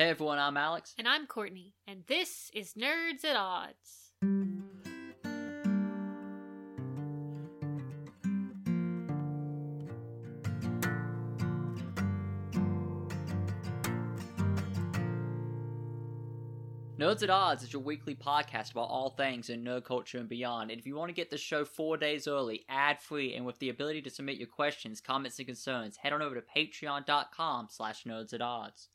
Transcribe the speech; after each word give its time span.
Hey 0.00 0.08
everyone, 0.08 0.38
I'm 0.38 0.56
Alex. 0.56 0.94
And 0.96 1.06
I'm 1.06 1.26
Courtney, 1.26 1.74
and 1.86 2.04
this 2.06 2.50
is 2.54 2.72
Nerds 2.72 3.22
at 3.22 3.36
Odds. 3.36 4.14
Nerds 16.98 17.22
at 17.22 17.28
Odds 17.28 17.62
is 17.62 17.70
your 17.70 17.82
weekly 17.82 18.14
podcast 18.14 18.70
about 18.70 18.88
all 18.88 19.10
things 19.10 19.50
in 19.50 19.62
nerd 19.62 19.84
culture 19.84 20.16
and 20.16 20.30
beyond. 20.30 20.70
And 20.70 20.80
if 20.80 20.86
you 20.86 20.96
want 20.96 21.10
to 21.10 21.14
get 21.14 21.28
the 21.28 21.36
show 21.36 21.66
four 21.66 21.98
days 21.98 22.26
early, 22.26 22.64
ad 22.70 23.02
free, 23.02 23.34
and 23.34 23.44
with 23.44 23.58
the 23.58 23.68
ability 23.68 24.00
to 24.00 24.08
submit 24.08 24.38
your 24.38 24.48
questions, 24.48 25.02
comments, 25.02 25.38
and 25.38 25.46
concerns, 25.46 25.98
head 25.98 26.14
on 26.14 26.22
over 26.22 26.36
to 26.36 26.42
patreon.com 26.56 27.66
slash 27.68 28.04
nerds 28.04 28.32
at 28.32 28.40
odds. 28.40 28.88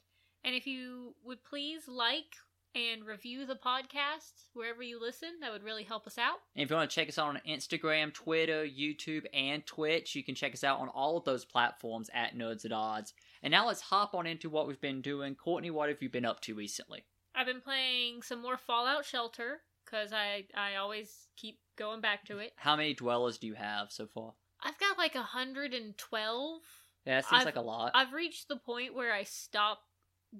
And 0.45 0.53
if 0.53 0.67
you 0.67 1.15
would 1.25 1.43
please 1.43 1.87
like 1.87 2.35
and 2.75 3.03
review 3.03 3.47
the 3.47 3.55
podcast 3.55 4.49
wherever 4.53 4.83
you 4.83 5.01
listen, 5.01 5.29
that 5.41 5.51
would 5.51 5.63
really 5.63 5.83
help 5.83 6.05
us 6.05 6.19
out. 6.19 6.37
And 6.55 6.63
if 6.63 6.69
you 6.69 6.75
want 6.75 6.87
to 6.89 6.95
check 6.95 7.09
us 7.09 7.17
out 7.17 7.29
on 7.29 7.41
Instagram, 7.49 8.13
Twitter, 8.13 8.63
YouTube, 8.63 9.23
and 9.33 9.65
Twitch, 9.65 10.13
you 10.13 10.23
can 10.23 10.35
check 10.35 10.53
us 10.53 10.63
out 10.63 10.79
on 10.79 10.89
all 10.89 11.17
of 11.17 11.23
those 11.23 11.45
platforms 11.45 12.11
at 12.13 12.37
Nerds 12.37 12.63
at 12.63 12.71
Odds. 12.71 13.13
And 13.41 13.49
now 13.49 13.65
let's 13.65 13.81
hop 13.81 14.13
on 14.13 14.27
into 14.27 14.49
what 14.49 14.67
we've 14.67 14.79
been 14.79 15.01
doing. 15.01 15.33
Courtney, 15.33 15.71
what 15.71 15.89
have 15.89 16.01
you 16.03 16.09
been 16.09 16.25
up 16.25 16.41
to 16.41 16.53
recently? 16.53 17.05
I've 17.33 17.47
been 17.47 17.61
playing 17.61 18.21
some 18.21 18.41
more 18.41 18.57
Fallout 18.57 19.03
Shelter 19.03 19.61
because 19.83 20.13
I 20.13 20.45
I 20.55 20.75
always 20.75 21.27
keep 21.35 21.59
going 21.77 22.01
back 22.01 22.25
to 22.25 22.37
it. 22.37 22.53
How 22.55 22.75
many 22.75 22.93
dwellers 22.93 23.39
do 23.39 23.47
you 23.47 23.55
have 23.55 23.91
so 23.91 24.05
far? 24.05 24.33
I've 24.61 24.77
got 24.79 24.97
like 24.97 25.15
a 25.15 25.23
hundred 25.23 25.73
and 25.73 25.97
twelve. 25.97 26.61
Yeah, 27.05 27.15
that 27.15 27.25
seems 27.25 27.39
I've- 27.39 27.45
like 27.45 27.55
a 27.55 27.61
lot. 27.61 27.91
I've 27.95 28.13
reached 28.13 28.47
the 28.47 28.57
point 28.57 28.93
where 28.95 29.11
I 29.13 29.23
stop 29.23 29.79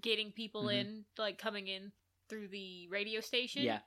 getting 0.02 0.32
people 0.32 0.64
Mhm. 0.66 0.74
in, 0.80 1.06
like 1.18 1.38
coming 1.38 1.68
in 1.68 1.92
through 2.30 2.48
the 2.50 2.88
radio 2.90 3.20
station. 3.22 3.64
yeah, 3.64 3.80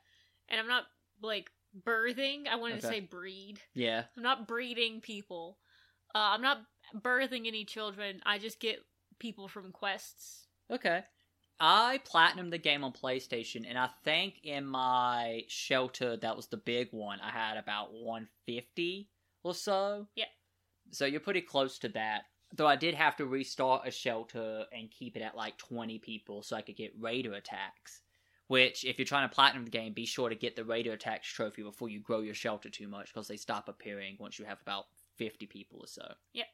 and 0.47 0.59
I'm 0.59 0.67
not 0.67 0.85
like 1.21 1.51
birthing. 1.83 2.47
I 2.47 2.55
wanted 2.55 2.81
to 2.81 2.87
say 2.87 2.99
breed. 2.99 3.61
yeah. 3.73 4.05
I'm 4.17 4.23
not 4.23 4.47
breeding 4.47 5.01
people. 5.01 5.59
Uh, 6.15 6.33
I'm 6.33 6.41
not 6.41 6.65
birthing 6.95 7.45
any 7.47 7.65
children. 7.65 8.21
I 8.25 8.39
just 8.39 8.59
get 8.59 8.79
people 9.19 9.47
from 9.47 9.71
quests. 9.71 10.47
Okay. 10.71 11.03
I 11.59 11.99
platinumed 12.05 12.51
the 12.51 12.57
game 12.57 12.83
on 12.85 12.93
PlayStation, 12.93 13.65
and 13.67 13.77
I 13.77 13.89
think 14.05 14.39
in 14.43 14.65
my 14.65 15.43
shelter, 15.49 16.15
that 16.17 16.35
was 16.37 16.47
the 16.47 16.57
big 16.57 16.87
one, 16.93 17.19
I 17.19 17.29
had 17.31 17.57
about 17.57 17.91
150 17.93 19.09
or 19.43 19.53
so. 19.53 20.07
Yeah. 20.15 20.25
So 20.91 21.05
you're 21.05 21.19
pretty 21.19 21.41
close 21.41 21.77
to 21.79 21.89
that. 21.89 22.23
Though 22.55 22.67
I 22.67 22.75
did 22.75 22.95
have 22.95 23.15
to 23.17 23.25
restart 23.25 23.87
a 23.87 23.91
shelter 23.91 24.65
and 24.73 24.89
keep 24.89 25.15
it 25.15 25.21
at 25.21 25.35
like 25.35 25.57
20 25.57 25.99
people 25.99 26.41
so 26.41 26.55
I 26.55 26.61
could 26.61 26.75
get 26.75 26.93
raider 26.99 27.33
attacks. 27.33 28.01
Which, 28.47 28.83
if 28.83 28.97
you're 28.97 29.05
trying 29.05 29.29
to 29.29 29.33
platinum 29.35 29.65
the 29.65 29.69
game, 29.71 29.93
be 29.93 30.07
sure 30.07 30.27
to 30.29 30.35
get 30.35 30.55
the 30.55 30.63
raider 30.65 30.91
attacks 30.93 31.27
trophy 31.27 31.61
before 31.61 31.89
you 31.89 31.99
grow 31.99 32.21
your 32.21 32.33
shelter 32.33 32.69
too 32.69 32.87
much 32.87 33.13
because 33.13 33.27
they 33.27 33.37
stop 33.37 33.69
appearing 33.69 34.17
once 34.19 34.39
you 34.39 34.45
have 34.45 34.59
about 34.61 34.85
50 35.17 35.45
people 35.45 35.79
or 35.81 35.87
so. 35.87 36.13
Yep. 36.33 36.47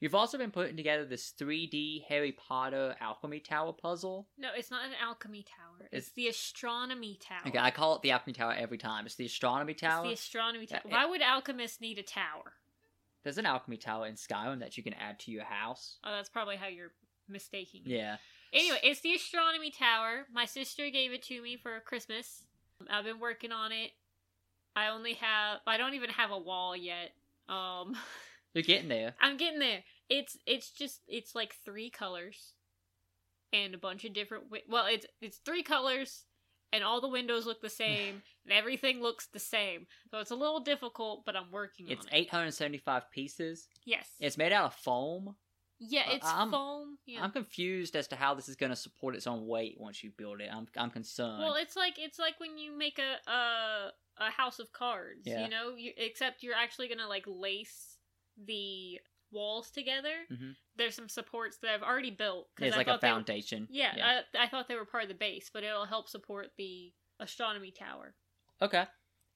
You've 0.00 0.14
also 0.16 0.38
been 0.38 0.50
putting 0.50 0.76
together 0.76 1.04
this 1.04 1.32
3D 1.38 2.04
Harry 2.08 2.32
Potter 2.32 2.96
alchemy 3.00 3.38
tower 3.38 3.72
puzzle. 3.72 4.26
No, 4.38 4.48
it's 4.56 4.70
not 4.70 4.84
an 4.86 4.92
alchemy 5.00 5.44
tower. 5.44 5.86
It's, 5.92 6.08
It's- 6.08 6.12
the 6.16 6.28
astronomy 6.28 7.18
tower. 7.22 7.42
Okay, 7.46 7.58
I 7.58 7.70
call 7.70 7.96
it 7.96 8.02
the 8.02 8.10
alchemy 8.12 8.32
tower 8.32 8.54
every 8.56 8.78
time. 8.78 9.04
It's 9.06 9.14
the 9.16 9.26
astronomy 9.26 9.74
tower. 9.74 10.06
It's 10.06 10.22
the 10.22 10.24
astronomy 10.24 10.66
tower. 10.66 10.80
Why 10.86 11.04
would 11.04 11.20
alchemists 11.22 11.80
need 11.80 11.98
a 11.98 12.02
tower? 12.02 12.54
There's 13.22 13.38
an 13.38 13.46
alchemy 13.46 13.76
tower 13.76 14.06
in 14.06 14.14
Skyrim 14.14 14.60
that 14.60 14.76
you 14.76 14.82
can 14.82 14.94
add 14.94 15.18
to 15.20 15.30
your 15.30 15.44
house. 15.44 15.98
Oh, 16.04 16.10
that's 16.10 16.28
probably 16.28 16.56
how 16.56 16.66
you're 16.66 16.92
mistaking. 17.28 17.82
Yeah. 17.84 18.16
Anyway, 18.52 18.78
it's 18.82 19.00
the 19.00 19.14
astronomy 19.14 19.70
tower. 19.70 20.26
My 20.32 20.44
sister 20.44 20.90
gave 20.90 21.12
it 21.12 21.22
to 21.24 21.40
me 21.40 21.56
for 21.56 21.80
Christmas. 21.80 22.44
I've 22.90 23.04
been 23.04 23.20
working 23.20 23.52
on 23.52 23.72
it. 23.72 23.92
I 24.74 24.88
only 24.88 25.14
have 25.14 25.60
I 25.66 25.76
don't 25.76 25.94
even 25.94 26.10
have 26.10 26.30
a 26.30 26.38
wall 26.38 26.76
yet. 26.76 27.12
Um 27.48 27.96
You're 28.54 28.62
getting 28.62 28.88
there. 28.88 29.14
I'm 29.20 29.36
getting 29.36 29.60
there. 29.60 29.84
It's 30.10 30.36
it's 30.46 30.70
just 30.70 31.00
it's 31.08 31.34
like 31.34 31.56
three 31.64 31.90
colors 31.90 32.54
and 33.52 33.74
a 33.74 33.78
bunch 33.78 34.04
of 34.04 34.12
different 34.12 34.44
well, 34.68 34.86
it's 34.86 35.06
it's 35.20 35.38
three 35.38 35.62
colors 35.62 36.24
and 36.72 36.82
all 36.82 37.00
the 37.00 37.08
windows 37.08 37.46
look 37.46 37.60
the 37.60 37.68
same 37.84 38.22
and 38.44 38.52
everything 38.52 39.00
looks 39.02 39.26
the 39.26 39.38
same. 39.38 39.86
So 40.10 40.18
it's 40.18 40.30
a 40.30 40.36
little 40.36 40.60
difficult, 40.60 41.24
but 41.24 41.36
I'm 41.36 41.50
working 41.50 41.88
It's 41.88 42.06
on 42.06 42.12
it. 42.12 42.18
875 42.20 43.10
pieces. 43.10 43.68
Yes. 43.84 44.08
It's 44.20 44.38
made 44.38 44.52
out 44.52 44.64
of 44.66 44.74
foam. 44.74 45.36
yeah, 45.78 46.02
uh, 46.08 46.14
it's 46.14 46.26
I'm- 46.26 46.50
foam. 46.50 46.98
Yeah. 47.06 47.22
I'm 47.22 47.30
confused 47.32 47.94
as 47.96 48.08
to 48.08 48.16
how 48.16 48.34
this 48.34 48.48
is 48.48 48.56
going 48.56 48.70
to 48.70 48.76
support 48.76 49.14
its 49.16 49.26
own 49.26 49.46
weight 49.46 49.76
once 49.78 50.02
you 50.02 50.10
build 50.16 50.40
it. 50.40 50.48
I'm 50.52 50.66
I'm 50.76 50.90
concerned. 50.90 51.40
Well, 51.42 51.54
it's 51.56 51.76
like 51.76 51.94
it's 51.98 52.18
like 52.18 52.38
when 52.40 52.56
you 52.58 52.76
make 52.76 52.98
a 52.98 53.30
a, 53.30 53.90
a 54.18 54.30
house 54.30 54.58
of 54.60 54.72
cards, 54.72 55.22
Yeah. 55.24 55.42
you 55.44 55.50
know, 55.50 55.74
you, 55.76 55.92
except 55.96 56.42
you're 56.42 56.54
actually 56.54 56.88
gonna 56.88 57.08
like 57.08 57.24
lace 57.26 57.98
the 58.46 58.98
walls 59.32 59.70
together. 59.70 60.12
Mhm. 60.30 60.54
There's 60.76 60.94
some 60.94 61.08
supports 61.08 61.58
that 61.58 61.70
I've 61.74 61.82
already 61.82 62.10
built. 62.10 62.48
it's 62.60 62.74
I 62.74 62.78
like 62.78 62.86
a 62.86 62.90
they 62.90 63.08
were- 63.08 63.14
foundation. 63.14 63.66
yeah, 63.70 64.22
I, 64.34 64.44
I 64.44 64.48
thought 64.48 64.68
they 64.68 64.74
were 64.76 64.84
part 64.84 65.02
of 65.04 65.08
the 65.08 65.14
base, 65.14 65.50
but 65.52 65.64
it'll 65.64 65.86
help 65.86 66.08
support 66.08 66.52
the 66.56 66.92
astronomy 67.18 67.70
tower. 67.70 68.14
okay. 68.60 68.86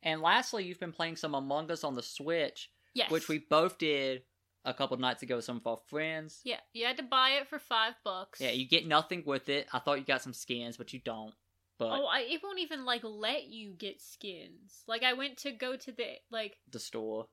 And 0.02 0.20
lastly, 0.20 0.64
you've 0.64 0.78
been 0.78 0.92
playing 0.92 1.16
some 1.16 1.34
Among 1.34 1.70
Us 1.70 1.82
on 1.82 1.94
the 1.96 2.02
Switch, 2.02 2.70
Yes, 2.94 3.10
which 3.10 3.28
we 3.28 3.38
both 3.38 3.78
did 3.78 4.22
a 4.64 4.74
couple 4.74 4.96
nights 4.98 5.22
ago 5.22 5.36
with 5.36 5.44
some 5.44 5.56
of 5.56 5.66
our 5.66 5.78
friends. 5.88 6.40
yeah 6.44 6.60
you 6.72 6.84
had 6.84 6.96
to 6.98 7.02
buy 7.02 7.30
it 7.30 7.48
for 7.48 7.58
five 7.58 7.94
bucks. 8.04 8.40
Yeah, 8.40 8.50
you 8.50 8.66
get 8.68 8.86
nothing 8.86 9.22
with 9.26 9.48
it. 9.48 9.66
I 9.72 9.78
thought 9.80 9.98
you 9.98 10.04
got 10.04 10.22
some 10.22 10.32
skins, 10.34 10.76
but 10.76 10.92
you 10.92 11.00
don't. 11.00 11.34
But 11.78 11.98
Oh, 11.98 12.06
I, 12.06 12.20
it 12.20 12.40
won't 12.42 12.58
even 12.60 12.84
like 12.84 13.02
let 13.04 13.44
you 13.48 13.72
get 13.76 14.00
skins. 14.00 14.82
Like 14.86 15.02
I 15.02 15.12
went 15.14 15.38
to 15.38 15.52
go 15.52 15.76
to 15.76 15.92
the 15.92 16.14
like. 16.30 16.56
the 16.70 16.78
store. 16.78 17.26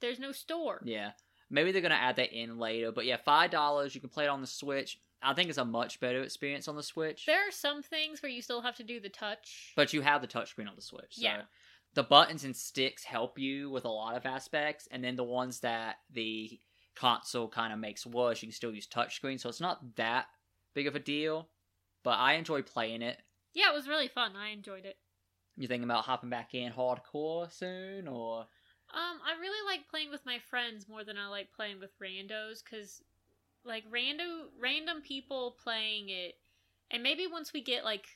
There's 0.00 0.18
no 0.18 0.32
store. 0.32 0.80
Yeah. 0.84 1.12
Maybe 1.50 1.72
they're 1.72 1.82
gonna 1.82 1.94
add 1.94 2.16
that 2.16 2.32
in 2.32 2.58
later. 2.58 2.92
But 2.92 3.06
yeah, 3.06 3.16
five 3.16 3.50
dollars, 3.50 3.94
you 3.94 4.00
can 4.00 4.10
play 4.10 4.24
it 4.24 4.28
on 4.28 4.40
the 4.40 4.46
Switch. 4.46 4.98
I 5.22 5.34
think 5.34 5.48
it's 5.50 5.58
a 5.58 5.64
much 5.64 6.00
better 6.00 6.22
experience 6.22 6.66
on 6.68 6.76
the 6.76 6.82
Switch. 6.82 7.26
There 7.26 7.46
are 7.46 7.50
some 7.50 7.82
things 7.82 8.22
where 8.22 8.32
you 8.32 8.40
still 8.40 8.62
have 8.62 8.76
to 8.76 8.84
do 8.84 9.00
the 9.00 9.08
touch. 9.10 9.72
But 9.76 9.92
you 9.92 10.00
have 10.00 10.22
the 10.22 10.28
touchscreen 10.28 10.68
on 10.68 10.76
the 10.76 10.82
Switch. 10.82 11.16
So 11.16 11.22
Yeah. 11.22 11.42
the 11.94 12.02
buttons 12.04 12.44
and 12.44 12.56
sticks 12.56 13.04
help 13.04 13.38
you 13.38 13.68
with 13.68 13.84
a 13.84 13.88
lot 13.90 14.16
of 14.16 14.24
aspects, 14.24 14.86
and 14.90 15.02
then 15.04 15.16
the 15.16 15.24
ones 15.24 15.60
that 15.60 15.96
the 16.08 16.58
console 16.94 17.48
kind 17.48 17.72
of 17.72 17.78
makes 17.78 18.06
worse, 18.06 18.40
you 18.42 18.48
can 18.48 18.54
still 18.54 18.74
use 18.74 18.86
touchscreen, 18.86 19.38
so 19.40 19.48
it's 19.48 19.60
not 19.60 19.96
that 19.96 20.26
big 20.72 20.86
of 20.86 20.94
a 20.94 21.00
deal. 21.00 21.50
But 22.02 22.18
I 22.18 22.34
enjoy 22.34 22.62
playing 22.62 23.02
it. 23.02 23.20
Yeah, 23.52 23.70
it 23.70 23.74
was 23.74 23.88
really 23.88 24.08
fun. 24.08 24.36
I 24.36 24.48
enjoyed 24.50 24.86
it. 24.86 24.96
You 25.56 25.68
thinking 25.68 25.84
about 25.84 26.04
hopping 26.04 26.30
back 26.30 26.54
in 26.54 26.72
hardcore 26.72 27.52
soon, 27.52 28.08
or 28.08 28.46
Um, 28.92 29.20
I 29.24 29.38
really 29.40 29.64
like 29.66 29.88
playing 29.88 30.10
with 30.10 30.24
my 30.26 30.38
friends 30.38 30.88
more 30.88 31.04
than 31.04 31.16
I 31.16 31.28
like 31.28 31.52
playing 31.52 31.78
with 31.78 31.90
randos 32.00 32.62
because, 32.64 33.02
like, 33.64 33.84
rando 33.90 34.46
random 34.60 35.00
people 35.00 35.56
playing 35.62 36.08
it, 36.08 36.34
and 36.90 37.02
maybe 37.02 37.26
once 37.26 37.52
we 37.52 37.62
get 37.62 37.84
like, 37.84 38.06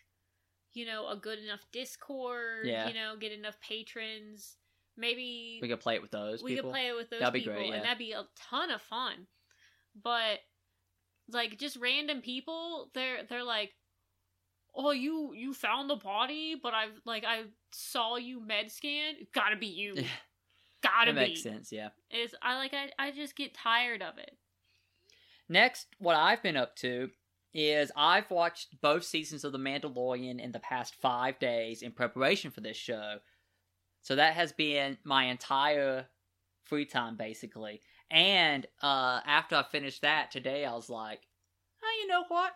you 0.73 0.85
know, 0.85 1.09
a 1.09 1.17
good 1.17 1.39
enough 1.39 1.61
Discord, 1.73 2.67
Yeah. 2.67 2.89
you 2.89 2.95
know, 2.95 3.17
get 3.17 3.31
enough 3.31 3.61
patrons, 3.61 4.57
maybe 4.97 5.61
we 5.63 5.69
could 5.69 5.81
play 5.81 5.95
it 5.95 6.03
with 6.03 6.11
those 6.11 6.43
we 6.43 6.55
people? 6.57 6.71
could 6.71 6.75
play 6.75 6.89
it 6.89 6.97
with 6.97 7.09
those 7.11 7.21
That'd 7.21 7.35
be 7.35 7.41
people, 7.41 7.55
great, 7.55 7.69
yeah. 7.69 7.75
and 7.77 7.85
that'd 7.85 7.99
be 7.99 8.13
a 8.13 8.25
ton 8.35 8.71
of 8.73 8.83
fun. 8.83 9.29
But 10.03 10.41
like, 11.31 11.57
just 11.59 11.77
random 11.77 12.21
people, 12.21 12.91
they're 12.95 13.23
they're 13.29 13.45
like. 13.45 13.75
Oh, 14.77 14.91
you 14.91 15.33
you 15.35 15.55
found 15.55 15.89
the 15.89 15.95
body, 15.95 16.57
but 16.61 16.75
I've 16.75 17.01
like 17.05 17.23
I 17.25 17.45
saw 17.71 18.17
you 18.17 18.41
med 18.45 18.73
scan. 18.73 19.15
Gotta 19.33 19.55
be 19.55 19.69
you. 19.69 19.95
Gotta 20.85 21.13
that 21.13 21.21
be. 21.21 21.29
makes 21.29 21.43
sense. 21.43 21.73
Yeah. 21.73 21.89
Is 22.11 22.35
I 22.43 22.57
like 22.57 22.75
I 22.75 22.91
I 22.99 23.11
just 23.11 23.37
get 23.37 23.55
tired 23.55 24.03
of 24.03 24.19
it. 24.19 24.37
Next, 25.49 25.89
what 25.99 26.17
I've 26.17 26.43
been 26.43 26.57
up 26.57 26.77
to 26.77 27.11
is 27.53 27.93
I've 27.97 28.31
watched 28.31 28.81
both 28.81 29.05
seasons 29.05 29.45
of 29.45 29.53
The 29.53 29.59
Mandalorian 29.59 30.41
in 30.41 30.53
the 30.53 30.59
past 30.59 30.95
five 31.01 31.39
days 31.39 31.83
in 31.83 31.93
preparation 31.93 32.51
for 32.51 32.61
this 32.61 32.77
show. 32.77 33.19
So 34.03 34.17
that 34.17 34.35
has 34.35 34.53
been 34.53 34.99
my 35.05 35.25
entire 35.25 36.07
free 36.65 36.85
time, 36.85 37.17
basically. 37.17 37.81
And 38.11 38.67
uh, 38.83 39.21
after 39.27 39.57
I 39.57 39.63
finished 39.63 40.03
that 40.03 40.31
today, 40.31 40.65
I 40.65 40.75
was 40.75 40.91
like, 40.91 41.21
oh, 41.83 42.01
you 42.03 42.09
know 42.09 42.25
what? 42.29 42.53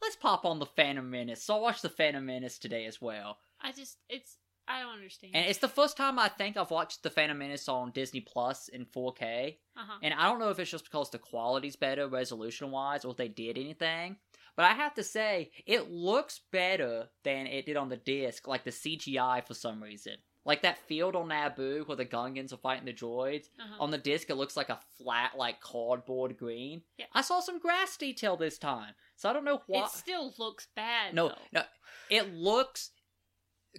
Let's 0.00 0.16
pop 0.16 0.44
on 0.44 0.58
The 0.58 0.66
Phantom 0.66 1.08
Menace. 1.08 1.44
So 1.44 1.56
I 1.56 1.60
watched 1.60 1.82
The 1.82 1.88
Phantom 1.88 2.24
Menace 2.24 2.58
today 2.58 2.86
as 2.86 3.00
well. 3.00 3.38
I 3.60 3.72
just 3.72 3.98
it's 4.08 4.36
I 4.68 4.80
don't 4.80 4.94
understand. 4.94 5.34
And 5.34 5.46
it's 5.46 5.58
the 5.58 5.68
first 5.68 5.96
time 5.96 6.18
I 6.18 6.28
think 6.28 6.56
I've 6.56 6.70
watched 6.70 7.02
The 7.02 7.10
Phantom 7.10 7.36
Menace 7.38 7.68
on 7.68 7.90
Disney 7.90 8.20
Plus 8.20 8.68
in 8.68 8.86
4K. 8.86 9.56
uh-huh. 9.76 9.98
And 10.02 10.14
I 10.14 10.28
don't 10.28 10.38
know 10.38 10.50
if 10.50 10.58
it's 10.58 10.70
just 10.70 10.84
because 10.84 11.10
the 11.10 11.18
quality's 11.18 11.76
better 11.76 12.08
resolution 12.08 12.70
wise 12.70 13.04
or 13.04 13.10
if 13.10 13.16
they 13.16 13.28
did 13.28 13.58
anything. 13.58 14.16
But 14.56 14.66
I 14.66 14.74
have 14.74 14.94
to 14.94 15.02
say, 15.02 15.50
it 15.66 15.90
looks 15.90 16.40
better 16.50 17.08
than 17.24 17.46
it 17.46 17.66
did 17.66 17.76
on 17.76 17.88
the 17.88 17.96
disc, 17.96 18.46
like 18.46 18.64
the 18.64 18.70
CGI 18.70 19.46
for 19.46 19.54
some 19.54 19.82
reason. 19.82 20.14
Like 20.44 20.62
that 20.62 20.78
field 20.78 21.14
on 21.14 21.28
Naboo 21.28 21.86
where 21.86 21.96
the 21.96 22.04
Gungans 22.04 22.52
are 22.52 22.56
fighting 22.56 22.84
the 22.84 22.92
droids. 22.92 23.46
Uh-huh. 23.60 23.76
On 23.82 23.90
the 23.90 23.98
disc, 23.98 24.28
it 24.28 24.34
looks 24.34 24.56
like 24.56 24.70
a 24.70 24.80
flat, 24.98 25.32
like 25.38 25.60
cardboard 25.60 26.36
green. 26.36 26.82
Yeah. 26.98 27.06
I 27.12 27.22
saw 27.22 27.40
some 27.40 27.60
grass 27.60 27.96
detail 27.96 28.36
this 28.36 28.58
time, 28.58 28.94
so 29.16 29.30
I 29.30 29.32
don't 29.32 29.44
know 29.44 29.62
why. 29.66 29.84
It 29.84 29.90
still 29.90 30.34
looks 30.38 30.66
bad. 30.74 31.14
No, 31.14 31.28
though. 31.28 31.34
no, 31.52 31.62
it 32.10 32.34
looks 32.34 32.90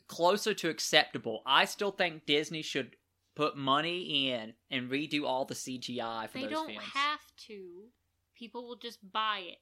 closer 0.08 0.54
to 0.54 0.70
acceptable. 0.70 1.42
I 1.46 1.66
still 1.66 1.92
think 1.92 2.26
Disney 2.26 2.62
should 2.62 2.96
put 3.36 3.58
money 3.58 4.30
in 4.32 4.54
and 4.70 4.90
redo 4.90 5.26
all 5.26 5.46
the 5.46 5.54
CGI 5.54 6.30
for 6.30 6.38
they 6.38 6.44
those 6.44 6.52
don't 6.52 6.76
have 6.76 7.22
to. 7.48 7.86
People 8.36 8.68
will 8.68 8.76
just 8.76 9.00
buy 9.12 9.42
it. 9.48 9.58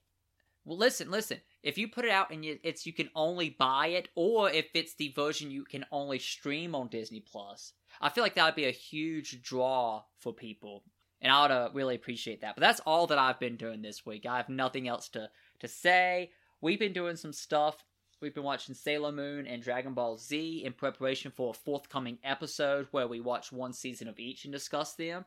Well, 0.64 0.78
listen, 0.78 1.10
listen. 1.10 1.42
If 1.64 1.78
you 1.78 1.88
put 1.88 2.06
it 2.06 2.12
out 2.12 2.32
and 2.32 2.46
it's 2.46 2.86
you 2.86 2.94
can 2.94 3.10
only 3.16 3.50
buy 3.50 3.88
it, 3.88 4.10
or 4.16 4.50
if 4.50 4.68
it's 4.76 4.94
the 4.96 5.12
version 5.16 5.50
you 5.50 5.64
can 5.64 5.86
only 5.92 6.20
stream 6.20 6.76
on 6.76 6.88
Disney 6.88 7.20
Plus, 7.20 7.74
I 8.00 8.10
feel 8.10 8.24
like 8.24 8.36
that 8.36 8.46
would 8.46 8.56
be 8.56 8.66
a 8.66 8.72
huge 8.72 9.42
draw 9.42 10.04
for 10.20 10.34
people, 10.34 10.84
and 11.20 11.32
I 11.32 11.42
would 11.42 11.52
uh, 11.52 11.70
really 11.74 11.96
appreciate 11.96 12.42
that. 12.42 12.56
But 12.56 12.62
that's 12.62 12.80
all 12.82 13.08
that 13.08 13.18
I've 13.18 13.40
been 13.40 13.56
doing 13.58 13.82
this 13.82 14.06
week. 14.06 14.26
I 14.28 14.38
have 14.38 14.50
nothing 14.50 14.88
else 14.88 15.10
to 15.10 15.30
to 15.60 15.68
say. 15.68 16.32
We've 16.62 16.80
been 16.80 16.94
doing 16.94 17.16
some 17.16 17.34
stuff. 17.34 17.84
We've 18.22 18.34
been 18.34 18.44
watching 18.44 18.76
Sailor 18.76 19.12
Moon 19.12 19.48
and 19.48 19.64
Dragon 19.64 19.94
Ball 19.94 20.16
Z 20.18 20.64
in 20.64 20.74
preparation 20.74 21.32
for 21.32 21.50
a 21.50 21.54
forthcoming 21.54 22.20
episode 22.24 22.88
where 22.92 23.08
we 23.08 23.20
watch 23.20 23.52
one 23.52 23.74
season 23.74 24.08
of 24.08 24.20
each 24.20 24.46
and 24.46 24.54
discuss 24.54 24.94
them. 24.94 25.26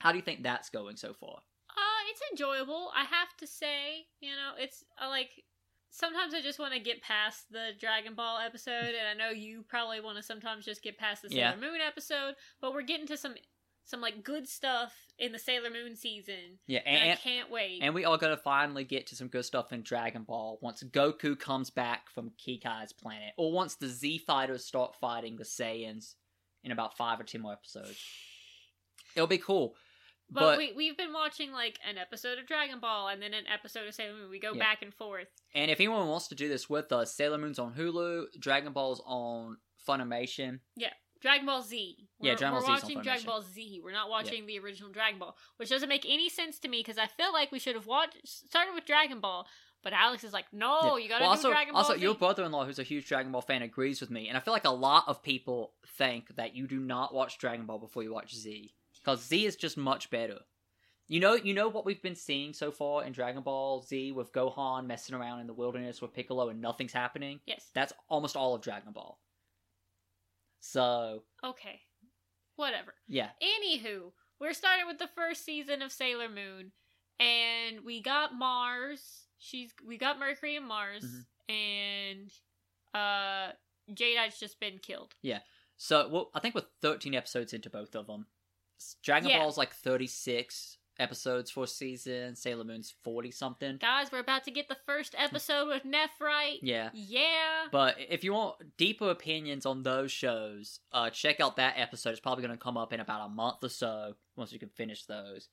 How 0.00 0.12
do 0.12 0.18
you 0.18 0.22
think 0.22 0.42
that's 0.42 0.68
going 0.68 0.96
so 0.96 1.14
far? 1.14 1.38
Uh, 1.70 2.02
it's 2.10 2.20
enjoyable. 2.30 2.90
I 2.94 3.04
have 3.04 3.34
to 3.38 3.46
say, 3.46 4.06
you 4.20 4.30
know, 4.30 4.52
it's 4.58 4.84
uh, 5.02 5.08
like 5.08 5.30
sometimes 5.90 6.34
I 6.34 6.42
just 6.42 6.58
want 6.58 6.74
to 6.74 6.80
get 6.80 7.02
past 7.02 7.50
the 7.50 7.70
Dragon 7.78 8.14
Ball 8.14 8.38
episode, 8.38 8.94
and 8.94 9.08
I 9.10 9.14
know 9.14 9.30
you 9.30 9.64
probably 9.66 10.00
want 10.00 10.16
to 10.18 10.22
sometimes 10.22 10.64
just 10.64 10.82
get 10.82 10.98
past 10.98 11.22
the 11.22 11.30
Sailor 11.30 11.40
Yeah. 11.40 11.56
Moon 11.56 11.80
episode. 11.86 12.34
But 12.60 12.74
we're 12.74 12.82
getting 12.82 13.06
to 13.06 13.16
some 13.16 13.34
some 13.90 14.00
like 14.00 14.22
good 14.24 14.48
stuff 14.48 14.94
in 15.18 15.32
the 15.32 15.38
Sailor 15.38 15.70
Moon 15.70 15.96
season, 15.96 16.58
Yeah, 16.66 16.80
and, 16.86 16.96
and, 17.02 17.12
I 17.12 17.16
can't 17.16 17.50
wait. 17.50 17.80
And 17.82 17.94
we 17.94 18.04
are 18.04 18.16
going 18.16 18.34
to 18.34 18.42
finally 18.42 18.84
get 18.84 19.08
to 19.08 19.16
some 19.16 19.28
good 19.28 19.44
stuff 19.44 19.72
in 19.72 19.82
Dragon 19.82 20.22
Ball 20.22 20.58
once 20.62 20.82
Goku 20.82 21.38
comes 21.38 21.68
back 21.70 22.08
from 22.10 22.30
King 22.38 22.60
Kai's 22.62 22.92
planet, 22.92 23.34
or 23.36 23.52
once 23.52 23.74
the 23.74 23.88
Z 23.88 24.18
fighters 24.26 24.64
start 24.64 24.94
fighting 25.00 25.36
the 25.36 25.44
Saiyans 25.44 26.14
in 26.64 26.72
about 26.72 26.96
five 26.96 27.20
or 27.20 27.24
ten 27.24 27.42
more 27.42 27.52
episodes. 27.52 28.02
It'll 29.16 29.26
be 29.26 29.38
cool. 29.38 29.74
but, 30.30 30.40
But, 30.40 30.58
we 30.58 30.72
we've 30.76 30.96
been 30.96 31.12
watching 31.12 31.52
like 31.52 31.78
an 31.88 31.98
episode 31.98 32.38
of 32.38 32.46
Dragon 32.46 32.78
Ball 32.80 33.08
and 33.08 33.20
then 33.20 33.34
an 33.34 33.44
episode 33.52 33.88
of 33.88 33.94
Sailor 33.94 34.16
Moon. 34.16 34.30
We 34.30 34.38
go 34.38 34.52
Yeah. 34.52 34.60
back 34.60 34.82
and 34.82 34.94
forth. 34.94 35.28
and 35.54 35.70
if 35.70 35.80
anyone 35.80 36.06
wants 36.06 36.28
to 36.28 36.34
do 36.34 36.48
this 36.48 36.70
with 36.70 36.92
us, 36.92 37.14
Sailor 37.14 37.38
Moon's 37.38 37.58
on 37.58 37.74
Hulu, 37.74 38.26
Dragon 38.38 38.72
Ball's 38.72 39.02
on 39.04 39.56
Funimation. 39.88 40.60
Dragon 41.20 41.46
Ball 41.46 41.62
Z. 41.62 41.96
Yeah, 42.20 42.32
We're, 42.32 42.36
Dragon 42.36 42.54
we're 42.54 42.60
Ball 42.60 42.76
Z's 42.76 42.84
on 42.84 42.88
watching 42.88 43.02
Dragon 43.02 43.26
Ball 43.26 43.42
Z. 43.42 43.80
We're 43.84 43.92
not 43.92 44.08
watching 44.10 44.46
the 44.46 44.58
original 44.58 44.90
Dragon 44.90 45.18
Ball, 45.18 45.36
which 45.56 45.68
doesn't 45.68 45.88
make 45.88 46.06
any 46.08 46.28
sense 46.28 46.58
to 46.60 46.68
me 46.68 46.80
because 46.80 46.98
I 46.98 47.06
feel 47.06 47.32
like 47.32 47.52
we 47.52 47.58
should 47.58 47.74
have 47.74 47.86
watched 47.86 48.26
started 48.26 48.74
with 48.74 48.86
Dragon 48.86 49.20
Ball. 49.20 49.46
But 49.82 49.94
Alex 49.94 50.24
is 50.24 50.34
like, 50.34 50.44
no, 50.52 50.96
Yeah. 50.98 51.02
you 51.02 51.08
gotta 51.08 51.22
Well, 51.24 51.30
do 51.32 51.36
also, 51.38 51.50
Dragon 51.50 51.72
Ball 51.72 51.82
also 51.82 51.94
Z. 51.94 52.02
your 52.02 52.14
brother-in-law, 52.14 52.66
who's 52.66 52.78
a 52.78 52.82
huge 52.82 53.06
Dragon 53.08 53.32
Ball 53.32 53.40
fan, 53.40 53.62
agrees 53.62 54.00
with 54.02 54.10
me, 54.10 54.28
and 54.28 54.36
I 54.36 54.40
feel 54.40 54.52
like 54.52 54.66
a 54.66 54.70
lot 54.70 55.04
of 55.06 55.22
people 55.22 55.72
think 55.96 56.36
that 56.36 56.54
you 56.54 56.66
do 56.66 56.78
not 56.80 57.14
watch 57.14 57.38
Dragon 57.38 57.64
Ball 57.64 57.78
before 57.78 58.02
you 58.02 58.12
watch 58.12 58.34
Z, 58.34 58.74
because 59.02 59.24
Z 59.24 59.46
is 59.46 59.56
just 59.56 59.78
much 59.78 60.10
better. 60.10 60.40
You 61.08 61.18
know, 61.18 61.32
you 61.34 61.54
know 61.54 61.68
what 61.68 61.86
we've 61.86 62.02
been 62.02 62.14
seeing 62.14 62.52
so 62.52 62.70
far 62.70 63.04
in 63.04 63.12
Dragon 63.14 63.42
Ball 63.42 63.80
Z 63.82 64.12
with 64.12 64.32
Gohan 64.32 64.86
messing 64.86 65.14
around 65.14 65.40
in 65.40 65.46
the 65.46 65.54
wilderness 65.54 66.02
with 66.02 66.12
Piccolo 66.12 66.50
and 66.50 66.60
nothing's 66.60 66.92
happening. 66.92 67.40
yes. 67.46 67.70
That's 67.74 67.92
almost 68.08 68.36
all 68.36 68.54
of 68.54 68.60
Dragon 68.60 68.92
Ball. 68.92 69.18
So 70.60 71.24
Okay. 71.44 71.80
Whatever. 72.56 72.94
yeah, 73.08 73.30
Anywho, 73.42 74.12
we're 74.38 74.52
starting 74.52 74.86
with 74.86 74.98
the 74.98 75.08
first 75.08 75.44
season 75.44 75.80
of 75.82 75.90
Sailor 75.92 76.28
Moon, 76.28 76.72
and 77.18 77.80
we 77.84 78.02
got 78.02 78.34
Mars. 78.34 79.26
She's 79.38 79.72
we 79.86 79.96
got 79.96 80.18
Mercury 80.18 80.56
and 80.56 80.66
Mars, 80.66 81.04
Mhm. 81.48 81.54
and 81.54 82.30
uh, 82.92 83.52
Jadeite's 83.90 84.38
just 84.38 84.60
been 84.60 84.78
killed. 84.78 85.14
Yeah. 85.22 85.40
So 85.78 86.08
well, 86.08 86.30
I 86.34 86.40
think 86.40 86.54
we're 86.54 86.66
13 86.82 87.14
episodes 87.14 87.54
into 87.54 87.70
both 87.70 87.94
of 87.96 88.06
them. 88.06 88.26
Dragon 89.02 89.30
Yeah. 89.30 89.38
Ball's 89.38 89.56
like 89.56 89.72
36 89.72 90.76
episodes 91.00 91.50
for 91.50 91.66
season. 91.66 92.36
Sailor 92.36 92.64
Moon's 92.64 92.94
40 93.02 93.30
something. 93.30 93.78
Guys, 93.78 94.12
we're 94.12 94.20
about 94.20 94.44
to 94.44 94.50
get 94.50 94.68
the 94.68 94.76
first 94.86 95.14
episode 95.18 95.68
with 95.68 95.84
Nephrite. 95.84 96.58
Yeah. 96.62 96.90
Yeah. 96.92 97.66
But 97.72 97.96
if 97.98 98.22
you 98.22 98.32
want 98.32 98.76
deeper 98.76 99.10
opinions 99.10 99.66
on 99.66 99.82
those 99.82 100.12
shows, 100.12 100.80
uh, 100.92 101.10
check 101.10 101.40
out 101.40 101.56
that 101.56 101.74
episode. 101.76 102.10
It's 102.10 102.20
probably 102.20 102.44
going 102.44 102.56
to 102.56 102.62
come 102.62 102.76
up 102.76 102.92
in 102.92 103.00
about 103.00 103.26
a 103.26 103.28
month 103.28 103.62
or 103.62 103.68
so 103.68 104.14
once 104.36 104.52
we 104.52 104.58
can 104.58 104.68
finish 104.68 105.04
those. 105.06 105.48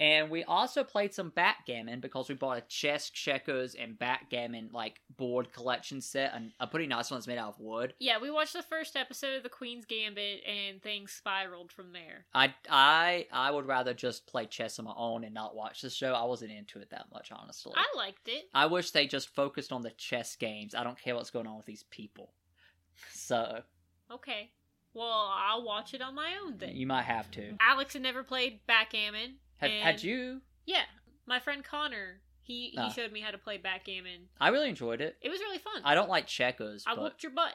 And 0.00 0.30
we 0.30 0.42
also 0.44 0.82
played 0.82 1.12
some 1.12 1.28
backgammon 1.28 2.00
because 2.00 2.30
we 2.30 2.34
bought 2.34 2.56
a 2.56 2.62
chess, 2.62 3.10
checkers, 3.10 3.74
and 3.74 3.98
backgammon 3.98 4.70
like 4.72 5.02
board 5.18 5.52
collection 5.52 6.00
set, 6.00 6.32
and 6.34 6.52
a 6.58 6.66
pretty 6.66 6.86
nice 6.86 7.10
one 7.10 7.18
that's 7.18 7.26
made 7.26 7.36
out 7.36 7.50
of 7.50 7.60
wood. 7.60 7.92
Yeah, 7.98 8.18
we 8.18 8.30
watched 8.30 8.54
the 8.54 8.62
first 8.62 8.96
episode 8.96 9.36
of 9.36 9.42
The 9.42 9.50
Queen's 9.50 9.84
Gambit 9.84 10.42
and 10.46 10.82
things 10.82 11.12
spiraled 11.12 11.70
from 11.70 11.92
there. 11.92 12.24
I 12.32 12.54
I 12.70 13.26
I 13.30 13.50
would 13.50 13.66
rather 13.66 13.92
just 13.92 14.26
play 14.26 14.46
chess 14.46 14.78
on 14.78 14.86
my 14.86 14.94
own 14.96 15.22
and 15.22 15.34
not 15.34 15.54
watch 15.54 15.82
the 15.82 15.90
show. 15.90 16.14
I 16.14 16.24
wasn't 16.24 16.52
into 16.52 16.80
it 16.80 16.88
that 16.90 17.06
much, 17.12 17.30
honestly. 17.30 17.74
I 17.76 17.84
liked 17.94 18.26
it. 18.26 18.44
I 18.54 18.66
wish 18.66 18.92
they 18.92 19.06
just 19.06 19.28
focused 19.34 19.70
on 19.70 19.82
the 19.82 19.90
chess 19.90 20.34
games. 20.34 20.74
I 20.74 20.82
don't 20.82 20.98
care 20.98 21.14
what's 21.14 21.30
going 21.30 21.46
on 21.46 21.58
with 21.58 21.66
these 21.66 21.84
people. 21.84 22.32
So 23.12 23.62
Okay. 24.10 24.50
Well, 24.92 25.30
I'll 25.32 25.62
watch 25.64 25.94
it 25.94 26.02
on 26.02 26.14
my 26.14 26.34
own 26.42 26.58
then. 26.58 26.74
you 26.74 26.86
might 26.86 27.04
have 27.04 27.30
to. 27.32 27.54
Alex 27.60 27.92
had 27.92 28.02
never 28.02 28.22
played 28.24 28.60
backgammon. 28.66 29.36
Had, 29.60 29.70
and- 29.70 29.82
had 29.82 30.02
you? 30.02 30.40
Yeah. 30.66 30.82
My 31.26 31.38
friend 31.38 31.62
Connor, 31.64 32.20
he, 32.42 32.70
he 32.70 32.78
Ah. 32.78 32.88
showed 32.90 33.12
me 33.12 33.20
how 33.20 33.30
to 33.30 33.38
play 33.38 33.58
backgammon. 33.58 34.28
I 34.40 34.48
really 34.48 34.68
enjoyed 34.68 35.00
it. 35.00 35.16
It 35.20 35.28
was 35.28 35.40
really 35.40 35.58
fun. 35.58 35.82
I 35.84 35.94
don't 35.94 36.08
like 36.08 36.26
checkers, 36.26 36.84
I 36.86 36.94
but 36.94 37.02
whooped 37.04 37.22
your 37.22 37.32
butt. 37.32 37.54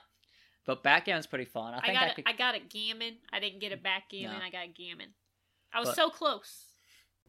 but 0.66 0.84
backgammon's 0.84 1.28
pretty 1.28 1.46
fun. 1.46 1.74
I 1.74 1.78
I, 1.78 1.82
think 1.82 1.94
got 2.00 2.04
I, 2.10 2.14
could. 2.14 2.24
I 2.28 2.34
got 2.34 2.56
a 2.56 2.60
gammon. 2.60 3.18
I 3.34 3.40
didn't 3.40 3.60
get 3.60 3.72
a 3.72 3.78
backgammon. 3.78 4.42
I 4.42 4.50
got 4.50 4.66
a 4.66 4.68
gammon. 4.70 5.14
I 5.74 5.80
was 5.80 5.90
But- 5.90 5.96
so 5.96 6.10
close. 6.10 6.68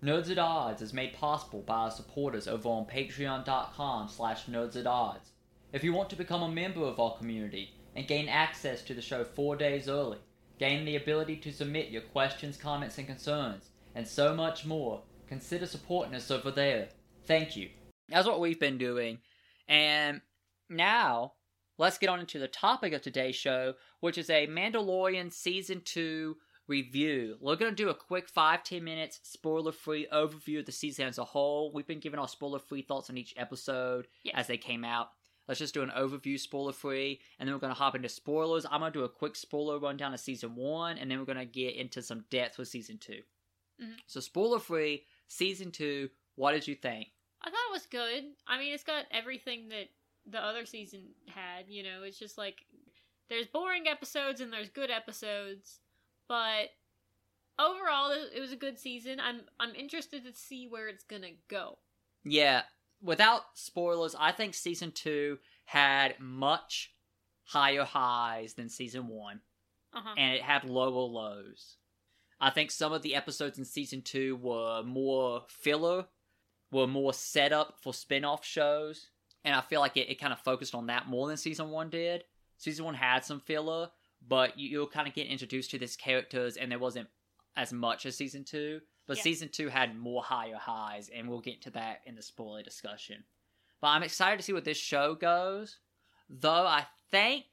Nerds 0.02 0.30
at 0.30 0.38
Odds 0.38 0.82
is 0.82 0.92
made 0.92 1.14
possible 1.14 1.62
by 1.62 1.74
our 1.76 1.90
supporters 1.90 2.46
over 2.46 2.68
on 2.68 2.84
patreon.com 2.84 4.08
slash 4.08 4.44
nerds 4.44 4.76
at 4.76 4.86
odds. 4.86 5.32
If 5.72 5.82
you 5.82 5.92
want 5.94 6.10
to 6.10 6.16
become 6.16 6.42
a 6.42 6.48
member 6.52 6.82
of 6.84 7.00
our 7.00 7.16
community 7.16 7.74
and 7.94 8.06
gain 8.06 8.28
access 8.28 8.82
to 8.82 8.94
the 8.94 9.00
show 9.02 9.24
four 9.24 9.56
days 9.56 9.88
early, 9.88 10.18
gain 10.58 10.84
the 10.84 10.96
ability 10.96 11.36
to 11.38 11.52
submit 11.52 11.88
your 11.90 12.02
questions, 12.02 12.56
comments, 12.58 12.98
and 12.98 13.06
concerns, 13.06 13.70
and 13.96 14.06
so 14.06 14.34
much 14.34 14.64
more, 14.64 15.02
consider 15.26 15.66
supporting 15.66 16.14
us 16.14 16.30
over 16.30 16.50
there. 16.52 16.88
Thank 17.26 17.56
you. 17.56 17.70
That's 18.08 18.28
what 18.28 18.38
we've 18.40 18.60
been 18.60 18.78
doing. 18.78 19.18
And 19.66 20.20
now, 20.70 21.32
let's 21.78 21.98
get 21.98 22.08
on 22.10 22.20
into 22.20 22.38
the 22.38 22.46
topic 22.46 22.92
of 22.92 23.02
today's 23.02 23.34
show, 23.34 23.74
which 24.00 24.18
is 24.18 24.30
a 24.30 24.46
Mandalorian 24.46 25.32
Season 25.32 25.80
2 25.84 26.36
review. 26.68 27.36
We're 27.40 27.56
going 27.56 27.72
to 27.74 27.82
do 27.82 27.88
a 27.88 27.94
quick 27.94 28.28
5 28.28 28.62
10 28.62 28.84
minutes 28.84 29.20
spoiler 29.22 29.72
free 29.72 30.06
overview 30.12 30.60
of 30.60 30.66
the 30.66 30.72
season 30.72 31.06
as 31.06 31.18
a 31.18 31.24
whole. 31.24 31.72
We've 31.72 31.86
been 31.86 32.00
giving 32.00 32.20
our 32.20 32.28
spoiler 32.28 32.58
free 32.58 32.82
thoughts 32.82 33.08
on 33.10 33.16
each 33.18 33.34
episode 33.36 34.06
Yes. 34.24 34.34
as 34.36 34.46
they 34.46 34.58
came 34.58 34.84
out. 34.84 35.08
Let's 35.48 35.60
just 35.60 35.74
do 35.74 35.82
an 35.82 35.92
overview 35.96 36.40
spoiler 36.40 36.72
free, 36.72 37.20
and 37.38 37.46
then 37.48 37.54
we're 37.54 37.60
going 37.60 37.72
to 37.72 37.78
hop 37.78 37.94
into 37.94 38.08
spoilers. 38.08 38.66
I'm 38.68 38.80
going 38.80 38.92
to 38.92 38.98
do 38.98 39.04
a 39.04 39.08
quick 39.08 39.36
spoiler 39.36 39.78
rundown 39.78 40.12
of 40.12 40.18
season 40.18 40.56
1, 40.56 40.98
and 40.98 41.08
then 41.08 41.18
we're 41.20 41.24
going 41.24 41.38
to 41.38 41.44
get 41.44 41.76
into 41.76 42.02
some 42.02 42.24
depth 42.30 42.58
with 42.58 42.66
season 42.66 42.98
2. 42.98 43.20
Mhm. 43.80 44.00
So, 44.06 44.20
spoiler 44.20 44.58
free, 44.58 45.06
season 45.28 45.70
2, 45.72 46.10
what 46.36 46.52
did 46.52 46.66
you 46.66 46.74
think? 46.74 47.12
I 47.42 47.50
thought 47.50 47.68
it 47.68 47.72
was 47.72 47.86
good. 47.86 48.36
I 48.46 48.58
mean, 48.58 48.72
it's 48.72 48.84
got 48.84 49.06
everything 49.10 49.68
that 49.68 49.88
the 50.24 50.40
other 50.42 50.66
season 50.66 51.14
had. 51.28 51.68
You 51.68 51.82
know, 51.82 52.02
it's 52.02 52.18
just 52.18 52.36
like 52.38 52.64
there's 53.28 53.46
boring 53.46 53.86
episodes 53.86 54.40
and 54.40 54.52
there's 54.52 54.68
good 54.70 54.90
episodes, 54.90 55.80
but 56.28 56.70
overall, 57.58 58.10
it 58.10 58.40
was 58.40 58.52
a 58.52 58.56
good 58.56 58.78
season. 58.78 59.20
I'm 59.20 59.42
I'm 59.60 59.74
interested 59.74 60.24
to 60.24 60.32
see 60.32 60.66
where 60.66 60.88
it's 60.88 61.04
gonna 61.04 61.32
go. 61.48 61.78
Yeah, 62.24 62.62
without 63.00 63.56
spoilers, 63.58 64.14
I 64.18 64.32
think 64.32 64.54
season 64.54 64.90
two 64.92 65.38
had 65.66 66.18
much 66.18 66.94
higher 67.44 67.84
highs 67.84 68.54
than 68.54 68.68
season 68.68 69.06
one, 69.08 69.40
Uh 69.92 70.00
huh. 70.02 70.14
and 70.16 70.34
it 70.34 70.42
had 70.42 70.64
lower 70.64 70.90
lows. 71.08 71.76
I 72.40 72.50
think 72.50 72.70
some 72.70 72.92
of 72.92 73.02
the 73.02 73.14
episodes 73.14 73.58
in 73.58 73.64
season 73.64 74.02
two 74.02 74.36
were 74.36 74.82
more 74.82 75.44
filler, 75.48 76.06
were 76.70 76.86
more 76.86 77.12
set 77.14 77.52
up 77.52 77.76
for 77.80 77.94
spin 77.94 78.24
off 78.24 78.44
shows, 78.44 79.08
and 79.44 79.54
I 79.54 79.60
feel 79.60 79.80
like 79.80 79.96
it, 79.96 80.10
it 80.10 80.20
kind 80.20 80.32
of 80.32 80.40
focused 80.40 80.74
on 80.74 80.86
that 80.88 81.06
more 81.06 81.28
than 81.28 81.36
season 81.36 81.70
one 81.70 81.88
did. 81.90 82.24
Season 82.58 82.84
one 82.84 82.94
had 82.94 83.24
some 83.24 83.40
filler, 83.40 83.90
but 84.26 84.58
you, 84.58 84.68
you'll 84.68 84.86
kind 84.86 85.08
of 85.08 85.14
get 85.14 85.28
introduced 85.28 85.70
to 85.70 85.78
these 85.78 85.96
characters, 85.96 86.56
and 86.56 86.70
there 86.70 86.78
wasn't 86.78 87.08
as 87.56 87.72
much 87.72 88.04
as 88.06 88.16
season 88.16 88.44
two. 88.44 88.80
But 89.06 89.18
Yeah. 89.18 89.22
season 89.22 89.48
two 89.50 89.68
had 89.68 89.96
more 89.96 90.22
higher 90.22 90.56
highs, 90.56 91.08
and 91.08 91.28
we'll 91.28 91.40
get 91.40 91.62
to 91.62 91.70
that 91.70 92.00
in 92.06 92.16
the 92.16 92.22
spoiler 92.22 92.62
discussion. 92.62 93.24
But 93.80 93.88
I'm 93.88 94.02
excited 94.02 94.38
to 94.38 94.42
see 94.42 94.52
where 94.52 94.60
this 94.62 94.76
show 94.78 95.14
goes. 95.14 95.78
Though 96.28 96.66
I 96.66 96.86
think 97.10 97.44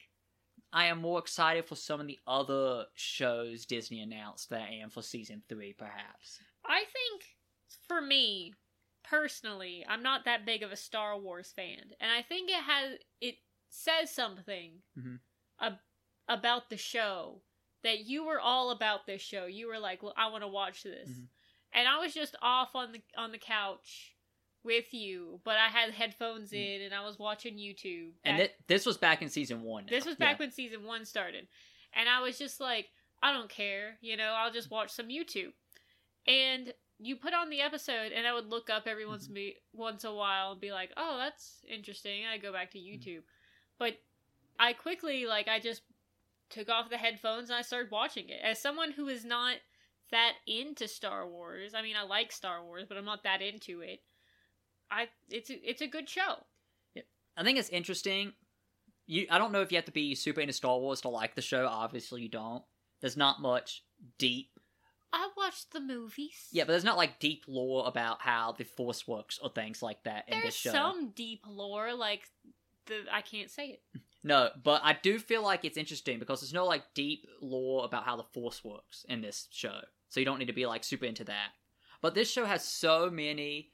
I 0.74 0.86
am 0.86 1.00
more 1.02 1.20
excited 1.20 1.66
for 1.66 1.76
some 1.76 2.02
of 2.02 2.08
the 2.08 2.20
other 2.26 2.86
shows 2.96 3.66
Disney 3.66 4.02
announced 4.02 4.50
than 4.50 4.62
I 4.62 4.74
am 4.80 4.90
for 4.90 5.04
season 5.04 5.44
three, 5.48 5.72
perhaps. 5.74 6.40
I 6.66 6.84
think 6.92 7.24
for 7.88 8.02
me 8.02 8.54
personally, 9.04 9.86
I'm 9.88 10.02
not 10.02 10.26
that 10.26 10.46
big 10.46 10.64
of 10.64 10.72
a 10.72 10.76
Star 10.76 11.18
Wars 11.18 11.54
fan, 11.56 11.92
and 12.00 12.12
I 12.12 12.24
think 12.24 12.50
it 12.50 12.64
has 12.64 12.98
it 13.22 13.36
says 13.70 14.10
something 14.12 14.82
Mhm. 14.98 15.20
ab- 15.60 15.80
about 16.28 16.70
the 16.70 16.78
show 16.78 17.44
that 17.84 18.06
you 18.06 18.24
were 18.24 18.40
all 18.40 18.72
about 18.72 19.06
this 19.06 19.22
show. 19.22 19.46
You 19.46 19.68
were 19.68 19.80
like, 19.80 20.02
I 20.18 20.28
want 20.28 20.44
to 20.44 20.48
watch 20.48 20.84
this," 20.84 21.10
Mhm. 21.10 21.28
and 21.74 21.88
I 21.88 21.98
was 22.00 22.14
just 22.14 22.36
off 22.42 22.76
on 22.76 22.94
the 22.94 23.04
on 23.16 23.32
the 23.32 23.38
couch 23.40 24.16
with 24.64 24.94
you, 24.94 25.40
but 25.44 25.58
I 25.58 25.68
had 25.68 25.92
headphones 25.94 26.52
Mm. 26.52 26.76
in 26.76 26.82
and 26.84 26.94
I 26.94 27.02
was 27.06 27.20
watching 27.20 27.58
YouTube. 27.58 28.14
And 28.24 28.38
back- 28.38 28.50
thi- 28.58 28.64
this 28.68 28.86
was 28.86 28.98
back 28.98 29.22
in 29.22 29.30
season 29.30 29.62
one. 29.64 29.86
this 29.88 30.06
was 30.06 30.16
back 30.16 30.38
Yeah. 30.40 30.46
when 30.46 30.52
season 30.52 30.84
one 30.86 31.06
started. 31.06 31.48
And 31.94 32.08
I 32.10 32.22
was 32.22 32.38
just 32.40 32.60
like, 32.60 32.90
I 33.22 33.32
don't 33.34 33.50
care, 33.50 33.98
you 34.02 34.16
know, 34.18 34.34
I'll 34.34 34.52
just 34.52 34.72
watch 34.72 34.90
some 34.92 35.08
YouTube. 35.10 35.54
And 36.28 36.74
you 37.00 37.16
put 37.16 37.34
on 37.34 37.50
the 37.50 37.62
episode 37.62 38.12
and 38.14 38.26
I 38.26 38.34
would 38.34 38.48
look 38.50 38.70
up 38.70 38.88
every 38.88 39.06
once 39.06 39.26
Mm-hmm. 39.26 39.34
me 39.34 39.56
once 39.74 40.04
a 40.04 40.14
while 40.14 40.54
and 40.54 40.62
be 40.62 40.72
like, 40.72 40.92
Oh, 40.96 41.18
that's 41.18 41.64
interesting. 41.68 42.26
I 42.26 42.38
go 42.38 42.52
back 42.54 42.72
to 42.72 42.80
Mm-hmm. 42.80 43.10
YouTube. 43.10 43.24
But 43.78 44.00
I 44.60 44.74
quickly 44.74 45.26
like 45.26 45.48
I 45.48 45.60
just 45.60 45.82
took 46.50 46.70
off 46.70 46.90
the 46.90 46.98
headphones 46.98 47.50
and 47.50 47.58
I 47.58 47.64
started 47.64 47.92
watching 47.92 48.30
it. 48.30 48.40
As 48.44 48.62
someone 48.62 48.92
who 48.92 49.08
is 49.10 49.26
not 49.26 49.58
that 50.12 50.34
into 50.46 50.88
Star 50.88 51.28
Wars, 51.28 51.74
I 51.74 51.82
mean 51.82 51.96
I 51.98 52.04
like 52.04 52.32
Star 52.32 52.64
Wars, 52.64 52.86
but 52.88 52.98
I'm 52.98 53.06
not 53.06 53.24
that 53.24 53.42
into 53.42 53.82
it. 53.82 54.02
I 54.94 55.08
it's 55.30 55.50
a, 55.50 55.70
it's 55.70 55.82
a 55.82 55.88
good 55.88 56.08
show. 56.08 56.36
I 57.36 57.44
think 57.44 57.58
it's 57.58 57.70
interesting. 57.70 58.34
You, 59.08 59.26
I 59.30 59.38
don't 59.38 59.52
know 59.52 59.62
if 59.62 59.72
you 59.72 59.78
have 59.78 59.86
to 59.86 59.92
be 59.92 60.16
super 60.16 60.40
into 60.40 60.54
Star 60.54 60.78
Wars 60.78 61.02
to 61.02 61.10
like 61.10 61.36
the 61.36 61.42
show. 61.42 61.66
Obviously, 61.68 62.22
you 62.22 62.30
don't. 62.30 62.64
There's 63.02 63.18
not 63.18 63.42
much 63.42 63.84
deep. 64.18 64.60
I 65.12 65.30
watched 65.36 65.74
the 65.74 65.82
movies. 65.82 66.48
Yeah, 66.52 66.64
but 66.64 66.74
there's 66.74 66.84
not 66.84 66.98
like 66.98 67.20
deep 67.20 67.44
lore 67.48 67.88
about 67.88 68.22
how 68.22 68.54
the 68.58 68.64
Force 68.64 69.08
works 69.08 69.40
or 69.42 69.50
things 69.50 69.82
like 69.82 70.04
that 70.04 70.26
in 70.28 70.34
There's 70.34 70.46
this 70.46 70.56
show. 70.56 70.72
There's 70.72 70.84
some 70.84 71.10
deep 71.16 71.44
lore, 71.48 71.94
like 71.94 72.30
the 72.86 73.02
I 73.12 73.22
can't 73.22 73.50
say 73.50 73.68
it. 73.70 73.82
No, 74.26 74.52
but 74.64 74.80
I 74.86 74.94
do 74.94 75.20
feel 75.20 75.44
like 75.44 75.66
it's 75.66 75.76
interesting 75.76 76.18
because 76.18 76.40
there's 76.40 76.54
no 76.54 76.66
like 76.66 76.84
deep 76.94 77.28
lore 77.42 77.84
about 77.84 78.06
how 78.06 78.16
the 78.16 78.24
Force 78.24 78.64
works 78.64 79.06
in 79.10 79.20
this 79.20 79.50
show. 79.52 79.82
So 80.08 80.22
you 80.22 80.26
don't 80.26 80.40
need 80.40 80.46
to 80.46 80.54
be 80.54 80.66
like 80.66 80.86
super 80.86 81.06
into 81.06 81.26
that. 81.26 81.50
But 82.02 82.16
this 82.16 82.32
show 82.32 82.46
has 82.46 82.64
so 82.64 83.10
many 83.10 83.73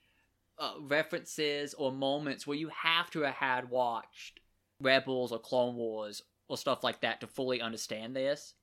uh, 0.59 0.73
references 0.81 1.73
or 1.73 1.91
moments 1.91 2.45
where 2.45 2.57
you 2.57 2.69
have 2.69 3.09
to 3.11 3.21
have 3.21 3.35
had 3.35 3.69
watched 3.69 4.39
Rebels 4.81 5.31
or 5.31 5.39
Clone 5.39 5.75
Wars 5.75 6.21
or 6.47 6.57
stuff 6.57 6.83
like 6.83 7.01
that 7.01 7.21
to 7.21 7.27
fully 7.27 7.61
understand 7.61 8.15
this. 8.15 8.53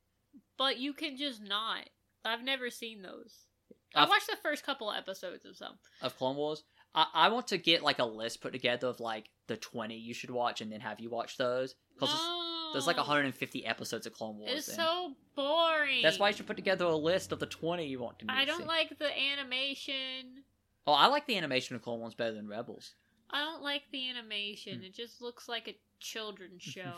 But 0.58 0.78
you 0.78 0.92
can 0.92 1.16
just 1.16 1.42
not. 1.42 1.88
I've 2.24 2.42
never 2.42 2.70
seen 2.70 3.02
those. 3.02 3.46
I 3.94 4.02
I've- 4.02 4.10
watched 4.10 4.26
the 4.28 4.36
first 4.42 4.64
couple 4.64 4.90
of 4.90 4.96
episodes 4.96 5.44
of 5.44 5.56
some. 5.56 5.78
of 6.02 6.16
Clone 6.18 6.36
Wars. 6.36 6.64
I, 6.94 7.06
I 7.14 7.28
want 7.28 7.48
to 7.48 7.58
get 7.58 7.82
like 7.82 7.98
a 7.98 8.04
list 8.04 8.40
put 8.40 8.52
together 8.52 8.88
of 8.88 9.00
like 9.00 9.28
the 9.48 9.56
20 9.56 9.94
you 9.96 10.14
should 10.14 10.30
watch 10.30 10.60
and 10.60 10.70
then 10.72 10.80
have 10.80 11.00
you 11.00 11.10
watch 11.10 11.36
those. 11.36 11.74
Because 11.94 12.12
No. 12.14 12.70
there's 12.72 12.86
like 12.86 12.96
150 12.96 13.64
episodes 13.64 14.06
of 14.06 14.12
Clone 14.12 14.36
Wars. 14.38 14.52
It's 14.54 14.68
and 14.68 14.76
so 14.76 15.12
boring. 15.34 16.02
That's 16.02 16.18
why 16.18 16.28
you 16.30 16.34
should 16.36 16.46
put 16.46 16.56
together 16.56 16.84
a 16.84 16.96
list 16.96 17.32
of 17.32 17.38
the 17.38 17.46
20 17.46 17.86
you 17.86 18.00
want 18.00 18.18
to 18.20 18.26
I 18.28 18.44
don't 18.44 18.66
like 18.66 18.98
the 18.98 19.10
animation. 19.32 20.42
Oh, 20.86 20.92
I 20.92 21.06
like 21.06 21.26
the 21.26 21.36
animation 21.36 21.74
of 21.76 21.82
Clone 21.82 22.00
Wars 22.00 22.14
better 22.14 22.32
than 22.34 22.48
Rebels. 22.48 22.94
I 23.30 23.44
don't 23.44 23.62
like 23.62 23.82
the 23.90 24.08
animation. 24.08 24.78
Hmm. 24.78 24.84
It 24.84 24.94
just 24.94 25.20
looks 25.20 25.48
like 25.48 25.66
a 25.68 25.76
children's 26.00 26.62
show. 26.62 26.94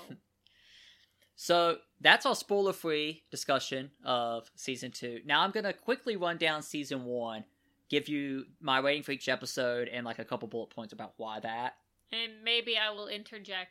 So 1.36 1.78
that's 2.00 2.26
our 2.26 2.34
spoiler 2.34 2.72
free 2.72 3.22
discussion 3.30 3.90
of 4.04 4.50
season 4.56 4.90
two. 4.90 5.20
Now 5.24 5.42
I'm 5.42 5.52
going 5.52 5.64
to 5.64 5.72
quickly 5.72 6.16
run 6.16 6.36
down 6.36 6.62
season 6.62 7.04
one, 7.04 7.44
give 7.88 8.08
you 8.08 8.44
my 8.60 8.78
rating 8.80 9.04
for 9.04 9.12
each 9.12 9.28
episode, 9.28 9.88
and 9.88 10.04
like 10.04 10.18
a 10.18 10.24
couple 10.24 10.48
bullet 10.48 10.70
points 10.70 10.92
about 10.92 11.14
why 11.16 11.40
that. 11.40 11.76
and 12.12 12.32
maybe 12.44 12.76
I 12.76 12.90
will 12.90 13.08
interject 13.08 13.70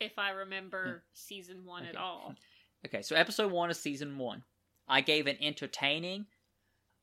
if 0.00 0.18
I 0.18 0.30
remember 0.30 1.02
season 1.12 1.64
one 1.64 1.84
at 1.84 1.96
Hmm. 1.96 2.02
All. 2.02 2.34
Okay, 2.86 3.02
so 3.02 3.14
episode 3.14 3.52
one 3.52 3.68
of 3.68 3.76
season 3.76 4.16
one. 4.16 4.42
I 4.88 5.02
gave 5.02 5.26
it 5.26 5.36
entertaining. 5.42 6.24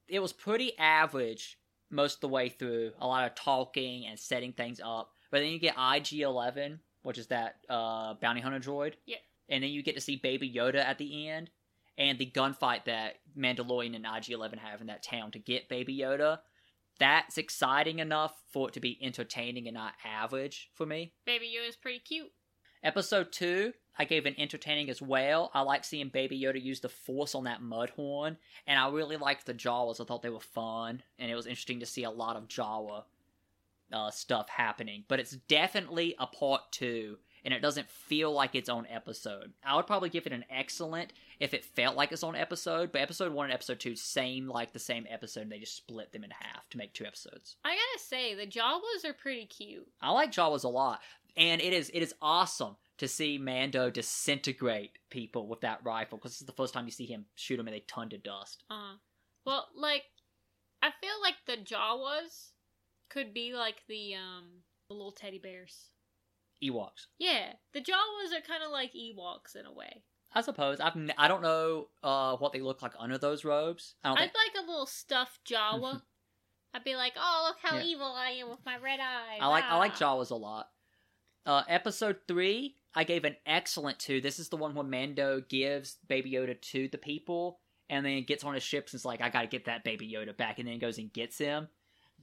It 0.07 0.17
was 0.21 0.33
pretty 0.33 0.75
average 0.79 1.59
most 1.89 2.15
of 2.15 2.21
the 2.21 2.27
way 2.27 2.49
through. 2.49 2.91
A 2.99 3.07
lot 3.07 3.25
of 3.25 3.35
talking 3.35 4.05
and 4.05 4.19
setting 4.19 4.53
things 4.53 4.79
up. 4.83 5.11
But 5.31 5.39
then 5.39 5.51
you 5.51 5.59
get 5.59 5.75
IG 5.77 6.21
11, 6.21 6.79
which 7.03 7.17
is 7.17 7.27
that 7.27 7.57
uh, 7.69 8.15
bounty 8.15 8.41
hunter 8.41 8.59
droid. 8.59 8.93
Yeah. 9.05 9.17
And 9.49 9.63
then 9.63 9.71
you 9.71 9.83
get 9.83 9.95
to 9.95 10.01
see 10.01 10.17
Baby 10.17 10.51
Yoda 10.53 10.83
at 10.83 10.97
the 10.97 11.29
end. 11.29 11.49
And 11.97 12.19
the 12.19 12.29
gunfight 12.29 12.85
that 12.85 13.15
Mandalorian 13.37 13.95
and 13.95 14.05
IG 14.05 14.29
11 14.29 14.59
have 14.59 14.81
in 14.81 14.87
that 14.87 15.03
town 15.03 15.31
to 15.31 15.39
get 15.39 15.67
Baby 15.67 15.97
Yoda. 15.97 16.39
That's 16.99 17.37
exciting 17.37 17.99
enough 17.99 18.33
for 18.51 18.67
it 18.67 18.73
to 18.73 18.79
be 18.79 18.99
entertaining 19.01 19.67
and 19.67 19.75
not 19.75 19.93
average 20.03 20.69
for 20.75 20.85
me. 20.85 21.13
Baby 21.25 21.53
Yoda's 21.57 21.75
pretty 21.75 21.99
cute. 21.99 22.31
Episode 22.83 23.31
2, 23.31 23.73
I 23.97 24.05
gave 24.05 24.25
an 24.25 24.35
entertaining 24.37 24.89
as 24.89 25.01
well. 25.01 25.51
I 25.53 25.61
like 25.61 25.83
seeing 25.83 26.09
Baby 26.09 26.39
Yoda 26.39 26.61
use 26.61 26.79
the 26.79 26.89
Force 26.89 27.35
on 27.35 27.45
that 27.45 27.61
mud 27.61 27.89
horn, 27.91 28.37
and 28.65 28.79
I 28.79 28.89
really 28.89 29.17
liked 29.17 29.45
the 29.45 29.53
Jawas. 29.53 29.99
I 29.99 30.05
thought 30.05 30.21
they 30.21 30.29
were 30.29 30.39
fun, 30.39 31.01
and 31.17 31.31
it 31.31 31.35
was 31.35 31.47
interesting 31.47 31.79
to 31.79 31.85
see 31.85 32.03
a 32.03 32.11
lot 32.11 32.35
of 32.35 32.47
Jawa 32.47 33.03
uh, 33.91 34.11
stuff 34.11 34.49
happening. 34.49 35.03
But 35.07 35.19
it's 35.19 35.31
definitely 35.31 36.15
a 36.19 36.27
part 36.27 36.71
2, 36.71 37.17
and 37.43 37.53
it 37.53 37.61
doesn't 37.61 37.89
feel 37.89 38.31
like 38.31 38.53
its 38.53 38.69
own 38.69 38.85
episode. 38.89 39.53
I 39.65 39.75
would 39.75 39.87
probably 39.87 40.09
give 40.09 40.27
it 40.27 40.33
an 40.33 40.45
excellent 40.49 41.13
if 41.39 41.53
it 41.53 41.65
felt 41.65 41.95
like 41.95 42.11
its 42.11 42.23
own 42.23 42.35
episode, 42.35 42.91
but 42.91 43.01
episode 43.01 43.31
1 43.31 43.45
and 43.45 43.53
episode 43.53 43.79
2 43.79 43.95
same 43.95 44.47
like 44.47 44.73
the 44.73 44.79
same 44.79 45.07
episode, 45.09 45.41
and 45.41 45.51
they 45.51 45.59
just 45.59 45.77
split 45.77 46.11
them 46.11 46.23
in 46.23 46.31
half 46.31 46.69
to 46.69 46.77
make 46.77 46.93
two 46.93 47.05
episodes. 47.05 47.55
I 47.63 47.69
gotta 47.69 48.03
say, 48.03 48.35
the 48.35 48.45
Jawas 48.45 49.05
are 49.05 49.13
pretty 49.13 49.45
cute. 49.45 49.87
I 50.01 50.11
like 50.11 50.31
Jawas 50.31 50.63
a 50.65 50.69
lot, 50.69 50.99
and 51.35 51.61
it 51.61 51.73
is 51.73 51.89
it 51.93 52.01
is 52.01 52.13
awesome 52.21 52.75
to 52.97 53.07
see 53.07 53.37
Mando 53.37 53.89
disintegrate 53.89 54.97
people 55.09 55.47
with 55.47 55.61
that 55.61 55.79
rifle 55.83 56.17
because 56.17 56.31
this 56.31 56.41
is 56.41 56.47
the 56.47 56.53
first 56.53 56.73
time 56.73 56.85
you 56.85 56.91
see 56.91 57.05
him 57.05 57.25
shoot 57.35 57.57
them 57.57 57.67
and 57.67 57.75
they 57.75 57.81
turn 57.81 58.09
to 58.09 58.17
dust. 58.17 58.63
Uh, 58.69 58.95
well, 59.45 59.67
like, 59.75 60.03
I 60.81 60.89
feel 61.01 61.13
like 61.21 61.35
the 61.45 61.57
Jawas 61.63 62.49
could 63.09 63.33
be 63.33 63.53
like 63.53 63.77
the 63.87 64.15
um 64.15 64.45
the 64.89 64.93
little 64.95 65.11
teddy 65.11 65.39
bears. 65.39 65.89
Ewoks, 66.63 67.05
Yeah, 67.19 67.53
the 67.73 67.81
Jawas 67.81 68.35
are 68.35 68.41
kind 68.41 68.63
of 68.65 68.71
like 68.71 68.91
Ewoks 68.93 69.55
in 69.55 69.65
a 69.67 69.71
way. 69.73 70.03
I 70.33 70.41
suppose. 70.41 70.79
I've 70.79 70.95
n- 70.95 71.13
I 71.17 71.27
don't 71.27 71.43
know 71.43 71.87
uh, 72.03 72.35
what 72.37 72.51
they 72.51 72.61
look 72.61 72.81
like 72.81 72.93
under 72.99 73.17
those 73.19 73.45
robes. 73.45 73.93
I 74.03 74.09
don't 74.09 74.17
I'd 74.17 74.21
think. 74.21 74.33
like 74.55 74.63
a 74.63 74.67
little 74.67 74.85
stuffed 74.87 75.39
Jawa. 75.47 76.01
I'd 76.73 76.83
be 76.83 76.95
like, 76.95 77.13
oh, 77.17 77.43
look 77.47 77.57
how 77.61 77.77
Yeah. 77.77 77.83
evil 77.83 78.07
I 78.07 78.31
am 78.31 78.49
with 78.49 78.65
my 78.65 78.77
red 78.77 78.99
eyes. 78.99 79.37
I 79.39 79.47
like 79.47 79.63
I 79.65 79.77
like 79.77 79.93
ah." 80.01 80.15
Jawas 80.15 80.31
a 80.31 80.35
lot. 80.35 80.69
Uh, 81.45 81.63
episode 81.69 82.17
three, 82.27 82.75
I 82.95 83.03
gave 83.03 83.25
an 83.25 83.35
excellent 83.45 83.99
two. 83.99 84.21
This 84.21 84.39
is 84.39 84.49
the 84.49 84.57
one 84.57 84.73
where 84.73 84.83
Mando 84.85 85.41
gives 85.41 85.97
Baby 86.07 86.31
Yoda 86.31 86.59
to 86.59 86.87
the 86.87 86.97
people, 86.97 87.59
and 87.89 88.05
then 88.05 88.23
gets 88.23 88.43
on 88.43 88.53
his 88.53 88.63
ship 88.63 88.87
and 88.87 88.95
is 88.95 89.05
like, 89.05 89.21
"I 89.21 89.29
got 89.29 89.41
to 89.41 89.47
get 89.47 89.65
that 89.65 89.83
Baby 89.83 90.11
Yoda 90.11 90.35
back," 90.35 90.59
and 90.59 90.67
then 90.67 90.79
goes 90.79 90.97
and 90.97 91.11
gets 91.13 91.37
him. 91.37 91.67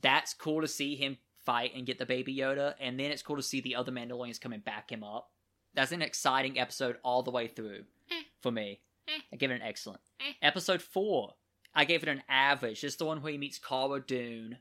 That's 0.00 0.34
cool 0.34 0.60
to 0.60 0.68
see 0.68 0.96
him 0.96 1.18
fight 1.38 1.72
and 1.74 1.86
get 1.86 1.98
the 1.98 2.06
Baby 2.06 2.36
Yoda, 2.36 2.74
and 2.80 2.98
then 2.98 3.10
it's 3.10 3.22
cool 3.22 3.36
to 3.36 3.42
see 3.42 3.60
the 3.60 3.76
other 3.76 3.92
Mandalorians 3.92 4.40
come 4.40 4.52
and 4.52 4.64
back 4.64 4.90
him 4.90 5.04
up. 5.04 5.30
That's 5.74 5.92
an 5.92 6.02
exciting 6.02 6.58
episode 6.58 6.98
all 7.04 7.22
the 7.22 7.30
way 7.30 7.48
through 7.48 7.84
Eh. 8.10 8.22
for 8.40 8.50
me. 8.50 8.80
Eh. 9.08 9.20
I 9.32 9.36
give 9.36 9.50
it 9.50 9.54
an 9.54 9.62
excellent. 9.62 10.00
Eh. 10.20 10.32
Episode 10.42 10.80
four, 10.82 11.34
I 11.74 11.84
gave 11.84 12.02
it 12.02 12.08
an 12.08 12.22
average. 12.28 12.80
This 12.80 12.92
is 12.94 12.96
the 12.96 13.04
one 13.06 13.22
where 13.22 13.32
he 13.32 13.38
meets 13.38 13.58
Cara 13.58 14.00
Dune, 14.00 14.58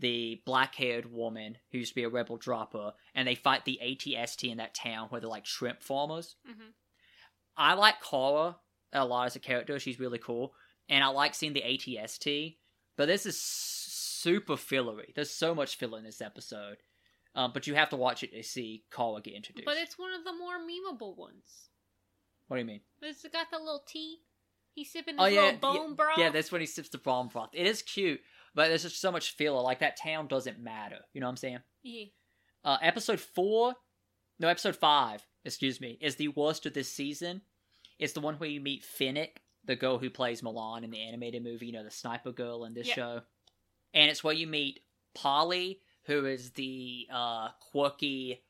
the 0.00 0.40
black-haired 0.44 1.12
woman 1.12 1.58
who 1.70 1.78
used 1.78 1.90
to 1.92 1.94
be 1.94 2.02
a 2.04 2.08
rebel 2.08 2.36
dropper, 2.36 2.92
and 3.14 3.28
they 3.28 3.34
fight 3.36 3.64
the 3.64 3.78
ATST 3.82 4.50
in 4.50 4.56
that 4.58 4.74
town 4.74 5.06
where 5.10 5.20
they're 5.20 5.30
like 5.30 5.46
shrimp 5.46 5.82
farmers. 5.82 6.36
Mhm. 6.48 6.72
I 7.56 7.74
like 7.74 8.02
Cara 8.02 8.56
a 8.92 9.04
lot 9.04 9.26
as 9.26 9.36
a 9.36 9.40
character. 9.40 9.78
She's 9.78 10.00
really 10.00 10.18
cool, 10.18 10.54
and 10.88 11.04
I 11.04 11.08
like 11.08 11.34
seeing 11.34 11.52
the 11.52 11.62
ATST. 11.62 12.56
But 12.96 13.06
this 13.06 13.24
is 13.26 13.40
super 13.40 14.56
fillery. 14.56 15.12
There's 15.14 15.30
so 15.30 15.54
much 15.54 15.76
filler 15.76 15.98
in 15.98 16.04
this 16.04 16.20
episode. 16.20 16.78
Um, 17.34 17.52
but 17.52 17.66
you 17.66 17.74
have 17.76 17.90
to 17.90 17.96
watch 17.96 18.22
it 18.24 18.32
to 18.32 18.42
see 18.42 18.84
Cara 18.90 19.20
get 19.20 19.34
introduced. 19.34 19.64
But 19.64 19.76
it's 19.78 19.96
one 19.98 20.12
of 20.12 20.24
the 20.24 20.32
more 20.32 20.58
memeable 20.58 21.16
ones. 21.16 21.68
what 22.48 22.56
do 22.56 22.60
you 22.60 22.66
mean? 22.66 22.80
It's 23.00 23.22
got 23.28 23.50
the 23.52 23.58
little 23.58 23.84
tea. 23.86 24.18
He's 24.74 24.90
sipping 24.90 25.14
his 25.14 25.22
Oh 25.22 25.26
yeah, 25.26 25.42
little 25.42 25.58
bone 25.60 25.88
yeah, 25.90 25.94
broth. 25.94 26.18
yeah. 26.18 26.30
That's 26.30 26.50
when 26.50 26.60
he 26.60 26.66
sips 26.66 26.88
the 26.88 26.98
bomb 26.98 27.28
broth. 27.28 27.50
It 27.52 27.66
is 27.66 27.82
cute, 27.82 28.20
but 28.54 28.68
there's 28.68 28.82
just 28.82 29.00
so 29.00 29.12
much 29.12 29.34
filler. 29.36 29.60
Like 29.62 29.80
that 29.80 29.96
town 29.96 30.26
doesn't 30.26 30.58
matter. 30.58 30.98
You 31.12 31.20
know 31.20 31.26
what 31.26 31.32
I'm 31.32 31.36
saying? 31.36 31.58
Yeah. 31.82 32.04
Uh, 32.64 32.76
episode 32.82 33.20
four, 33.20 33.74
no, 34.38 34.48
episode 34.48 34.76
five. 34.76 35.26
Excuse 35.44 35.80
me, 35.80 35.96
is 36.00 36.16
the 36.16 36.28
worst 36.28 36.66
of 36.66 36.74
this 36.74 36.92
season. 36.92 37.40
It's 37.98 38.12
the 38.12 38.20
one 38.20 38.34
where 38.36 38.50
you 38.50 38.60
meet 38.60 38.84
Finnick, 38.84 39.38
the 39.64 39.76
girl 39.76 39.98
who 39.98 40.10
plays 40.10 40.42
Mulan 40.42 40.84
in 40.84 40.90
the 40.90 41.00
animated 41.00 41.42
movie. 41.42 41.66
You 41.66 41.72
know, 41.72 41.84
the 41.84 41.90
sniper 41.90 42.32
girl 42.32 42.64
in 42.64 42.74
this 42.74 42.88
Yeah. 42.88 42.94
show, 42.94 43.20
and 43.94 44.10
it's 44.10 44.22
where 44.24 44.34
you 44.34 44.46
meet 44.46 44.80
Polly, 45.14 45.80
who 46.04 46.26
is 46.26 46.50
the 46.52 47.06
uh, 47.12 47.48
quirky 47.72 48.42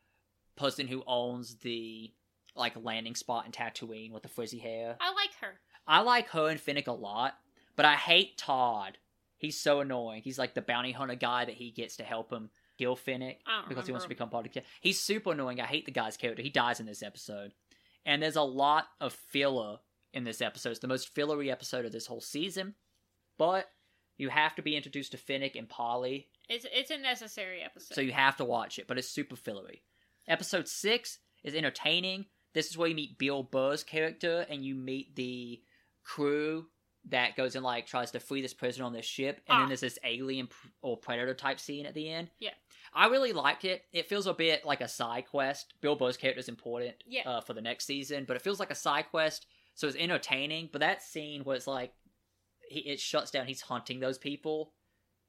person 0.57 0.87
who 0.89 1.03
owns 1.07 1.57
the 1.57 2.13
like 2.57 2.75
landing 2.83 3.15
spot 3.15 3.47
in 3.47 3.53
Tatooine 3.53 4.11
with 4.13 4.23
the 4.25 4.29
frizzy 4.29 4.59
hair. 4.59 4.97
I 5.01 5.13
like 5.15 5.31
her. 5.41 5.61
I 5.87 6.01
like 6.01 6.29
her 6.31 6.49
and 6.49 6.61
Finnick 6.61 6.89
a 6.89 6.93
lot, 6.93 7.35
but 7.77 7.87
I 7.87 7.95
hate 7.95 8.37
Todd. 8.37 8.99
He's 9.41 9.59
so 9.59 9.81
annoying. 9.81 10.21
He's 10.23 10.39
like 10.39 10.55
the 10.55 10.63
bounty 10.63 10.93
hunter 10.93 11.17
guy 11.17 11.47
that 11.47 11.55
he 11.55 11.71
gets 11.71 11.97
to 11.97 12.05
help 12.05 12.31
him 12.31 12.51
kill 12.79 12.95
Finnick 12.95 13.39
because 13.69 13.87
he 13.87 13.93
wants 13.93 14.05
to 14.05 14.09
become 14.09 14.29
part 14.31 14.47
of 14.47 14.53
the 14.53 14.63
He's 14.81 15.01
super 15.01 15.33
annoying. 15.33 15.61
I 15.61 15.67
hate 15.67 15.87
the 15.87 15.91
guy's 15.93 16.17
character. 16.17 16.43
He 16.43 16.51
dies 16.51 16.79
in 16.79 16.87
this 16.87 17.03
episode. 17.03 17.53
And 18.05 18.23
there's 18.23 18.37
a 18.37 18.43
lot 18.43 18.87
of 19.01 19.13
filler 19.15 19.79
in 20.13 20.25
this 20.25 20.41
episode. 20.41 20.71
It's 20.71 20.79
the 20.81 20.89
most 20.89 21.09
fillery 21.15 21.51
episode 21.51 21.85
of 21.87 21.93
this 21.93 22.07
whole 22.07 22.21
season. 22.21 22.75
But 23.39 23.71
you 24.19 24.29
have 24.29 24.55
to 24.57 24.63
be 24.63 24.77
introduced 24.77 25.13
to 25.13 25.19
Finnick 25.19 25.59
and 25.59 25.69
Polly, 25.69 26.29
It's 26.49 26.67
it's 26.71 26.91
a 26.91 26.99
necessary 26.99 27.63
episode. 27.63 27.95
so 27.95 28.01
you 28.03 28.13
have 28.13 28.37
to 28.37 28.45
watch 28.45 28.79
it, 28.79 28.87
but 28.87 28.99
it's 28.99 29.09
super 29.09 29.37
fillery. 29.37 29.83
Episode 30.29 30.69
6 30.69 31.19
is 31.45 31.55
entertaining. 31.55 32.27
This 32.53 32.69
is 32.69 32.77
where 32.77 32.89
you 32.89 32.95
meet 32.95 33.17
Bill 33.19 33.43
Burr's 33.43 33.83
character 33.83 34.45
and 34.51 34.63
you 34.65 34.75
meet 34.75 35.17
the 35.17 35.63
crew 36.05 36.67
that 37.09 37.35
goes 37.37 37.55
and 37.57 37.65
like 37.65 37.87
tries 37.87 38.11
to 38.11 38.21
free 38.21 38.43
this 38.43 38.53
prisoner 38.55 38.85
on 38.85 38.93
this 38.93 39.07
ship 39.07 39.41
and 39.49 39.57
Ah. 39.57 39.59
then 39.61 39.69
there's 39.69 39.81
this 39.81 39.99
alien 40.05 40.49
or 40.83 40.97
predator 40.97 41.35
type 41.35 41.59
scene 41.59 41.87
at 41.87 41.95
the 41.95 42.09
end. 42.11 42.31
Yeah. 42.39 42.51
I 42.93 43.07
really 43.07 43.33
liked 43.33 43.65
it. 43.65 43.85
It 43.93 44.09
feels 44.09 44.27
a 44.27 44.35
bit 44.35 44.65
like 44.67 44.81
a 44.81 44.89
side 44.89 45.27
quest. 45.29 45.75
Bill 45.81 45.97
Burr's 45.97 46.17
character 46.17 46.41
is 46.41 46.49
important 46.49 46.97
Yeah. 47.07 47.29
uh, 47.29 47.41
for 47.41 47.55
the 47.55 47.63
next 47.63 47.87
season, 47.87 48.25
but 48.27 48.37
it 48.37 48.43
feels 48.43 48.61
like 48.61 48.71
a 48.71 48.75
side 48.75 49.07
quest, 49.11 49.47
so 49.75 49.87
it's 49.87 49.97
entertaining. 49.97 50.69
But 50.73 50.81
that 50.81 51.03
scene 51.03 51.43
where 51.45 51.57
it's 51.57 51.67
like 51.67 51.93
he, 52.69 52.81
it 52.81 53.01
shuts 53.01 53.31
down, 53.31 53.47
he's 53.47 53.63
hunting 53.63 54.01
those 54.01 54.19
people. 54.19 54.75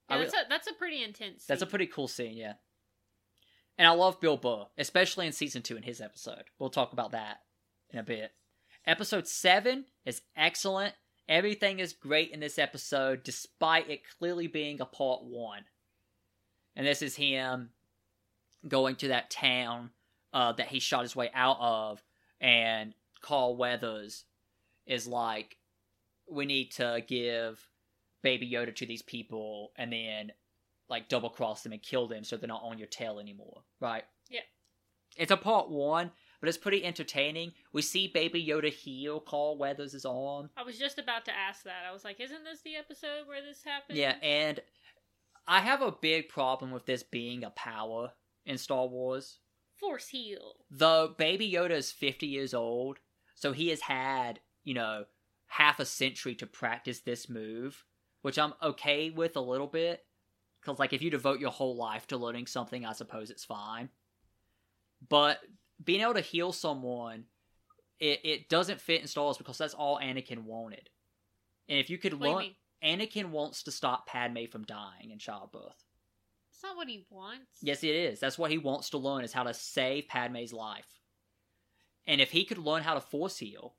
Yeah, 0.09 0.17
that's 0.17 0.33
a 0.33 0.37
that's 0.49 0.67
a 0.67 0.73
pretty 0.73 1.01
intense. 1.03 1.45
that's 1.45 1.61
a 1.61 1.65
pretty 1.67 1.87
cool 1.87 2.07
scene, 2.09 2.35
yeah. 2.35 2.55
And 3.77 3.87
I 3.87 3.91
love 3.91 4.19
Bill 4.19 4.37
Burr, 4.37 4.65
especially 4.77 5.25
in 5.25 5.31
season 5.31 5.61
two 5.61 5.77
in 5.77 5.83
his 5.83 6.01
episode. 6.01 6.43
We'll 6.59 6.69
talk 6.69 6.91
about 6.93 7.11
that 7.11 7.41
in 7.91 7.99
a 7.99 8.03
bit. 8.03 8.31
Episode 8.85 9.27
seven 9.27 9.85
is 10.05 10.21
excellent. 10.35 10.95
Everything 11.31 11.79
is 11.79 11.93
great 11.93 12.31
in 12.31 12.41
this 12.41 12.59
episode, 12.59 13.23
despite 13.23 13.89
it 13.89 14.01
clearly 14.19 14.47
being 14.47 14.81
a 14.81 14.85
part 14.85 15.23
one. 15.23 15.63
And 16.75 16.85
this 16.85 17.01
is 17.01 17.15
him 17.15 17.69
going 18.67 18.97
to 18.97 19.07
that 19.07 19.31
town 19.31 19.91
uh, 20.33 20.51
that 20.51 20.67
he 20.67 20.79
shot 20.79 21.03
his 21.03 21.15
way 21.15 21.31
out 21.33 21.55
of, 21.61 22.03
and 22.41 22.93
Carl 23.21 23.55
Weathers 23.55 24.25
is 24.85 25.07
like, 25.07 25.57
"We 26.29 26.45
need 26.45 26.71
to 26.71 27.01
give 27.07 27.65
Baby 28.21 28.51
Yoda 28.51 28.75
to 28.75 28.85
these 28.85 29.01
people, 29.01 29.71
and 29.77 29.93
then 29.93 30.33
like 30.89 31.07
double 31.07 31.29
cross 31.29 31.63
them 31.63 31.71
and 31.71 31.81
kill 31.81 32.09
them 32.09 32.25
so 32.25 32.35
they're 32.35 32.49
not 32.49 32.63
on 32.63 32.77
your 32.77 32.89
tail 32.89 33.19
anymore, 33.19 33.63
right? 33.79 34.03
Yeah. 34.29 34.41
It's 35.15 35.31
a 35.31 35.37
part 35.37 35.69
one, 35.69 36.11
but 36.41 36.49
it's 36.49 36.57
pretty 36.57 36.83
entertaining. 36.83 37.53
We 37.71 37.83
see 37.83 38.07
Baby 38.07 38.45
Yoda 38.45 38.69
heal 38.73 39.21
Carl 39.21 39.57
Weathers' 39.57 40.03
arm. 40.03 40.49
I 40.57 40.63
was 40.63 40.77
just 40.77 40.99
about 40.99 41.23
to 41.25 41.31
ask 41.31 41.63
that. 41.63 41.85
I 41.87 41.93
was 41.93 42.03
like, 42.03 42.19
isn't 42.19 42.43
this 42.43 42.61
the 42.61 42.75
episode 42.75 43.27
where 43.27 43.41
this 43.41 43.63
happened? 43.63 43.97
Yeah, 43.97 44.15
and 44.21 44.59
I 45.47 45.61
have 45.61 45.81
a 45.81 45.91
big 45.91 46.27
problem 46.27 46.71
with 46.71 46.85
this 46.85 47.03
being 47.03 47.43
a 47.43 47.51
power 47.51 48.11
in 48.45 48.57
Star 48.57 48.87
Wars. 48.87 49.39
Force 49.75 50.09
heal. 50.09 50.55
Though 50.69 51.13
Baby 51.17 51.51
Yoda 51.51 51.71
is 51.71 51.91
50 51.91 52.25
years 52.25 52.53
old, 52.53 52.97
so 53.35 53.51
he 53.51 53.69
has 53.69 53.81
had, 53.81 54.39
you 54.63 54.73
know, 54.73 55.05
half 55.47 55.79
a 55.79 55.85
century 55.85 56.35
to 56.35 56.47
practice 56.47 56.99
this 56.99 57.29
move, 57.29 57.85
which 58.23 58.39
I'm 58.39 58.53
okay 58.63 59.09
with 59.09 59.35
a 59.35 59.41
little 59.41 59.67
bit. 59.67 60.03
Because, 60.61 60.79
like, 60.79 60.93
if 60.93 61.01
you 61.01 61.09
devote 61.09 61.39
your 61.39 61.51
whole 61.51 61.75
life 61.75 62.07
to 62.07 62.17
learning 62.17 62.45
something, 62.45 62.85
I 62.85 62.93
suppose 62.93 63.31
it's 63.31 63.45
fine. 63.45 63.89
But 65.09 65.39
being 65.83 66.01
able 66.01 66.13
to 66.13 66.21
heal 66.21 66.51
someone, 66.51 67.25
it, 67.99 68.21
it 68.23 68.49
doesn't 68.49 68.81
fit 68.81 69.01
in 69.01 69.07
Star 69.07 69.25
Wars 69.25 69.37
because 69.37 69.57
that's 69.57 69.73
all 69.73 69.99
Anakin 69.99 70.43
wanted. 70.43 70.89
And 71.69 71.79
if 71.79 71.89
you 71.89 71.97
could 71.97 72.13
What 72.13 72.41
do 72.41 72.45
you 72.45 72.53
learn. 72.83 72.99
Anakin 72.99 73.29
wants 73.29 73.63
to 73.63 73.71
stop 73.71 74.07
Padme 74.07 74.45
from 74.51 74.63
dying 74.63 75.11
in 75.11 75.19
childbirth. 75.19 75.85
It's 76.51 76.63
not 76.63 76.75
what 76.75 76.87
he 76.87 77.05
wants. 77.09 77.45
Yes, 77.61 77.83
it 77.83 77.95
is. 77.95 78.19
That's 78.19 78.37
what 78.37 78.51
he 78.51 78.57
wants 78.57 78.89
to 78.91 78.97
learn 78.97 79.23
is 79.23 79.33
how 79.33 79.43
to 79.43 79.53
save 79.53 80.07
Padme's 80.07 80.53
life. 80.53 80.87
And 82.07 82.19
if 82.19 82.31
he 82.31 82.43
could 82.43 82.57
learn 82.57 82.83
how 82.83 82.95
to 82.95 83.01
force 83.01 83.37
heal, 83.37 83.75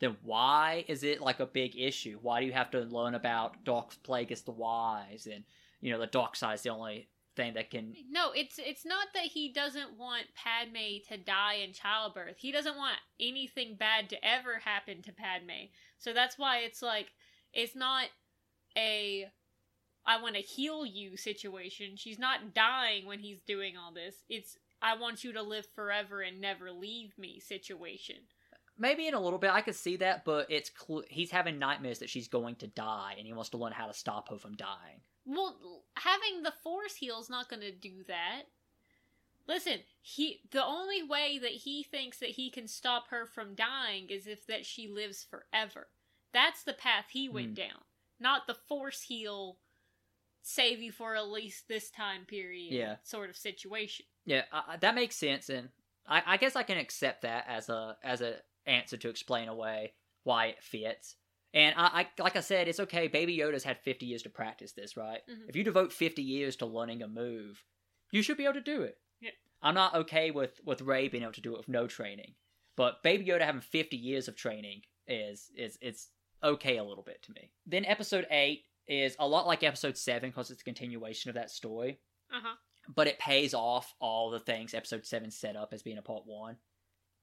then 0.00 0.16
why 0.22 0.84
is 0.88 1.02
it 1.02 1.20
like 1.20 1.40
a 1.40 1.46
big 1.46 1.76
issue? 1.76 2.18
Why 2.20 2.40
do 2.40 2.46
you 2.46 2.52
have 2.52 2.70
to 2.72 2.80
learn 2.80 3.14
about 3.14 3.64
Darth 3.64 4.02
Plagueis 4.02 4.44
the 4.44 4.50
Wise 4.52 5.26
and 5.32 5.44
you 5.80 5.92
know 5.92 5.98
the 5.98 6.06
dark 6.06 6.36
side 6.36 6.54
is 6.54 6.62
the 6.62 6.70
only 6.70 7.08
thing 7.36 7.54
that 7.54 7.70
can 7.70 7.94
No, 8.10 8.32
it's 8.32 8.58
it's 8.58 8.84
not 8.84 9.08
that 9.14 9.24
he 9.24 9.52
doesn't 9.52 9.98
want 9.98 10.24
Padme 10.34 10.98
to 11.08 11.16
die 11.16 11.54
in 11.54 11.72
childbirth. 11.72 12.36
He 12.38 12.50
doesn't 12.50 12.76
want 12.76 12.96
anything 13.20 13.76
bad 13.76 14.08
to 14.10 14.24
ever 14.26 14.58
happen 14.64 15.02
to 15.02 15.12
Padme. 15.12 15.68
So 15.98 16.12
that's 16.12 16.38
why 16.38 16.58
it's 16.60 16.82
like 16.82 17.12
it's 17.52 17.76
not 17.76 18.06
a 18.76 19.26
I 20.06 20.20
want 20.22 20.36
to 20.36 20.40
heal 20.40 20.86
you 20.86 21.16
situation. 21.16 21.96
She's 21.96 22.18
not 22.18 22.54
dying 22.54 23.06
when 23.06 23.18
he's 23.18 23.40
doing 23.46 23.76
all 23.76 23.92
this. 23.92 24.24
It's 24.28 24.56
I 24.80 24.96
want 24.96 25.24
you 25.24 25.32
to 25.32 25.42
live 25.42 25.66
forever 25.74 26.20
and 26.20 26.40
never 26.40 26.70
leave 26.70 27.16
me 27.18 27.40
situation. 27.40 28.16
maybe 28.78 29.08
in 29.08 29.14
a 29.14 29.20
little 29.20 29.38
bit 29.38 29.50
I 29.50 29.62
could 29.62 29.74
see 29.74 29.96
that, 29.96 30.24
but 30.24 30.46
it's 30.50 30.70
cl- 30.78 31.04
he's 31.08 31.30
having 31.30 31.58
nightmares 31.58 31.98
that 32.00 32.10
she's 32.10 32.28
going 32.28 32.56
to 32.56 32.66
die 32.66 33.14
and 33.18 33.26
he 33.26 33.32
wants 33.32 33.50
to 33.50 33.56
learn 33.56 33.72
how 33.72 33.86
to 33.86 33.94
stop 33.94 34.28
her 34.30 34.38
from 34.38 34.54
dying. 34.54 35.00
Well, 35.26 35.84
having 35.96 36.42
the 36.42 36.52
force 36.62 36.94
heal's 36.96 37.28
not 37.28 37.48
going 37.48 37.62
to 37.62 37.72
do 37.72 38.04
that. 38.08 38.42
Listen, 39.48 39.80
he 40.00 40.40
the 40.50 40.64
only 40.64 41.02
way 41.02 41.38
that 41.38 41.50
he 41.52 41.82
thinks 41.82 42.18
that 42.18 42.30
he 42.30 42.50
can 42.50 42.66
stop 42.68 43.08
her 43.08 43.26
from 43.26 43.54
dying 43.54 44.08
is 44.08 44.26
if 44.26 44.46
that 44.46 44.64
she 44.66 44.88
lives 44.88 45.24
forever. 45.24 45.88
That's 46.32 46.62
the 46.62 46.72
path 46.72 47.06
he 47.10 47.28
went 47.28 47.48
Hmm. 47.48 47.54
down, 47.54 47.84
not 48.18 48.46
the 48.46 48.54
force 48.54 49.02
heal 49.02 49.58
save 50.42 50.80
you 50.80 50.92
for 50.92 51.16
at 51.16 51.26
least 51.28 51.66
this 51.68 51.90
time 51.90 52.24
period 52.24 52.72
Yeah. 52.72 52.96
sort 53.02 53.30
of 53.30 53.36
situation. 53.36 54.06
Yeah, 54.24 54.44
I- 54.52 54.76
that 54.76 54.94
makes 54.94 55.16
sense, 55.16 55.48
and 55.48 55.70
I, 56.06 56.34
I 56.34 56.36
guess 56.36 56.54
I 56.54 56.62
can 56.62 56.78
accept 56.78 57.22
that 57.22 57.46
as 57.48 57.68
a 57.68 57.98
as 58.02 58.20
a 58.20 58.42
answer 58.64 58.96
to 58.96 59.08
explain 59.08 59.48
away 59.48 59.94
why 60.22 60.46
it 60.46 60.62
fits. 60.62 61.16
And 61.56 61.74
I, 61.76 62.06
I 62.18 62.22
like 62.22 62.36
I 62.36 62.40
said, 62.40 62.68
it's 62.68 62.78
okay. 62.80 63.08
Baby 63.08 63.36
Yoda's 63.38 63.64
had 63.64 63.78
fifty 63.80 64.06
years 64.06 64.22
to 64.22 64.28
practice 64.30 64.72
this, 64.72 64.96
right? 64.96 65.22
Mhm. 65.28 65.48
If 65.48 65.56
you 65.56 65.64
devote 65.64 65.92
fifty 65.92 66.22
years 66.22 66.54
to 66.56 66.66
learning 66.66 67.02
a 67.02 67.08
move, 67.08 67.64
you 68.12 68.22
should 68.22 68.36
be 68.36 68.44
able 68.44 68.54
to 68.54 68.60
do 68.60 68.82
it. 68.82 68.98
Yeah. 69.20 69.30
I'm 69.62 69.74
not 69.74 69.94
okay 69.94 70.30
with 70.30 70.60
with 70.64 70.82
Rey 70.82 71.08
being 71.08 71.22
able 71.22 71.32
to 71.32 71.40
do 71.40 71.54
it 71.54 71.58
with 71.58 71.68
no 71.68 71.86
training, 71.86 72.34
but 72.76 73.02
Baby 73.02 73.24
Yoda 73.26 73.40
having 73.40 73.62
fifty 73.62 73.96
years 73.96 74.28
of 74.28 74.36
training 74.36 74.82
is 75.08 75.50
is 75.56 75.78
it's 75.80 76.10
okay 76.44 76.76
a 76.76 76.84
little 76.84 77.02
bit 77.04 77.22
to 77.22 77.32
me. 77.32 77.50
Then 77.64 77.84
Episode 77.86 78.26
eight 78.30 78.64
is 78.86 79.16
a 79.18 79.26
lot 79.26 79.46
like 79.46 79.62
Episode 79.64 79.96
seven 79.96 80.28
because 80.30 80.50
it's 80.50 80.60
a 80.60 80.64
continuation 80.64 81.30
of 81.30 81.34
that 81.36 81.50
story 81.50 81.98
Uh 82.30 82.40
huh. 82.42 82.54
but 82.94 83.06
it 83.08 83.18
pays 83.18 83.54
off 83.54 83.94
all 83.98 84.30
the 84.30 84.38
things 84.40 84.74
episode 84.74 85.04
7 85.06 85.30
set 85.30 85.56
up 85.56 85.70
as 85.72 85.82
being 85.82 85.98
a 85.98 86.02
part 86.02 86.22
1 86.26 86.56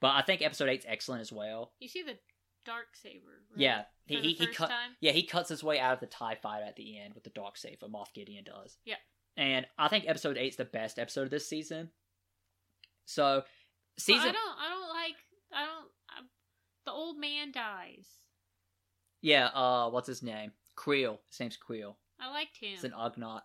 but 0.02 0.10
i 0.16 0.22
think 0.22 0.42
episode 0.42 0.68
eight's 0.68 0.86
excellent 0.90 1.22
as 1.22 1.32
well 1.32 1.72
You 1.80 1.88
see 1.88 2.02
the 2.04 2.18
dark 2.66 2.96
saber. 3.02 3.42
Right? 3.52 3.60
yeah 3.62 3.82
he, 4.06 4.18
he, 4.22 4.34
he 4.34 4.48
cut 4.48 4.70
time? 4.70 4.92
yeah 5.02 5.12
he 5.12 5.24
cuts 5.24 5.50
his 5.50 5.64
way 5.64 5.80
out 5.80 5.94
of 5.94 6.00
the 6.00 6.08
tie 6.08 6.36
fighter 6.36 6.66
at 6.66 6.76
the 6.76 7.00
end 7.00 7.14
with 7.14 7.24
the 7.24 7.30
dark 7.30 7.58
saber 7.58 7.88
moff 7.88 8.14
gideon 8.14 8.44
does 8.44 8.78
Yeah. 8.86 8.96
and 9.38 9.66
i 9.78 9.88
think 9.88 10.06
episode 10.08 10.38
8's 10.38 10.56
the 10.58 10.66
best 10.66 11.00
episode 11.00 11.24
of 11.24 11.30
this 11.32 11.48
season 11.48 11.90
so 13.06 13.24
Well, 13.24 13.46
season 13.98 14.30
I 14.30 14.32
don't. 14.32 14.58
I 14.60 14.70
don't 14.70 14.90
like. 14.90 15.16
I 15.54 15.66
don't. 15.66 15.88
I, 16.10 16.22
the 16.86 16.92
old 16.92 17.18
man 17.18 17.52
dies. 17.52 18.08
yeah 19.22 19.48
uh 19.48 19.90
what's 19.90 20.08
his 20.08 20.24
name 20.24 20.52
Kuiil 20.78 21.18
his 21.30 21.40
name's 21.40 21.58
Kuiil 21.58 21.96
I 22.20 22.30
liked 22.32 22.58
him. 22.58 22.74
it's 22.74 22.84
an 22.84 22.92
ugnaught 22.92 23.42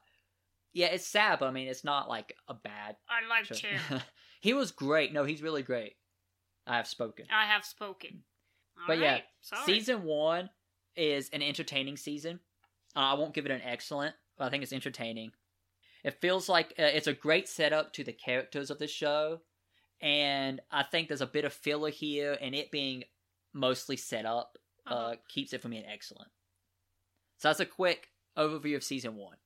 yeah 0.73 0.87
it's 0.87 1.07
sad 1.07 1.39
but 1.41 1.47
i 1.47 1.51
mean 1.51 1.69
it's 1.69 1.85
not 1.85 2.09
like 2.09 2.35
a 2.49 2.55
bad 2.55 2.97
I 3.09 3.29
liked 3.29 3.55
show. 3.57 3.67
him. 3.69 4.01
he 4.41 4.55
was 4.55 4.71
great 4.73 5.13
no 5.13 5.25
he's 5.25 5.43
really 5.43 5.63
great 5.63 5.95
i 6.67 6.77
have 6.77 6.87
spoken 6.87 7.27
I 7.33 7.47
have 7.47 7.65
spoken. 7.65 8.23
But 8.87 8.99
yeah, 8.99 9.21
sorry. 9.41 9.65
Season 9.65 10.03
one 10.05 10.51
is 10.97 11.29
an 11.31 11.43
entertaining 11.43 11.97
season. 11.97 12.41
Uh, 12.97 13.01
I 13.01 13.15
won't 13.15 13.35
give 13.35 13.45
it 13.47 13.53
an 13.53 13.61
excellent, 13.63 14.15
but 14.37 14.45
I 14.47 14.51
think 14.51 14.63
it's 14.63 14.73
entertaining. 14.73 15.33
It 16.05 16.21
feels 16.21 16.49
like 16.49 16.69
uh, 16.79 16.83
it's 16.85 17.07
a 17.07 17.13
great 17.13 17.49
setup 17.49 17.93
to 17.95 18.05
the 18.05 18.13
characters 18.13 18.71
of 18.71 18.79
the 18.79 18.87
show, 18.87 19.41
and 20.01 20.61
I 20.71 20.85
think 20.85 21.09
there's 21.09 21.21
a 21.21 21.27
bit 21.27 21.45
of 21.45 21.53
filler 21.53 21.91
here, 21.91 22.37
and 22.41 22.55
it 22.55 22.71
being 22.71 23.05
mostly 23.53 23.97
set 23.97 24.25
up 24.25 24.57
uh, 24.87 24.91
Uh-huh. 24.95 25.15
keeps 25.29 25.53
it 25.53 25.61
from 25.61 25.73
being 25.73 25.85
excellent. 25.87 26.31
So 27.39 27.49
that's 27.49 27.61
a 27.61 27.67
quick 27.67 28.09
overview 28.37 28.77
of 28.77 28.83
season 28.85 29.17
one. 29.17 29.37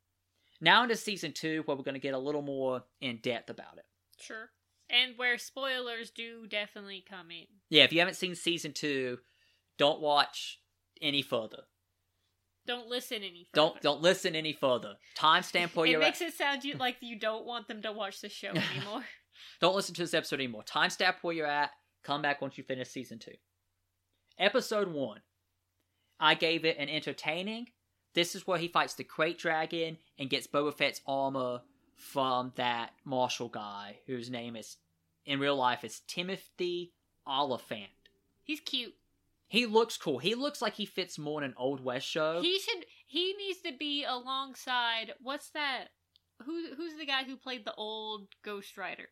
Now 0.60 0.82
into 0.84 0.94
season 0.96 1.32
two, 1.32 1.62
where 1.64 1.76
we're 1.76 1.82
going 1.82 1.94
to 1.94 2.00
get 2.00 2.14
a 2.14 2.18
little 2.18 2.42
more 2.42 2.84
in 3.00 3.16
depth 3.18 3.50
about 3.50 3.78
it. 3.78 3.84
Sure. 4.20 4.50
And 4.92 5.14
where 5.16 5.38
spoilers 5.38 6.10
do 6.10 6.46
definitely 6.46 7.02
come 7.08 7.30
in. 7.30 7.46
Yeah, 7.70 7.84
if 7.84 7.92
you 7.92 7.98
haven't 8.00 8.14
seen 8.16 8.34
season 8.34 8.72
two, 8.74 9.18
don't 9.78 10.00
watch 10.00 10.60
any 11.00 11.22
further. 11.22 11.62
Don't 12.66 12.88
listen 12.88 13.22
any 13.22 13.48
further. 13.52 13.68
Don't 13.72 13.80
don't 13.80 14.02
listen 14.02 14.36
any 14.36 14.52
further. 14.52 14.94
Timestamp 15.18 15.70
where 15.74 15.86
it 15.86 15.90
you're 15.90 16.00
makes 16.00 16.20
at. 16.20 16.24
it 16.24 16.26
makes 16.26 16.34
it 16.34 16.38
sound 16.38 16.64
you, 16.64 16.74
like 16.74 16.96
you 17.00 17.18
don't 17.18 17.46
want 17.46 17.68
them 17.68 17.82
to 17.82 17.90
watch 17.90 18.20
the 18.20 18.28
show 18.28 18.48
anymore. 18.76 19.04
Don't 19.60 19.74
listen 19.74 19.94
to 19.94 20.02
this 20.02 20.14
episode 20.14 20.36
anymore. 20.36 20.62
Timestamp 20.62 21.14
where 21.22 21.34
you're 21.34 21.46
at. 21.46 21.70
come 22.04 22.22
back 22.22 22.40
once 22.42 22.58
you 22.58 22.64
finish 22.64 22.88
season 22.90 23.18
two. 23.18 23.32
Episode 24.38 24.88
one, 24.92 25.20
I 26.20 26.34
gave 26.34 26.64
it 26.64 26.78
an 26.78 26.88
entertaining. 26.88 27.66
This 28.14 28.34
is 28.34 28.46
where 28.46 28.58
he 28.58 28.68
fights 28.68 28.94
the 28.94 29.04
Krayt 29.04 29.38
Dragon 29.38 29.96
and 30.18 30.28
gets 30.30 30.46
Boba 30.46 30.74
Fett's 30.76 31.00
armor 31.06 31.62
from 32.02 32.52
that 32.56 32.90
marshal 33.04 33.48
guy 33.48 33.98
whose 34.06 34.28
name 34.28 34.56
is, 34.56 34.76
in 35.24 35.38
real 35.38 35.56
life, 35.56 35.84
is 35.84 36.00
Timothy 36.08 36.92
Olyphant. 37.26 37.90
He's 38.42 38.60
cute. 38.60 38.94
He 39.46 39.66
looks 39.66 39.96
cool. 39.96 40.18
He 40.18 40.34
looks 40.34 40.60
like 40.60 40.74
he 40.74 40.86
fits 40.86 41.18
more 41.18 41.42
in 41.42 41.48
an 41.48 41.54
Old 41.56 41.84
West 41.84 42.06
show. 42.06 42.40
He 42.40 42.58
should. 42.58 42.84
He 43.06 43.34
needs 43.34 43.60
to 43.60 43.72
be 43.78 44.04
alongside. 44.04 45.12
What's 45.20 45.50
that? 45.50 45.88
Who 46.44 46.74
Who's 46.76 46.96
the 46.98 47.06
guy 47.06 47.24
who 47.24 47.36
played 47.36 47.64
the 47.64 47.74
old 47.74 48.28
Ghost 48.42 48.76
Rider? 48.76 49.08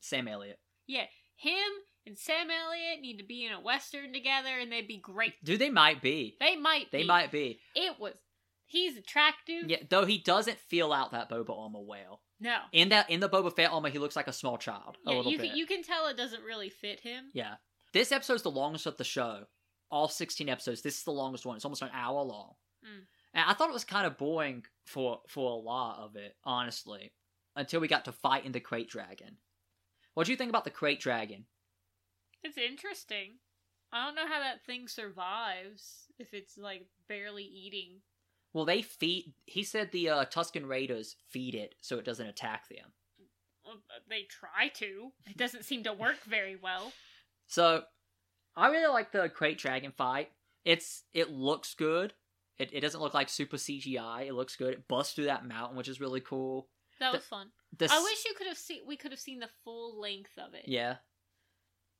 Sam 0.00 0.28
Elliott. 0.28 0.60
Yeah, 0.86 1.06
him 1.36 1.70
and 2.06 2.16
Sam 2.16 2.48
Elliott 2.50 3.00
need 3.00 3.18
to 3.18 3.26
be 3.26 3.44
in 3.46 3.52
a 3.52 3.60
western 3.60 4.12
together, 4.12 4.58
and 4.60 4.70
they'd 4.70 4.86
be 4.86 5.00
great. 5.00 5.34
Dude, 5.42 5.60
they 5.60 5.70
might 5.70 6.00
be. 6.00 6.36
They 6.38 6.56
might. 6.56 6.92
They 6.92 7.02
be. 7.02 7.08
might 7.08 7.32
be. 7.32 7.60
It 7.74 7.98
was. 7.98 8.14
He's 8.66 8.96
attractive. 8.96 9.64
Yeah, 9.66 9.78
though 9.88 10.04
he 10.04 10.18
doesn't 10.18 10.58
feel 10.58 10.92
out 10.92 11.12
that 11.12 11.30
Boba 11.30 11.58
armor 11.58 11.80
well. 11.80 12.20
No. 12.40 12.56
In 12.72 12.90
that 12.90 13.10
in 13.10 13.20
the 13.20 13.28
Boba 13.28 13.54
Fett 13.54 13.72
armor, 13.72 13.88
he 13.88 13.98
looks 13.98 14.16
like 14.16 14.28
a 14.28 14.32
small 14.32 14.58
child. 14.58 14.96
A 15.06 15.10
Yeah, 15.10 15.16
little 15.16 15.32
you 15.32 15.38
bit. 15.38 15.48
can 15.48 15.56
you 15.56 15.66
can 15.66 15.82
tell 15.82 16.06
it 16.06 16.16
doesn't 16.16 16.42
really 16.42 16.70
fit 16.70 17.00
him. 17.00 17.30
Yeah. 17.32 17.54
This 17.92 18.12
episode's 18.12 18.42
the 18.42 18.50
longest 18.50 18.86
of 18.86 18.96
the 18.96 19.04
show. 19.04 19.44
All 19.90 20.08
16 20.08 20.48
episodes. 20.48 20.82
This 20.82 20.98
is 20.98 21.04
the 21.04 21.10
longest 21.12 21.46
one. 21.46 21.56
It's 21.56 21.64
almost 21.64 21.82
an 21.82 21.90
hour 21.92 22.22
long. 22.22 22.52
Mm. 22.84 23.04
And 23.34 23.44
I 23.50 23.54
thought 23.54 23.70
it 23.70 23.74
was 23.74 23.84
kind 23.84 24.06
of 24.06 24.18
boring 24.18 24.64
for 24.86 25.20
for 25.28 25.50
a 25.50 25.54
lot 25.54 25.98
of 26.00 26.16
it, 26.16 26.36
honestly, 26.44 27.12
until 27.56 27.80
we 27.80 27.88
got 27.88 28.04
to 28.04 28.12
fighting 28.12 28.52
the 28.52 28.60
Krayt 28.60 28.88
Dragon. 28.88 29.36
What 30.14 30.26
do 30.26 30.32
you 30.32 30.36
think 30.38 30.50
about 30.50 30.64
the 30.64 30.70
Krayt 30.70 31.00
Dragon? 31.00 31.46
It's 32.44 32.58
interesting. 32.58 33.38
I 33.92 34.04
don't 34.04 34.14
know 34.14 34.26
how 34.26 34.40
that 34.40 34.64
thing 34.64 34.86
survives 34.88 36.06
if 36.18 36.34
it's 36.34 36.58
like 36.58 36.86
barely 37.08 37.44
eating. 37.44 38.00
Well, 38.52 38.64
they 38.64 38.82
feed. 38.82 39.34
He 39.44 39.62
said 39.62 39.92
the 39.92 40.08
uh, 40.10 40.24
Tuscan 40.24 40.66
Raiders 40.66 41.16
feed 41.28 41.54
it 41.54 41.74
so 41.80 41.98
it 41.98 42.04
doesn't 42.04 42.26
attack 42.26 42.68
them. 42.68 42.92
Well, 43.64 43.74
uh, 43.94 44.00
They 44.08 44.22
try 44.22 44.68
to. 44.76 45.12
It 45.26 45.36
doesn't 45.36 45.64
seem 45.64 45.82
to 45.84 45.92
work 45.92 46.16
very 46.28 46.56
well. 46.56 46.92
So, 47.46 47.82
I 48.56 48.68
really 48.70 48.92
like 48.92 49.12
the 49.12 49.28
Krayt 49.28 49.58
Dragon 49.58 49.92
fight. 49.96 50.30
It's 50.64 51.04
it 51.14 51.30
looks 51.30 51.74
good. 51.74 52.12
It, 52.58 52.70
it 52.72 52.80
doesn't 52.80 53.00
look 53.00 53.14
like 53.14 53.28
super 53.28 53.56
CGI. 53.56 54.26
It 54.26 54.34
looks 54.34 54.56
good. 54.56 54.72
It 54.74 54.88
busts 54.88 55.14
through 55.14 55.26
that 55.26 55.46
mountain, 55.46 55.76
which 55.76 55.88
is 55.88 56.00
really 56.00 56.20
cool. 56.20 56.68
That 57.00 57.12
The- 57.12 57.18
was 57.18 57.26
fun. 57.26 57.48
The 57.76 57.88
I 57.92 58.02
wish 58.02 58.24
you 58.24 58.32
could 58.36 58.46
have 58.48 58.56
seen. 58.58 58.80
We 58.86 58.96
could 58.96 59.10
have 59.12 59.20
seen 59.20 59.38
the 59.40 59.48
full 59.62 60.00
length 60.00 60.32
of 60.38 60.54
it. 60.54 60.64
Yeah. 60.66 60.96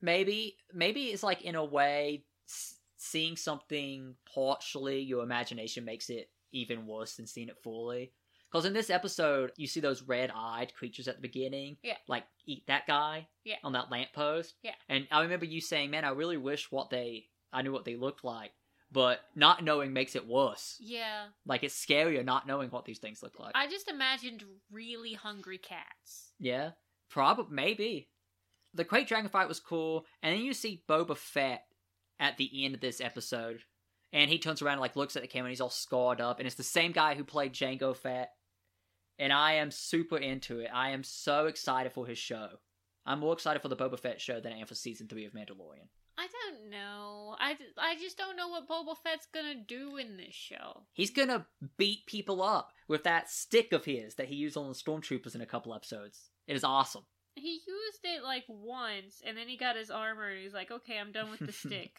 Maybe 0.01 0.57
maybe 0.73 1.07
it's 1.07 1.23
like 1.23 1.43
in 1.43 1.55
a 1.57 1.65
way 1.65 2.25
s- 2.49 2.77
seeing 2.97 3.37
something 3.37 4.15
partially 4.35 5.01
your 5.01 5.23
imagination 5.23 5.85
makes 5.85 6.09
it 6.09 6.31
even 6.53 6.87
worse 6.87 7.17
than 7.17 7.27
seeing 7.27 7.49
it 7.49 7.63
fully. 7.63 8.13
Because 8.51 8.65
in 8.65 8.73
this 8.73 8.89
episode, 8.89 9.53
you 9.57 9.67
see 9.67 9.81
those 9.81 10.03
red-eyed 10.03 10.73
creatures 10.75 11.07
at 11.07 11.17
the 11.17 11.21
beginning, 11.23 11.77
Yeah. 11.83 11.99
like 12.09 12.25
eat 12.47 12.67
that 12.67 12.87
guy, 12.87 13.29
Yeah. 13.45 13.59
on 13.63 13.73
that 13.73 13.91
lamppost, 13.91 14.55
Yeah. 14.63 14.75
And 14.89 15.07
I 15.11 15.21
remember 15.23 15.45
you 15.45 15.61
saying, 15.61 15.91
"Man, 15.91 16.05
I 16.05 16.11
really 16.11 16.39
wish 16.39 16.71
what 16.73 16.89
they, 16.89 17.29
I 17.53 17.61
knew 17.63 17.73
what 17.73 17.85
they 17.85 17.97
looked 17.97 18.25
like, 18.25 18.53
but 18.91 19.21
not 19.35 19.63
knowing 19.63 19.93
makes 19.93 20.17
it 20.17 20.27
worse. 20.27 20.79
Yeah. 20.81 21.29
Like 21.45 21.63
it's 21.63 21.75
scarier 21.85 22.25
not 22.25 22.47
knowing 22.47 22.71
what 22.71 22.87
these 22.87 22.99
things 23.01 23.23
look 23.23 23.39
like." 23.39 23.53
I 23.55 23.67
just 23.69 23.87
imagined 23.89 24.45
really 24.71 25.13
hungry 25.13 25.59
cats. 25.59 26.33
Yeah, 26.39 26.73
probably 27.11 27.55
maybe. 27.55 28.11
The 28.73 28.85
Krayt 28.87 29.09
Dragon 29.09 29.29
fight 29.31 29.49
was 29.49 29.61
cool, 29.61 30.07
and 30.23 30.35
then 30.35 30.43
you 30.45 30.55
see 30.55 30.85
Boba 30.89 31.19
Fett 31.19 31.67
at 32.19 32.39
the 32.39 32.65
end 32.65 32.75
of 32.75 32.81
this 32.81 33.01
episode, 33.01 33.63
and 34.13 34.31
he 34.31 34.39
turns 34.39 34.63
around 34.63 34.75
and 34.75 34.81
like 34.81 34.97
looks 34.97 35.17
at 35.17 35.23
the 35.23 35.29
camera, 35.29 35.47
and 35.47 35.53
he's 35.53 35.61
all 35.61 35.71
scarred 35.71 36.21
up, 36.21 36.39
and 36.39 36.47
it's 36.47 36.57
the 36.57 36.63
same 36.63 36.93
guy 36.93 37.15
who 37.15 37.25
played 37.25 37.53
Jango 37.53 37.97
Fett, 37.97 38.33
and 39.19 39.33
I 39.33 39.55
am 39.55 39.71
super 39.71 40.17
into 40.17 40.61
it. 40.61 40.71
I 40.73 40.91
am 40.91 41.05
so 41.05 41.47
excited 41.47 41.93
for 41.93 42.07
his 42.07 42.19
show. 42.19 42.49
I'm 43.07 43.21
more 43.21 43.33
excited 43.33 43.63
for 43.63 43.69
the 43.69 43.77
Boba 43.77 43.99
Fett 43.99 44.21
show 44.21 44.41
than 44.41 44.53
I 44.53 44.59
am 44.59 44.67
for 44.67 44.75
season 44.75 45.09
three 45.09 45.25
of 45.25 45.33
Mandalorian. 45.33 45.89
I 46.19 46.27
don't 46.27 46.69
know. 46.69 47.37
I, 47.39 47.57
I 47.79 47.95
just 47.97 48.19
don't 48.19 48.37
know 48.37 48.49
what 48.49 48.69
Boba 48.69 48.97
Fett's 49.03 49.29
gonna 49.33 49.55
do 49.55 49.97
in 49.97 50.17
this 50.17 50.35
show. 50.35 50.83
He's 50.93 51.11
gonna 51.11 51.47
beat 51.77 52.07
people 52.07 52.43
up 52.43 52.73
with 52.89 53.05
that 53.05 53.31
stick 53.31 53.73
of 53.73 53.85
his 53.85 54.17
that 54.17 54.27
he 54.27 54.35
used 54.35 54.57
on 54.57 54.69
the 54.69 54.75
stormtroopers 54.75 55.37
in 55.37 55.41
a 55.41 55.47
couple 55.47 55.75
episodes. 55.75 56.31
It 56.49 56.57
is 56.57 56.65
awesome. 56.65 57.05
He 57.37 57.61
used 57.67 58.01
it 58.03 58.25
like 58.25 58.45
once, 58.49 59.23
and 59.25 59.37
then 59.39 59.47
he 59.47 59.57
got 59.57 59.77
his 59.77 59.91
armor, 59.91 60.29
and 60.29 60.43
he's 60.43 60.53
like, 60.53 60.73
"Okay, 60.73 60.99
I'm 60.99 61.13
done 61.13 61.31
with 61.31 61.39
the 61.39 61.53
stick." 61.69 61.93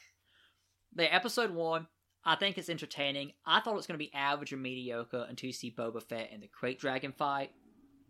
The 0.93 1.13
episode 1.13 1.51
one, 1.51 1.87
I 2.25 2.35
think 2.35 2.57
it's 2.57 2.69
entertaining. 2.69 3.33
I 3.45 3.59
thought 3.61 3.73
it 3.73 3.77
was 3.77 3.87
going 3.87 3.97
to 3.97 4.05
be 4.05 4.13
average 4.13 4.51
or 4.53 4.57
mediocre 4.57 5.25
until 5.29 5.47
you 5.47 5.53
see 5.53 5.71
Boba 5.71 6.03
Fett 6.03 6.31
in 6.31 6.41
the 6.41 6.49
Krayt 6.49 6.77
Dragon 6.79 7.11
fight. 7.11 7.51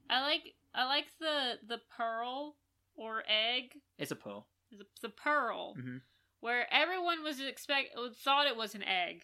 I 0.09 0.21
like 0.21 0.55
I 0.73 0.85
like 0.85 1.05
the 1.19 1.59
the 1.67 1.79
pearl 1.95 2.55
or 2.95 3.23
egg, 3.27 3.79
It's 3.97 4.11
a 4.11 4.15
pearl. 4.15 4.47
the, 4.71 4.85
the 5.01 5.09
pearl, 5.09 5.75
Mhm. 5.77 6.01
where 6.41 6.67
everyone 6.73 7.23
was 7.23 7.39
expect 7.39 7.95
thought 8.23 8.47
it 8.47 8.55
was 8.57 8.75
an 8.75 8.83
egg. 8.83 9.23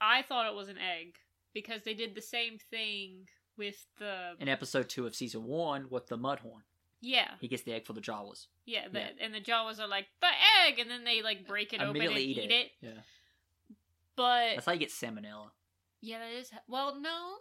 I 0.00 0.22
thought 0.22 0.46
it 0.46 0.54
was 0.54 0.68
an 0.68 0.78
egg 0.78 1.16
because 1.52 1.82
they 1.82 1.94
did 1.94 2.14
the 2.14 2.22
same 2.22 2.58
thing 2.58 3.26
with 3.56 3.86
the 3.98 4.36
In 4.38 4.48
episode 4.48 4.88
two 4.88 5.06
of 5.06 5.16
season 5.16 5.44
one 5.44 5.88
with 5.90 6.06
the 6.06 6.16
Mudhorn, 6.18 6.62
yeah 7.00 7.34
he 7.40 7.48
gets 7.48 7.62
the 7.64 7.72
egg 7.72 7.86
for 7.86 7.92
the 7.94 8.00
Jawas. 8.00 8.46
yeah, 8.66 8.86
the, 8.88 9.00
Yeah. 9.00 9.10
and 9.20 9.34
the 9.34 9.40
Jawas 9.40 9.80
are 9.80 9.88
like 9.88 10.06
the 10.20 10.30
egg, 10.64 10.78
and 10.78 10.88
then 10.90 11.02
they 11.04 11.22
like 11.22 11.46
break 11.48 11.72
it 11.72 11.80
open 11.80 12.00
and 12.00 12.18
eat, 12.18 12.38
eat 12.38 12.50
it. 12.50 12.52
it. 12.52 12.72
Yeah, 12.80 13.00
But 14.18 14.54
that's 14.56 14.66
how 14.66 14.72
you 14.72 14.80
get 14.80 14.90
salmonella. 14.90 15.50
Yeah, 16.00 16.18
that 16.18 16.32
is. 16.32 16.50
Well, 16.66 17.00
no, 17.00 17.34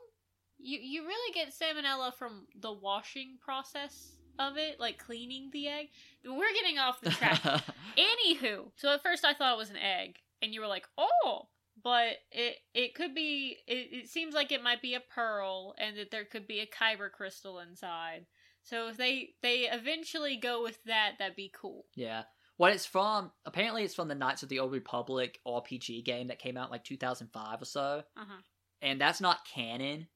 you 0.59 0.79
you 0.79 1.05
really 1.07 1.33
get 1.33 1.49
salmonella 1.53 2.13
from 2.13 2.45
the 2.59 2.71
washing 2.71 3.37
process 3.41 4.13
of 4.39 4.57
it, 4.57 4.79
like 4.79 4.99
cleaning 4.99 5.49
the 5.51 5.67
egg. 5.67 5.87
We're 6.23 6.53
getting 6.53 6.77
off 6.77 7.01
the 7.01 7.09
track. 7.09 7.41
Anywho, 7.97 8.71
so 8.75 8.93
at 8.93 9.01
first 9.01 9.25
I 9.25 9.33
thought 9.33 9.55
it 9.55 9.57
was 9.57 9.71
an 9.71 9.77
egg, 9.77 10.17
and 10.41 10.53
you 10.53 10.61
were 10.61 10.67
like, 10.67 10.87
"Oh," 10.97 11.47
but 11.83 12.17
it 12.31 12.57
it 12.75 12.93
could 12.93 13.15
be. 13.15 13.57
It, 13.67 13.89
it 14.03 14.09
seems 14.09 14.35
like 14.35 14.51
it 14.51 14.61
might 14.63 14.81
be 14.81 14.93
a 14.93 14.99
pearl, 14.99 15.73
and 15.79 15.97
that 15.97 16.11
there 16.11 16.25
could 16.25 16.47
be 16.47 16.59
a 16.59 16.67
kyber 16.67 17.11
crystal 17.11 17.59
inside. 17.59 18.27
So 18.63 18.89
if 18.89 18.97
they 18.97 19.29
they 19.41 19.69
eventually 19.71 20.37
go 20.37 20.61
with 20.61 20.83
that, 20.83 21.13
that'd 21.17 21.35
be 21.35 21.51
cool. 21.59 21.85
yeah. 21.95 22.23
What 22.57 22.73
it's 22.73 22.85
from? 22.85 23.31
Apparently, 23.45 23.83
it's 23.83 23.95
from 23.95 24.07
the 24.07 24.15
Knights 24.15 24.43
of 24.43 24.49
the 24.49 24.59
Old 24.59 24.71
Republic 24.71 25.39
RPG 25.47 26.03
game 26.05 26.27
that 26.27 26.39
came 26.39 26.57
out 26.57 26.71
like 26.71 26.83
2005 26.83 27.61
or 27.61 27.65
so. 27.65 28.03
Uh 28.17 28.23
huh. 28.27 28.41
and 28.81 28.99
that's 28.99 29.21
not 29.21 29.45
canon. 29.53 30.07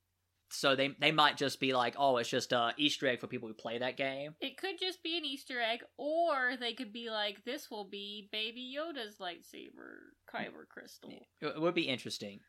So 0.54 0.76
they 0.76 0.90
they 1.00 1.14
might 1.14 1.38
just 1.38 1.62
be 1.62 1.72
like, 1.74 1.96
oh, 1.98 2.18
it's 2.18 2.28
just 2.30 2.52
a 2.52 2.74
Easter 2.78 3.08
egg 3.08 3.22
for 3.22 3.28
people 3.28 3.48
who 3.48 3.54
play 3.54 3.78
that 3.78 3.96
game. 3.96 4.36
It 4.42 4.58
could 4.58 4.78
just 4.80 5.02
be 5.02 5.18
an 5.18 5.24
Easter 5.24 5.62
egg, 5.62 5.80
or 5.98 6.58
they 6.60 6.74
could 6.74 6.92
be 6.92 7.10
like, 7.10 7.46
"This 7.46 7.72
will 7.72 7.86
be 7.86 8.28
Baby 8.34 8.76
Yoda's 8.78 9.18
lightsaber 9.20 10.12
kyber 10.30 10.68
crystal." 10.70 11.10
It, 11.42 11.48
it 11.56 11.62
would 11.62 11.74
be 11.74 11.88
interesting. 11.88 12.42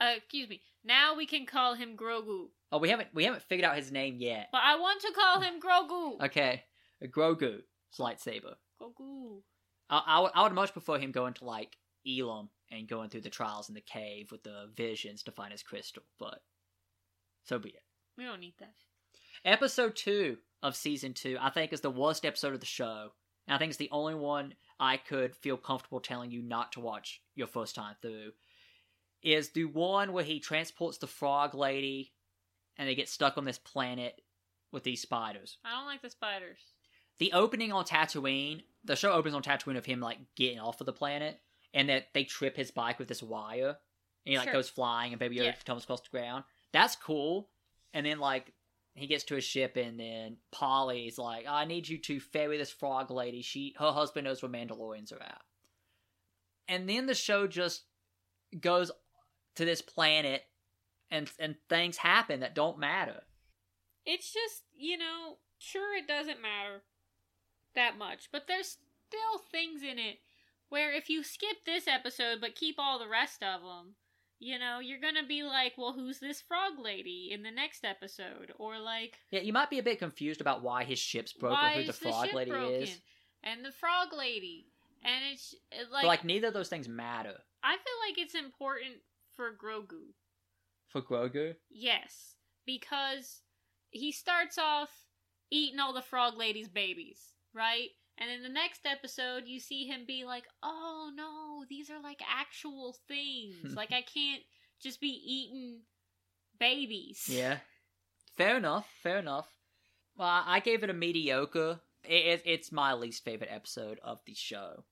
Uh, 0.00 0.12
excuse 0.18 0.48
me. 0.48 0.60
Now 0.84 1.16
we 1.16 1.26
can 1.26 1.46
call 1.46 1.74
him 1.74 1.96
Grogu, 1.96 2.50
Oh, 2.70 2.78
we 2.78 2.90
haven't 2.90 3.08
we 3.12 3.24
haven't 3.24 3.42
figured 3.42 3.68
out 3.68 3.76
his 3.76 3.90
name 3.90 4.18
yet. 4.20 4.46
but 4.52 4.60
I 4.62 4.78
want 4.78 5.00
to 5.00 5.12
call 5.12 5.40
him 5.40 5.54
Grogu. 5.60 6.24
Okay, 6.26 6.62
Grogu's 7.06 7.64
lightsaber. 7.98 8.54
Grogu. 8.80 9.42
I, 9.90 10.02
I, 10.06 10.20
would- 10.20 10.32
would 10.36 10.52
much 10.54 10.72
prefer 10.72 10.98
him 10.98 11.12
going 11.12 11.34
to 11.34 11.44
like 11.44 11.76
Ilum 12.06 12.48
and 12.70 12.88
going 12.88 13.08
through 13.10 13.22
the 13.22 13.30
trials 13.30 13.68
in 13.68 13.74
the 13.74 13.80
cave 13.80 14.30
with 14.30 14.42
the 14.42 14.70
visions 14.74 15.22
to 15.24 15.32
find 15.32 15.52
his 15.52 15.62
crystal, 15.62 16.02
but 16.18 16.40
so 17.44 17.58
be 17.58 17.70
it. 17.70 17.82
We 18.16 18.24
don't 18.24 18.40
need 18.40 18.54
that. 18.58 18.74
Episode 19.44 19.96
two 19.96 20.38
of 20.62 20.76
season 20.76 21.14
two, 21.14 21.36
I 21.40 21.50
think, 21.50 21.72
is 21.72 21.80
the 21.80 21.90
worst 21.90 22.24
episode 22.26 22.54
of 22.54 22.60
the 22.60 22.66
show. 22.66 23.12
And 23.46 23.54
I 23.54 23.58
think 23.58 23.70
it's 23.70 23.78
the 23.78 23.88
only 23.92 24.14
one 24.14 24.54
I 24.78 24.96
could 24.98 25.34
feel 25.34 25.56
comfortable 25.56 26.00
telling 26.00 26.30
you 26.30 26.42
not 26.42 26.72
to 26.72 26.80
watch 26.80 27.22
your 27.34 27.46
first 27.46 27.74
time 27.74 27.94
through. 28.02 28.32
Is 29.22 29.50
the 29.50 29.64
one 29.64 30.12
where 30.12 30.24
he 30.24 30.38
transports 30.40 30.98
the 30.98 31.06
frog 31.06 31.54
lady 31.54 32.12
and 32.76 32.88
they 32.88 32.94
get 32.94 33.08
stuck 33.08 33.38
on 33.38 33.44
this 33.44 33.58
planet 33.58 34.20
with 34.70 34.84
these 34.84 35.00
spiders. 35.02 35.58
I 35.64 35.70
don't 35.76 35.86
like 35.86 36.02
the 36.02 36.10
spiders. 36.10 36.58
The 37.18 37.32
opening 37.32 37.72
on 37.72 37.84
Tatooine, 37.84 38.62
the 38.84 38.96
show 38.96 39.12
opens 39.12 39.34
on 39.34 39.42
Tatooine 39.42 39.76
of 39.76 39.86
him 39.86 40.00
like 40.00 40.18
getting 40.36 40.60
off 40.60 40.80
of 40.80 40.86
the 40.86 40.92
planet 40.92 41.40
and 41.74 41.88
that 41.88 42.08
they 42.14 42.24
trip 42.24 42.56
his 42.56 42.70
bike 42.70 42.98
with 42.98 43.08
this 43.08 43.22
wire 43.22 43.76
and 44.24 44.32
he 44.32 44.36
like 44.38 44.44
Sure. 44.46 44.52
goes 44.54 44.68
flying 44.68 45.12
and 45.12 45.18
Baby 45.20 45.36
Yoda 45.36 45.44
Yeah. 45.46 45.54
tumbles 45.64 45.84
across 45.84 46.00
the 46.02 46.10
ground. 46.10 46.44
That's 46.72 46.96
cool. 46.96 47.50
And 47.92 48.06
then 48.06 48.18
like 48.20 48.52
he 48.94 49.06
gets 49.06 49.24
to 49.24 49.34
his 49.34 49.44
ship 49.44 49.76
and 49.76 49.98
then 49.98 50.38
Polly's 50.52 51.18
like, 51.18 51.46
I 51.46 51.64
need 51.64 51.88
you 51.88 51.98
to 51.98 52.20
ferry 52.20 52.56
this 52.58 52.70
frog 52.70 53.10
lady. 53.10 53.42
She 53.42 53.74
her 53.78 53.92
husband 53.92 54.24
knows 54.24 54.42
where 54.42 54.50
Mandalorians 54.50 55.12
are 55.12 55.22
at. 55.22 55.42
And 56.68 56.88
then 56.88 57.06
the 57.06 57.14
show 57.14 57.46
just 57.46 57.84
goes 58.60 58.90
to 59.56 59.64
this 59.64 59.82
planet 59.82 60.44
and 61.10 61.30
and 61.38 61.56
things 61.68 61.96
happen 61.96 62.40
that 62.40 62.54
don't 62.54 62.78
matter. 62.78 63.22
It's 64.04 64.32
just, 64.32 64.62
you 64.74 64.96
know, 64.98 65.38
sure 65.58 65.96
it 65.96 66.06
doesn't 66.06 66.40
matter 66.40 66.82
that 67.74 67.98
much, 67.98 68.28
but 68.32 68.46
there's 68.48 68.78
still 69.08 69.38
things 69.50 69.82
in 69.82 69.98
it 69.98 70.18
where 70.68 70.92
if 70.92 71.08
you 71.08 71.22
skip 71.22 71.64
this 71.64 71.86
episode 71.88 72.38
but 72.40 72.54
keep 72.54 72.76
all 72.78 72.98
the 72.98 73.08
rest 73.08 73.42
of 73.42 73.62
them, 73.62 73.94
you 74.38 74.58
know, 74.58 74.78
you're 74.78 75.00
gonna 75.00 75.26
be 75.26 75.42
like, 75.42 75.72
well, 75.76 75.92
who's 75.92 76.20
this 76.20 76.40
frog 76.40 76.78
lady 76.78 77.30
in 77.32 77.42
the 77.42 77.50
next 77.50 77.84
episode? 77.84 78.52
Or 78.58 78.78
like, 78.78 79.18
Yeah, 79.30 79.40
you 79.40 79.52
might 79.52 79.70
be 79.70 79.78
a 79.78 79.82
bit 79.82 79.98
confused 79.98 80.40
about 80.40 80.62
why 80.62 80.84
his 80.84 80.98
ship's 80.98 81.32
broken, 81.32 81.58
why 81.58 81.74
who 81.80 81.84
the 81.84 81.92
frog 81.92 82.26
ship 82.26 82.34
lady 82.34 82.50
broken? 82.50 82.82
is. 82.82 83.00
And 83.42 83.64
the 83.64 83.72
frog 83.72 84.08
lady. 84.16 84.66
And 85.04 85.24
it's 85.32 85.54
it, 85.72 85.86
But, 85.90 85.92
like, 85.92 86.04
like 86.06 86.24
neither 86.24 86.48
of 86.48 86.54
those 86.54 86.68
things 86.68 86.88
matter 86.88 87.34
I 87.62 87.72
feel 87.72 88.08
like 88.08 88.18
it's 88.18 88.34
important 88.34 88.96
for 89.34 89.50
Grogu. 89.52 90.12
for 90.88 91.02
Grogu. 91.02 91.54
Yes, 91.70 92.34
because 92.66 93.40
he 93.90 94.12
starts 94.12 94.58
off 94.58 94.90
eating 95.50 95.78
all 95.80 95.92
the 95.92 96.02
frog 96.02 96.36
lady's 96.36 96.68
babies, 96.68 97.34
right? 97.54 97.88
And 98.18 98.30
in 98.30 98.42
the 98.42 98.48
next 98.48 98.80
episode, 98.84 99.44
you 99.46 99.60
see 99.60 99.86
him 99.86 100.04
be 100.06 100.24
like, 100.24 100.44
"Oh 100.62 101.10
no, 101.14 101.64
these 101.68 101.90
are 101.90 102.00
like 102.02 102.20
actual 102.28 102.96
things. 103.06 103.74
like 103.74 103.92
I 103.92 104.02
can't 104.14 104.42
just 104.82 105.00
be 105.00 105.08
eating 105.08 105.82
babies." 106.58 107.24
Yeah, 107.28 107.58
fair 108.36 108.56
enough. 108.56 108.88
Fair 109.02 109.18
enough. 109.18 109.48
Well, 110.16 110.42
I 110.44 110.60
gave 110.60 110.82
it 110.82 110.90
a 110.90 110.94
mediocre. 110.94 111.80
It, 112.04 112.26
it, 112.26 112.42
it's 112.44 112.72
my 112.72 112.94
least 112.94 113.24
favorite 113.24 113.50
episode 113.52 114.00
of 114.02 114.20
the 114.26 114.34
show. 114.34 114.84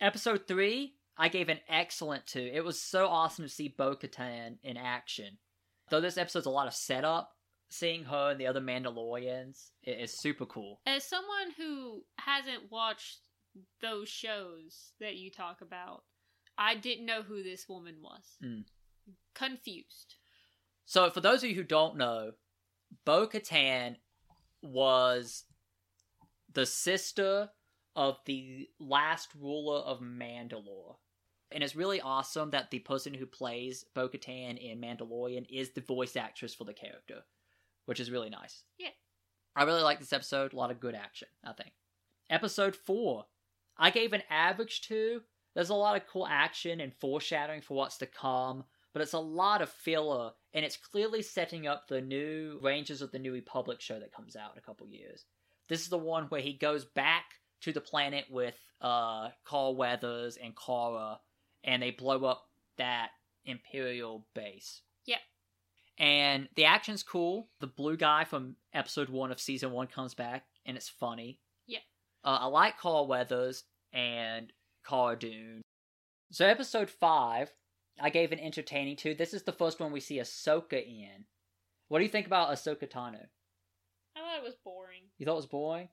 Episode 0.00 0.46
three, 0.46 0.94
I 1.16 1.28
gave 1.28 1.48
an 1.48 1.60
excellent 1.68 2.26
two. 2.26 2.50
It 2.52 2.64
was 2.64 2.80
so 2.80 3.08
awesome 3.08 3.44
to 3.44 3.50
see 3.50 3.74
Bo 3.76 3.96
Katan 3.96 4.58
in 4.62 4.76
action. 4.76 5.38
Though 5.90 6.00
this 6.00 6.16
episode's 6.16 6.46
a 6.46 6.50
lot 6.50 6.68
of 6.68 6.74
setup, 6.74 7.32
seeing 7.70 8.04
her 8.04 8.30
and 8.30 8.40
the 8.40 8.46
other 8.46 8.60
Mandalorians 8.60 9.70
is 9.84 10.18
super 10.18 10.46
cool. 10.46 10.80
As 10.86 11.04
someone 11.04 11.52
who 11.56 12.02
hasn't 12.18 12.70
watched 12.70 13.20
those 13.80 14.08
shows 14.08 14.92
that 15.00 15.16
you 15.16 15.30
talk 15.30 15.60
about, 15.60 16.02
I 16.58 16.74
didn't 16.74 17.06
know 17.06 17.22
who 17.22 17.42
this 17.42 17.68
woman 17.68 17.96
was. 18.02 18.36
Mm. 18.44 18.64
Confused. 19.34 20.16
So, 20.84 21.08
for 21.10 21.20
those 21.20 21.42
of 21.42 21.50
you 21.50 21.56
who 21.56 21.64
don't 21.64 21.96
know, 21.96 22.32
Bo 23.04 23.28
Katan 23.28 23.96
was 24.62 25.44
the 26.52 26.66
sister 26.66 27.48
of 27.96 28.18
the 28.26 28.68
last 28.78 29.28
ruler 29.38 29.78
of 29.78 30.00
Mandalore. 30.00 30.96
And 31.52 31.64
it's 31.64 31.76
really 31.76 32.00
awesome 32.00 32.50
that 32.50 32.70
the 32.70 32.78
person 32.80 33.14
who 33.14 33.26
plays 33.26 33.84
Bo 33.94 34.08
Katan 34.08 34.58
in 34.58 34.80
Mandalorian 34.80 35.46
is 35.50 35.70
the 35.70 35.80
voice 35.80 36.16
actress 36.16 36.54
for 36.54 36.64
the 36.64 36.74
character, 36.74 37.22
which 37.90 37.98
is 37.98 38.12
really 38.12 38.30
nice. 38.30 38.62
Yeah. 38.78 38.90
I 39.56 39.64
really 39.64 39.82
like 39.82 39.98
this 39.98 40.12
episode. 40.12 40.52
A 40.52 40.56
lot 40.56 40.70
of 40.70 40.78
good 40.78 40.94
action, 40.94 41.26
I 41.44 41.52
think. 41.54 41.72
Episode 42.30 42.76
4. 42.76 43.26
I 43.76 43.90
gave 43.90 44.12
an 44.12 44.22
average 44.30 44.82
to. 44.82 45.22
There's 45.56 45.70
a 45.70 45.74
lot 45.74 45.96
of 45.96 46.06
cool 46.06 46.24
action 46.24 46.80
and 46.80 46.94
foreshadowing 46.94 47.62
for 47.62 47.76
what's 47.76 47.98
to 47.98 48.06
come, 48.06 48.62
but 48.92 49.02
it's 49.02 49.12
a 49.12 49.18
lot 49.18 49.60
of 49.60 49.70
filler, 49.70 50.30
and 50.54 50.64
it's 50.64 50.76
clearly 50.76 51.20
setting 51.20 51.66
up 51.66 51.88
the 51.88 52.00
new 52.00 52.60
Rangers 52.62 53.02
of 53.02 53.10
the 53.10 53.18
New 53.18 53.32
Republic 53.32 53.80
show 53.80 53.98
that 53.98 54.14
comes 54.14 54.36
out 54.36 54.52
in 54.52 54.58
a 54.58 54.62
couple 54.62 54.86
years. 54.86 55.24
This 55.68 55.80
is 55.80 55.88
the 55.88 55.98
one 55.98 56.26
where 56.26 56.40
he 56.40 56.52
goes 56.52 56.84
back 56.84 57.24
to 57.62 57.72
the 57.72 57.80
planet 57.80 58.26
with 58.30 58.54
uh 58.80 59.30
Carl 59.44 59.74
Weathers 59.74 60.38
and 60.40 60.54
Cara, 60.56 61.18
and 61.64 61.82
they 61.82 61.90
blow 61.90 62.24
up 62.24 62.44
that 62.76 63.08
Imperial 63.44 64.28
base. 64.32 64.82
And 66.00 66.48
the 66.56 66.64
action's 66.64 67.02
cool. 67.02 67.50
The 67.60 67.66
blue 67.66 67.98
guy 67.98 68.24
from 68.24 68.56
episode 68.72 69.10
one 69.10 69.30
of 69.30 69.38
season 69.38 69.70
one 69.70 69.86
comes 69.86 70.14
back, 70.14 70.46
and 70.64 70.74
it's 70.76 70.88
funny. 70.88 71.38
Yeah. 71.66 71.80
Uh, 72.24 72.38
I 72.40 72.46
like 72.46 72.78
Carl 72.78 73.06
Weathers 73.06 73.64
and 73.92 74.50
Cara 74.88 75.18
Dune. 75.18 75.60
So 76.32 76.46
episode 76.46 76.88
five, 76.88 77.52
I 78.00 78.08
gave 78.08 78.32
an 78.32 78.40
entertaining 78.40 78.96
to. 78.96 79.14
This 79.14 79.34
is 79.34 79.42
the 79.42 79.52
first 79.52 79.78
one 79.78 79.92
we 79.92 80.00
see 80.00 80.18
Ahsoka 80.18 80.82
in. 80.82 81.26
What 81.88 81.98
do 81.98 82.04
you 82.04 82.10
think 82.10 82.26
about 82.26 82.50
Ahsoka 82.50 82.90
Tano? 82.90 83.26
I 84.16 84.20
thought 84.20 84.38
it 84.38 84.44
was 84.44 84.56
boring. 84.64 85.02
You 85.18 85.26
thought 85.26 85.32
it 85.32 85.36
was 85.36 85.46
boring? 85.46 85.90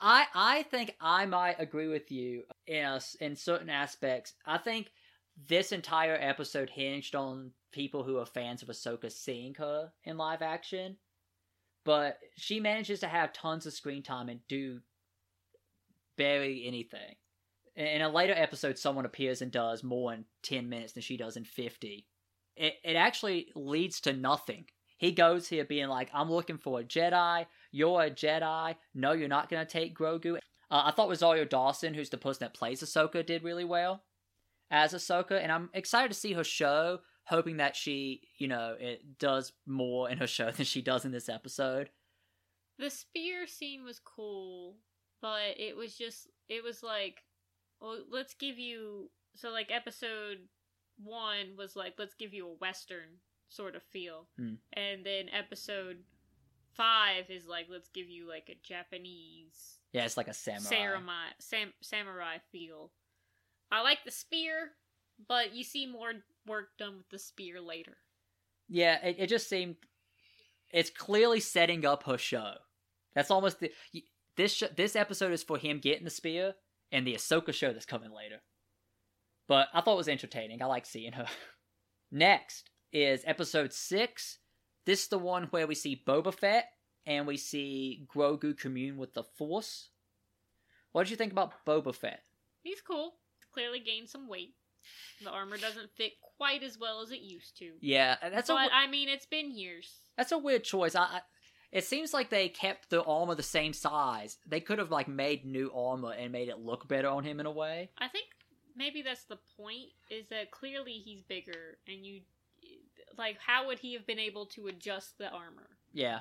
I 0.00 0.26
I 0.34 0.62
think 0.62 0.96
I 0.98 1.26
might 1.26 1.56
agree 1.60 1.88
with 1.88 2.10
you 2.10 2.44
in 2.66 2.84
a, 2.84 3.00
in 3.20 3.36
certain 3.36 3.68
aspects. 3.68 4.32
I 4.46 4.56
think 4.56 4.90
this 5.36 5.72
entire 5.72 6.16
episode 6.20 6.70
hinged 6.70 7.14
on 7.14 7.52
people 7.72 8.02
who 8.02 8.18
are 8.18 8.26
fans 8.26 8.62
of 8.62 8.68
Ahsoka 8.68 9.10
seeing 9.10 9.54
her 9.54 9.92
in 10.04 10.16
live 10.16 10.42
action, 10.42 10.96
but 11.84 12.18
she 12.36 12.60
manages 12.60 13.00
to 13.00 13.08
have 13.08 13.32
tons 13.32 13.66
of 13.66 13.72
screen 13.72 14.02
time 14.02 14.28
and 14.28 14.40
do 14.48 14.80
barely 16.16 16.66
anything. 16.66 17.16
In 17.74 18.02
a 18.02 18.08
later 18.08 18.34
episode, 18.36 18.78
someone 18.78 19.06
appears 19.06 19.40
and 19.40 19.50
does 19.50 19.82
more 19.82 20.12
in 20.12 20.26
ten 20.42 20.68
minutes 20.68 20.92
than 20.92 21.02
she 21.02 21.16
does 21.16 21.36
in 21.36 21.44
fifty. 21.44 22.06
It 22.54 22.74
it 22.84 22.96
actually 22.96 23.48
leads 23.56 24.00
to 24.02 24.12
nothing. 24.12 24.66
He 24.98 25.12
goes 25.12 25.48
here 25.48 25.64
being 25.64 25.88
like, 25.88 26.10
"I'm 26.12 26.30
looking 26.30 26.58
for 26.58 26.80
a 26.80 26.84
Jedi. 26.84 27.46
You're 27.70 28.02
a 28.02 28.10
Jedi. 28.10 28.76
No, 28.94 29.12
you're 29.12 29.28
not 29.28 29.48
gonna 29.48 29.64
take 29.64 29.96
Grogu." 29.96 30.36
Uh, 30.70 30.82
I 30.84 30.90
thought 30.90 31.08
Rosario 31.08 31.46
Dawson, 31.46 31.94
who's 31.94 32.10
the 32.10 32.18
person 32.18 32.44
that 32.44 32.54
plays 32.54 32.82
Ahsoka, 32.82 33.24
did 33.24 33.42
really 33.42 33.64
well 33.64 34.04
as 34.72 34.92
Ahsoka, 34.94 35.40
and 35.40 35.52
I'm 35.52 35.70
excited 35.74 36.08
to 36.08 36.18
see 36.18 36.32
her 36.32 36.42
show. 36.44 36.98
Hoping 37.26 37.58
that 37.58 37.76
she, 37.76 38.22
you 38.38 38.48
know, 38.48 38.74
it 38.80 39.16
does 39.20 39.52
more 39.64 40.10
in 40.10 40.18
her 40.18 40.26
show 40.26 40.50
than 40.56 40.64
she 40.66 40.82
does 40.82 41.04
in 41.04 41.12
this 41.12 41.28
episode. 41.28 41.90
The 42.80 42.90
spear 42.90 43.46
scene 43.46 43.84
was 43.84 44.00
cool, 44.00 44.78
but 45.20 45.56
it 45.58 45.76
was 45.76 45.96
just 45.96 46.26
it 46.48 46.64
was 46.64 46.82
like, 46.82 47.22
well, 47.80 48.00
let's 48.10 48.34
give 48.34 48.58
you 48.58 49.08
so 49.36 49.50
like 49.50 49.70
episode 49.70 50.38
one 51.02 51.56
was 51.56 51.76
like 51.76 51.94
let's 51.98 52.14
give 52.14 52.34
you 52.34 52.48
a 52.48 52.54
western 52.54 53.18
sort 53.48 53.76
of 53.76 53.82
feel, 53.84 54.26
Hmm. 54.36 54.54
and 54.72 55.04
then 55.06 55.26
episode 55.28 55.98
five 56.74 57.26
is 57.28 57.46
like 57.46 57.66
let's 57.70 57.88
give 57.88 58.08
you 58.08 58.26
like 58.28 58.48
a 58.50 58.56
Japanese 58.66 59.78
Yeah, 59.92 60.04
it's 60.06 60.16
like 60.16 60.28
a 60.28 60.34
samurai. 60.34 60.62
samurai 60.64 61.26
sam, 61.38 61.72
samurai 61.82 62.38
feel. 62.50 62.90
I 63.72 63.80
like 63.80 64.04
the 64.04 64.10
spear, 64.10 64.72
but 65.26 65.54
you 65.54 65.64
see 65.64 65.86
more 65.86 66.12
work 66.46 66.68
done 66.78 66.98
with 66.98 67.08
the 67.08 67.18
spear 67.18 67.60
later. 67.60 67.96
Yeah, 68.68 69.04
it, 69.04 69.16
it 69.18 69.26
just 69.28 69.48
seemed 69.48 69.76
it's 70.70 70.90
clearly 70.90 71.40
setting 71.40 71.86
up 71.86 72.04
her 72.04 72.18
show. 72.18 72.52
That's 73.14 73.30
almost 73.30 73.60
the 73.60 73.72
this 74.36 74.52
sh- 74.52 74.76
this 74.76 74.94
episode 74.94 75.32
is 75.32 75.42
for 75.42 75.56
him 75.56 75.78
getting 75.78 76.04
the 76.04 76.10
spear 76.10 76.54
and 76.90 77.06
the 77.06 77.14
Ahsoka 77.14 77.52
show 77.54 77.72
that's 77.72 77.86
coming 77.86 78.12
later. 78.12 78.42
But 79.48 79.68
I 79.72 79.80
thought 79.80 79.94
it 79.94 79.96
was 79.96 80.08
entertaining. 80.08 80.62
I 80.62 80.66
like 80.66 80.86
seeing 80.86 81.12
her. 81.12 81.26
Next 82.12 82.70
is 82.92 83.22
episode 83.26 83.72
six. 83.72 84.38
This 84.84 85.04
is 85.04 85.08
the 85.08 85.18
one 85.18 85.44
where 85.44 85.66
we 85.66 85.74
see 85.74 86.02
Boba 86.06 86.34
Fett 86.34 86.66
and 87.06 87.26
we 87.26 87.36
see 87.36 88.06
Grogu 88.14 88.56
commune 88.56 88.98
with 88.98 89.14
the 89.14 89.22
Force. 89.22 89.88
What 90.92 91.04
did 91.04 91.10
you 91.10 91.16
think 91.16 91.32
about 91.32 91.64
Boba 91.66 91.94
Fett? 91.94 92.22
He's 92.62 92.80
cool. 92.80 93.14
Clearly 93.52 93.80
gained 93.80 94.08
some 94.08 94.28
weight. 94.28 94.54
The 95.22 95.30
armor 95.30 95.56
doesn't 95.56 95.90
fit 95.96 96.12
quite 96.36 96.62
as 96.62 96.78
well 96.78 97.02
as 97.02 97.12
it 97.12 97.20
used 97.20 97.56
to. 97.58 97.72
Yeah, 97.80 98.16
that's 98.20 98.48
a 98.48 98.54
but 98.54 98.64
w- 98.64 98.70
I 98.72 98.86
mean, 98.88 99.08
it's 99.08 99.26
been 99.26 99.56
years. 99.56 99.92
That's 100.16 100.32
a 100.32 100.38
weird 100.38 100.64
choice. 100.64 100.94
I, 100.94 101.02
I 101.02 101.20
it 101.70 101.84
seems 101.84 102.12
like 102.12 102.28
they 102.28 102.48
kept 102.48 102.90
the 102.90 103.02
armor 103.02 103.34
the 103.34 103.42
same 103.42 103.72
size. 103.72 104.36
They 104.46 104.60
could 104.60 104.78
have 104.78 104.90
like 104.90 105.08
made 105.08 105.44
new 105.44 105.70
armor 105.74 106.12
and 106.12 106.32
made 106.32 106.48
it 106.48 106.58
look 106.58 106.88
better 106.88 107.08
on 107.08 107.24
him 107.24 107.40
in 107.40 107.46
a 107.46 107.50
way. 107.50 107.90
I 107.98 108.08
think 108.08 108.26
maybe 108.76 109.02
that's 109.02 109.24
the 109.24 109.38
point. 109.56 109.90
Is 110.10 110.28
that 110.28 110.50
clearly 110.50 110.94
he's 111.04 111.22
bigger, 111.22 111.78
and 111.86 112.04
you 112.04 112.22
like 113.16 113.38
how 113.44 113.66
would 113.68 113.78
he 113.78 113.94
have 113.94 114.06
been 114.06 114.18
able 114.18 114.46
to 114.46 114.66
adjust 114.66 115.18
the 115.18 115.28
armor? 115.30 115.68
Yeah. 115.92 116.20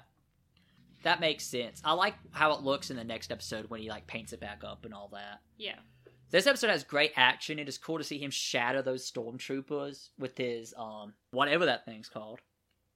That 1.04 1.20
makes 1.20 1.46
sense. 1.46 1.82
I 1.84 1.94
like 1.94 2.14
how 2.32 2.54
it 2.54 2.62
looks 2.62 2.92
in 2.92 2.96
the 2.98 3.04
next 3.04 3.32
episode 3.32 3.70
when 3.70 3.82
he 3.82 3.90
like 3.90 4.06
paints 4.06 4.34
it 4.34 4.40
back 4.40 4.62
up 4.64 4.86
and 4.86 4.94
all 4.94 5.10
that. 5.14 5.40
Yeah, 5.58 5.80
This 6.32 6.48
episode 6.48 6.70
has 6.70 6.86
great 6.86 7.12
action. 7.18 7.60
It 7.60 7.68
is 7.68 7.78
cool 7.78 7.98
to 7.98 8.04
see 8.06 8.18
him 8.18 8.32
shatter 8.32 8.82
those 8.82 9.10
stormtroopers 9.10 10.10
with 10.18 10.38
his 10.38 10.74
um 10.78 11.14
whatever 11.32 11.66
that 11.66 11.86
thing's 11.86 12.10
called. 12.10 12.40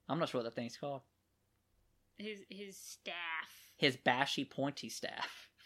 I'm 0.08 0.20
not 0.20 0.30
sure 0.30 0.40
what 0.40 0.46
that 0.46 0.56
thing's 0.56 0.78
called. 0.78 1.02
his 2.18 2.40
his 2.50 2.78
staff. 2.78 3.50
his 3.78 3.98
bashy 3.98 4.46
pointy 4.50 4.90
staff. 4.90 5.50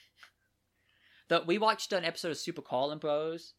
That 1.29 1.45
we 1.45 1.59
watched 1.59 1.93
an 1.93 2.05
episode 2.05 2.31
of 2.31 2.39
Super 2.39 2.63
Carlin 2.63 2.97
Bros 2.97 3.53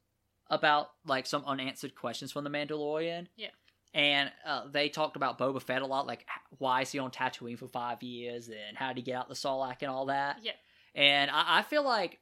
about 0.48 0.88
like 1.06 1.24
some 1.24 1.44
unanswered 1.46 1.94
questions 1.94 2.32
from 2.32 2.42
the 2.42 2.50
Mandalorian. 2.50 3.28
Yeah. 3.36 3.50
And 3.94 4.32
uh, 4.44 4.62
they 4.68 4.88
talked 4.88 5.14
about 5.14 5.38
Boba 5.38 5.62
Fett 5.62 5.80
a 5.80 5.86
lot, 5.86 6.04
like 6.04 6.26
why 6.58 6.80
is 6.80 6.90
he 6.90 6.98
on 6.98 7.12
Tatooine 7.12 7.56
for 7.56 7.68
five 7.68 8.02
years, 8.02 8.48
and 8.48 8.76
how 8.76 8.88
did 8.88 8.96
he 8.96 9.02
get 9.04 9.14
out 9.14 9.28
the 9.28 9.36
Sarlacc 9.36 9.82
and 9.82 9.90
all 9.92 10.06
that. 10.06 10.38
Yeah. 10.42 10.50
And 10.96 11.30
I, 11.30 11.58
I 11.58 11.62
feel 11.62 11.84
like 11.84 12.18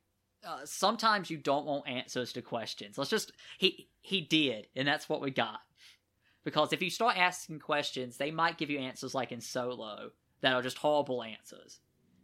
uh, 0.46 0.60
sometimes 0.64 1.30
you 1.30 1.36
don't 1.36 1.66
want 1.66 1.88
answers 1.88 2.32
to 2.32 2.42
questions. 2.42 2.98
Let's 2.98 3.10
just 3.10 3.32
he 3.58 3.88
he 4.00 4.20
did, 4.20 4.68
and 4.76 4.86
that's 4.86 5.08
what 5.08 5.20
we 5.20 5.30
got. 5.30 5.60
Because 6.44 6.72
if 6.72 6.82
you 6.82 6.90
start 6.90 7.18
asking 7.18 7.58
questions, 7.58 8.16
they 8.16 8.30
might 8.30 8.58
give 8.58 8.70
you 8.70 8.78
answers 8.78 9.14
like 9.14 9.32
in 9.32 9.40
Solo 9.40 10.10
that 10.40 10.54
are 10.54 10.62
just 10.62 10.78
horrible 10.78 11.22
answers. 11.22 11.80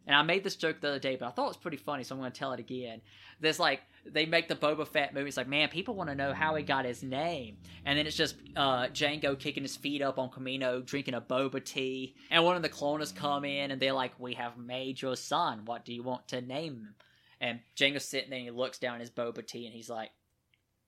And 0.07 0.15
I 0.15 0.21
made 0.21 0.43
this 0.43 0.55
joke 0.55 0.81
the 0.81 0.89
other 0.89 0.99
day, 0.99 1.15
but 1.15 1.25
I 1.25 1.31
thought 1.31 1.45
it 1.45 1.49
was 1.49 1.57
pretty 1.57 1.77
funny, 1.77 2.03
so 2.03 2.13
I'm 2.13 2.21
going 2.21 2.31
to 2.31 2.37
tell 2.37 2.53
it 2.53 2.59
again. 2.59 3.01
There's 3.39 3.59
like 3.59 3.81
they 4.05 4.25
make 4.25 4.47
the 4.47 4.55
Boba 4.55 4.87
Fett 4.87 5.13
movie. 5.13 5.27
It's 5.27 5.37
like, 5.37 5.47
man, 5.47 5.69
people 5.69 5.95
want 5.95 6.09
to 6.09 6.15
know 6.15 6.31
how 6.31 6.55
he 6.55 6.63
got 6.63 6.85
his 6.85 7.01
name, 7.01 7.57
and 7.85 7.97
then 7.97 8.05
it's 8.05 8.15
just 8.15 8.35
uh, 8.55 8.87
Jango 8.87 9.37
kicking 9.37 9.63
his 9.63 9.75
feet 9.75 10.01
up 10.01 10.19
on 10.19 10.29
Kamino, 10.29 10.85
drinking 10.85 11.15
a 11.15 11.21
boba 11.21 11.63
tea, 11.63 12.15
and 12.29 12.43
one 12.43 12.55
of 12.55 12.61
the 12.61 12.69
cloners 12.69 13.15
come 13.15 13.45
in 13.45 13.71
and 13.71 13.81
they're 13.81 13.93
like, 13.93 14.19
"We 14.19 14.35
have 14.35 14.57
made 14.57 15.01
your 15.01 15.15
son. 15.15 15.65
What 15.65 15.85
do 15.85 15.93
you 15.93 16.03
want 16.03 16.27
to 16.29 16.41
name 16.41 16.73
him?" 16.73 16.95
And 17.41 17.59
Jango's 17.75 18.05
sitting 18.05 18.29
there 18.29 18.39
and 18.39 18.47
he 18.47 18.51
looks 18.51 18.79
down 18.79 18.99
his 18.99 19.11
boba 19.11 19.45
tea 19.45 19.65
and 19.65 19.75
he's 19.75 19.89
like, 19.89 20.11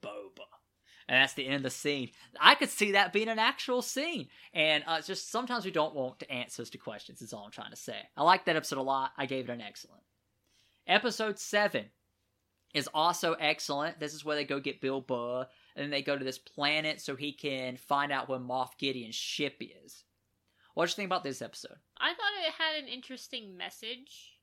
"Boba." 0.04 0.46
and 1.08 1.22
that's 1.22 1.34
the 1.34 1.46
end 1.46 1.56
of 1.58 1.64
the 1.64 1.70
scene. 1.70 2.10
I 2.40 2.56
could 2.56 2.70
see 2.70 2.92
that 2.92 3.14
being 3.14 3.30
an 3.30 3.40
actual 3.40 3.82
scene, 3.82 4.28
and 4.54 4.84
uh, 4.86 4.96
it's 4.98 5.08
just 5.08 5.32
sometimes 5.32 5.64
we 5.66 5.72
don't 5.72 5.96
want 5.96 6.24
answers 6.30 6.70
to 6.72 6.78
questions. 6.78 7.22
Is 7.22 7.34
all 7.34 7.46
I'm 7.46 7.52
trying 7.52 7.72
to 7.72 7.78
say. 7.78 7.98
I 8.16 8.24
like 8.24 8.46
that 8.46 8.56
episode 8.56 8.80
a 8.80 8.82
lot. 8.82 9.12
I 9.18 9.26
gave 9.26 9.50
it 9.50 9.54
an 9.54 9.62
excellent. 9.62 10.04
Episode 10.86 11.40
seven 11.40 11.86
is 12.74 12.90
also 12.94 13.34
excellent. 13.34 14.00
This 14.00 14.14
is 14.14 14.26
where 14.26 14.36
they 14.36 14.44
go 14.46 14.60
get 14.60 14.82
Bill 14.82 15.02
Burr, 15.02 15.46
and 15.76 15.84
then 15.84 15.90
they 15.90 16.02
go 16.02 16.18
to 16.18 16.26
this 16.26 16.38
planet 16.40 17.00
so 17.02 17.16
he 17.16 17.32
can 17.32 17.78
find 17.78 18.12
out 18.12 18.28
where 18.30 18.40
Moff 18.40 18.78
Gideon's 18.78 19.16
ship 19.16 19.62
is. 19.62 20.04
What 20.74 20.86
do 20.86 20.92
you 20.92 20.96
think 20.96 21.08
about 21.08 21.24
this 21.24 21.42
episode? 21.42 21.78
I 21.98 22.10
thought 22.10 22.46
it 22.46 22.54
had 22.58 22.84
an 22.84 22.90
interesting 22.90 23.58
message. 23.58 24.34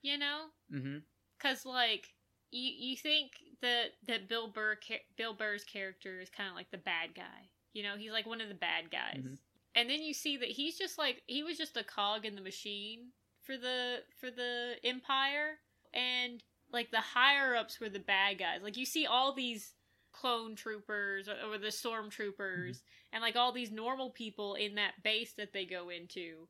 You 0.00 0.18
know, 0.18 0.40
Mm-hmm. 0.74 0.96
Because 1.42 1.64
like 1.64 2.12
you 2.50 2.70
you 2.90 2.96
think 2.96 3.32
that 3.60 3.92
that 4.06 4.28
Bill 4.28 4.48
Burr 4.48 4.76
Bill 5.16 5.34
Burr's 5.34 5.64
character 5.64 6.20
is 6.20 6.30
kind 6.30 6.48
of 6.48 6.54
like 6.54 6.70
the 6.70 6.78
bad 6.78 7.14
guy. 7.14 7.48
You 7.72 7.82
know, 7.82 7.96
he's 7.96 8.12
like 8.12 8.26
one 8.26 8.40
of 8.40 8.48
the 8.48 8.54
bad 8.54 8.90
guys. 8.90 9.22
Mhm. 9.24 9.38
And 9.74 9.88
then 9.88 10.02
you 10.02 10.12
see 10.12 10.36
that 10.36 10.50
he's 10.50 10.76
just 10.76 10.98
like 10.98 11.22
he 11.26 11.42
was 11.42 11.56
just 11.56 11.76
a 11.76 11.84
cog 11.84 12.26
in 12.26 12.34
the 12.34 12.42
machine 12.42 13.12
for 13.42 13.56
the 13.56 14.02
for 14.20 14.30
the 14.30 14.74
empire 14.84 15.58
and 15.94 16.42
like 16.72 16.90
the 16.90 17.00
higher 17.00 17.54
ups 17.56 17.80
were 17.80 17.88
the 17.88 17.98
bad 17.98 18.38
guys. 18.38 18.60
Like 18.62 18.76
you 18.76 18.86
see 18.86 19.06
all 19.06 19.32
these 19.32 19.74
clone 20.12 20.54
troopers 20.54 21.26
or, 21.28 21.36
or 21.50 21.58
the 21.58 21.68
stormtroopers 21.68 22.80
and 23.12 23.22
like 23.22 23.34
all 23.34 23.50
these 23.50 23.70
normal 23.70 24.10
people 24.10 24.54
in 24.54 24.74
that 24.74 25.02
base 25.02 25.32
that 25.32 25.54
they 25.54 25.64
go 25.64 25.88
into 25.88 26.48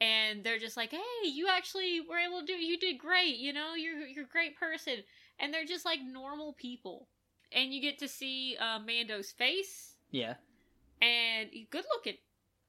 and 0.00 0.44
they're 0.44 0.58
just 0.58 0.76
like, 0.76 0.90
"Hey, 0.90 1.28
you 1.28 1.48
actually 1.48 2.00
were 2.00 2.18
able 2.18 2.40
to 2.40 2.46
do. 2.46 2.52
You 2.54 2.78
did 2.78 2.98
great. 2.98 3.36
You 3.36 3.52
know, 3.52 3.74
you're 3.74 4.06
you're 4.06 4.24
a 4.24 4.28
great 4.28 4.58
person." 4.58 4.96
And 5.38 5.52
they're 5.52 5.64
just 5.64 5.84
like 5.84 5.98
normal 6.02 6.52
people, 6.54 7.08
and 7.52 7.72
you 7.72 7.80
get 7.80 7.98
to 7.98 8.08
see 8.08 8.56
uh, 8.60 8.78
Mando's 8.78 9.32
face, 9.32 9.94
Yeah. 10.10 10.34
and 11.02 11.50
good 11.70 11.84
looking, 11.92 12.18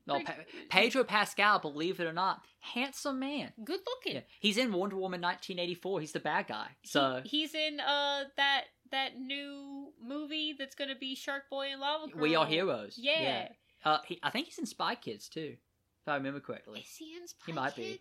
No, 0.07 0.19
Pa- 0.23 0.33
Pedro 0.69 1.03
Pascal, 1.03 1.59
believe 1.59 1.99
it 1.99 2.05
or 2.07 2.13
not, 2.13 2.41
handsome 2.59 3.19
man. 3.19 3.53
good 3.63 3.81
looking. 3.85 4.15
Yeah. 4.15 4.21
He's 4.39 4.57
in 4.57 4.71
Wonder 4.73 4.95
Woman 4.95 5.21
1984. 5.21 5.99
He's 6.01 6.11
the 6.11 6.19
bad 6.19 6.47
guy. 6.47 6.69
So 6.83 7.21
He- 7.23 7.41
he's 7.41 7.53
in 7.55 7.79
uh 7.79 8.25
that 8.38 8.65
that 8.91 9.19
new 9.19 9.93
movie 10.01 10.53
that's 10.57 10.75
gonna 10.75 10.95
be 10.95 11.15
Shark 11.15 11.43
Boy 11.49 11.67
and 11.71 11.81
Lava 11.81 12.07
Girl. 12.11 12.21
we 12.21 12.35
are 12.35 12.45
heroes. 12.47 12.97
Yeah. 12.97 13.49
Uh, 13.83 13.99
he, 14.07 14.19
I 14.23 14.31
think 14.31 14.47
he's 14.47 14.57
in 14.57 14.65
Spy 14.65 14.95
Kids 14.95 15.29
too, 15.29 15.57
if 16.05 16.09
I 16.09 16.15
remember 16.17 16.39
correctly. 16.39 16.81
Is 16.81 16.95
he 16.97 17.15
in 17.15 17.27
Spy 17.27 17.43
He 17.47 17.51
might 17.51 17.75
be. 17.75 17.99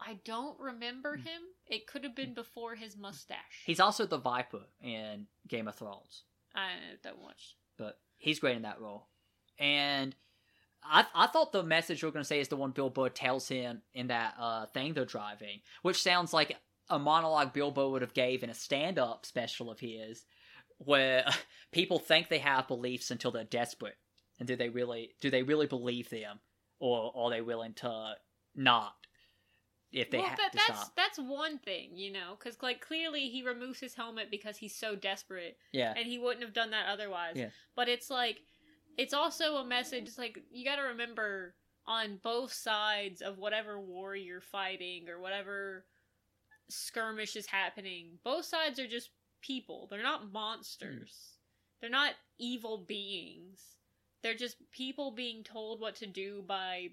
I 0.00 0.18
don't 0.24 0.58
remember 0.60 1.16
him. 1.16 1.42
It 1.66 1.86
could 1.86 2.04
have 2.04 2.14
been 2.14 2.34
before 2.34 2.74
his 2.74 2.96
mustache. 2.96 3.62
He's 3.64 3.80
also 3.80 4.06
the 4.06 4.18
Viper 4.18 4.60
in 4.82 5.26
Game 5.48 5.66
of 5.66 5.74
Thrones, 5.76 6.24
I 6.54 6.68
don't 7.02 7.20
watch. 7.22 7.56
but 7.78 7.98
he's 8.18 8.38
great 8.38 8.56
in 8.56 8.62
that 8.62 8.80
role. 8.80 9.08
And 9.58 10.14
I 10.84 11.06
I 11.14 11.26
thought 11.26 11.52
the 11.52 11.62
message 11.62 12.02
you 12.02 12.08
were 12.08 12.12
going 12.12 12.22
to 12.22 12.28
say 12.28 12.40
is 12.40 12.48
the 12.48 12.56
one 12.56 12.70
Bill 12.72 12.90
Burr 12.90 13.08
tells 13.08 13.48
him 13.48 13.82
in 13.94 14.08
that 14.08 14.34
uh, 14.38 14.66
thing 14.66 14.92
they're 14.94 15.04
driving, 15.06 15.60
which 15.82 16.02
sounds 16.02 16.32
like 16.32 16.56
a 16.90 16.98
monologue 16.98 17.52
Bill 17.52 17.70
Burr 17.70 17.88
would 17.88 18.02
have 18.02 18.14
gave 18.14 18.42
in 18.42 18.50
a 18.50 18.54
stand 18.54 18.98
up 18.98 19.24
special 19.24 19.70
of 19.70 19.80
his, 19.80 20.24
where 20.78 21.24
people 21.72 21.98
think 21.98 22.28
they 22.28 22.38
have 22.38 22.68
beliefs 22.68 23.10
until 23.10 23.30
they're 23.30 23.44
desperate, 23.44 23.96
and 24.38 24.48
do 24.48 24.56
they 24.56 24.68
really 24.68 25.14
do 25.20 25.30
they 25.30 25.42
really 25.42 25.66
believe 25.66 26.10
them, 26.10 26.40
or 26.78 27.12
are 27.14 27.30
they 27.30 27.40
willing 27.40 27.74
to 27.74 28.14
not 28.54 28.94
if 29.92 30.10
they 30.10 30.18
well, 30.18 30.26
have 30.26 30.38
that, 30.38 30.52
to 30.52 30.58
that's 30.58 30.80
stop? 30.80 30.96
that's 30.96 31.18
one 31.18 31.58
thing, 31.58 31.90
you 31.94 32.12
know, 32.12 32.36
because 32.38 32.60
like 32.62 32.80
clearly 32.80 33.28
he 33.28 33.42
removes 33.42 33.78
his 33.78 33.94
helmet 33.94 34.30
because 34.30 34.56
he's 34.56 34.76
so 34.76 34.96
desperate, 34.96 35.56
Yeah, 35.72 35.94
and 35.96 36.06
he 36.06 36.18
wouldn't 36.18 36.42
have 36.42 36.54
done 36.54 36.70
that 36.70 36.86
otherwise. 36.88 37.36
Yeah. 37.36 37.50
But 37.76 37.88
it's 37.88 38.10
like, 38.10 38.40
it's 38.98 39.14
also 39.14 39.56
a 39.56 39.64
message. 39.64 40.08
It's 40.08 40.18
like 40.18 40.38
you 40.50 40.64
got 40.64 40.76
to 40.76 40.82
remember 40.82 41.54
on 41.86 42.18
both 42.22 42.52
sides 42.52 43.20
of 43.20 43.38
whatever 43.38 43.78
war 43.78 44.16
you're 44.16 44.40
fighting 44.40 45.08
or 45.08 45.20
whatever 45.20 45.84
skirmish 46.68 47.36
is 47.36 47.46
happening. 47.46 48.18
Both 48.24 48.46
sides 48.46 48.78
are 48.78 48.88
just 48.88 49.10
people. 49.42 49.86
They're 49.90 50.02
not 50.02 50.32
monsters. 50.32 51.12
Mm. 51.12 51.80
They're 51.80 51.90
not 51.90 52.14
evil 52.38 52.84
beings. 52.88 53.60
They're 54.24 54.34
just 54.34 54.56
people 54.72 55.10
being 55.10 55.44
told 55.44 55.80
what 55.80 55.96
to 55.96 56.06
do 56.06 56.42
by 56.46 56.88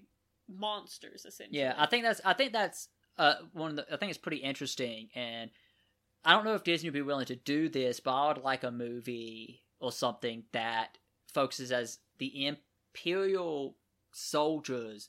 monsters 0.46 1.24
essentially. 1.24 1.60
Yeah, 1.60 1.74
I 1.78 1.86
think 1.86 2.04
that's 2.04 2.20
I 2.26 2.34
think 2.34 2.52
that's 2.52 2.88
uh 3.16 3.36
one 3.54 3.70
of 3.70 3.76
the 3.76 3.86
I 3.90 3.96
think 3.96 4.10
it's 4.10 4.18
pretty 4.18 4.36
interesting 4.36 5.08
and 5.14 5.50
I 6.26 6.34
don't 6.34 6.44
know 6.44 6.54
if 6.54 6.62
Disney 6.62 6.90
would 6.90 6.94
be 6.94 7.00
willing 7.00 7.24
to 7.26 7.36
do 7.36 7.70
this, 7.70 8.00
but 8.00 8.12
I 8.12 8.28
would 8.28 8.44
like 8.44 8.64
a 8.64 8.70
movie 8.70 9.62
or 9.80 9.90
something 9.90 10.44
that 10.52 10.98
focuses 11.32 11.72
as 11.72 12.00
the 12.18 12.46
imperial 12.46 13.76
soldiers 14.12 15.08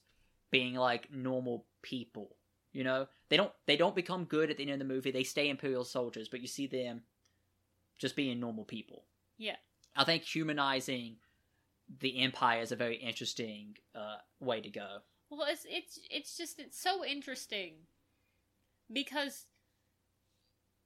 being 0.49 0.75
like 0.75 1.11
normal 1.11 1.65
people. 1.81 2.37
You 2.71 2.85
know? 2.85 3.07
They 3.27 3.35
don't 3.35 3.51
they 3.65 3.75
don't 3.75 3.95
become 3.95 4.23
good 4.23 4.49
at 4.49 4.55
the 4.55 4.63
end 4.63 4.71
of 4.71 4.79
the 4.79 4.85
movie. 4.85 5.11
They 5.11 5.25
stay 5.25 5.49
imperial 5.49 5.83
soldiers, 5.83 6.29
but 6.29 6.39
you 6.39 6.47
see 6.47 6.67
them 6.67 7.01
just 7.97 8.15
being 8.15 8.39
normal 8.39 8.63
people. 8.63 9.03
Yeah. 9.37 9.57
I 9.93 10.05
think 10.05 10.23
humanizing 10.23 11.17
the 11.99 12.19
empire 12.19 12.61
is 12.61 12.71
a 12.71 12.75
very 12.75 12.95
interesting 12.95 13.77
uh, 13.95 14.17
way 14.39 14.61
to 14.61 14.69
go. 14.69 14.97
Well, 15.29 15.47
it's 15.49 15.65
it's 15.69 15.99
it's 16.09 16.37
just 16.37 16.59
it's 16.59 16.79
so 16.79 17.03
interesting 17.03 17.73
because 18.91 19.45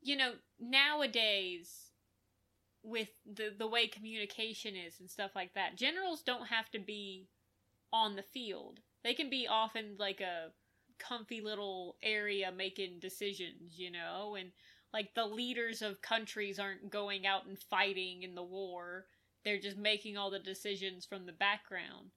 you 0.01 0.15
know 0.15 0.33
nowadays 0.59 1.91
with 2.83 3.09
the 3.25 3.53
the 3.57 3.67
way 3.67 3.87
communication 3.87 4.75
is 4.75 4.99
and 4.99 5.09
stuff 5.09 5.31
like 5.35 5.53
that, 5.53 5.75
generals 5.75 6.21
don't 6.21 6.47
have 6.47 6.69
to 6.71 6.79
be 6.79 7.27
on 7.91 8.15
the 8.15 8.23
field. 8.23 8.79
They 9.03 9.13
can 9.13 9.29
be 9.29 9.47
off 9.47 9.75
in 9.75 9.95
like 9.97 10.21
a 10.21 10.51
comfy 10.99 11.41
little 11.41 11.97
area 12.01 12.51
making 12.51 12.99
decisions, 12.99 13.77
you 13.77 13.91
know, 13.91 14.35
and 14.35 14.51
like 14.93 15.13
the 15.13 15.25
leaders 15.25 15.81
of 15.81 16.01
countries 16.01 16.59
aren't 16.59 16.89
going 16.89 17.27
out 17.27 17.45
and 17.45 17.57
fighting 17.57 18.23
in 18.23 18.35
the 18.35 18.43
war. 18.43 19.05
They're 19.47 19.57
just 19.57 19.77
making 19.77 20.17
all 20.17 20.29
the 20.29 20.39
decisions 20.39 21.05
from 21.05 21.25
the 21.25 21.31
background 21.31 22.09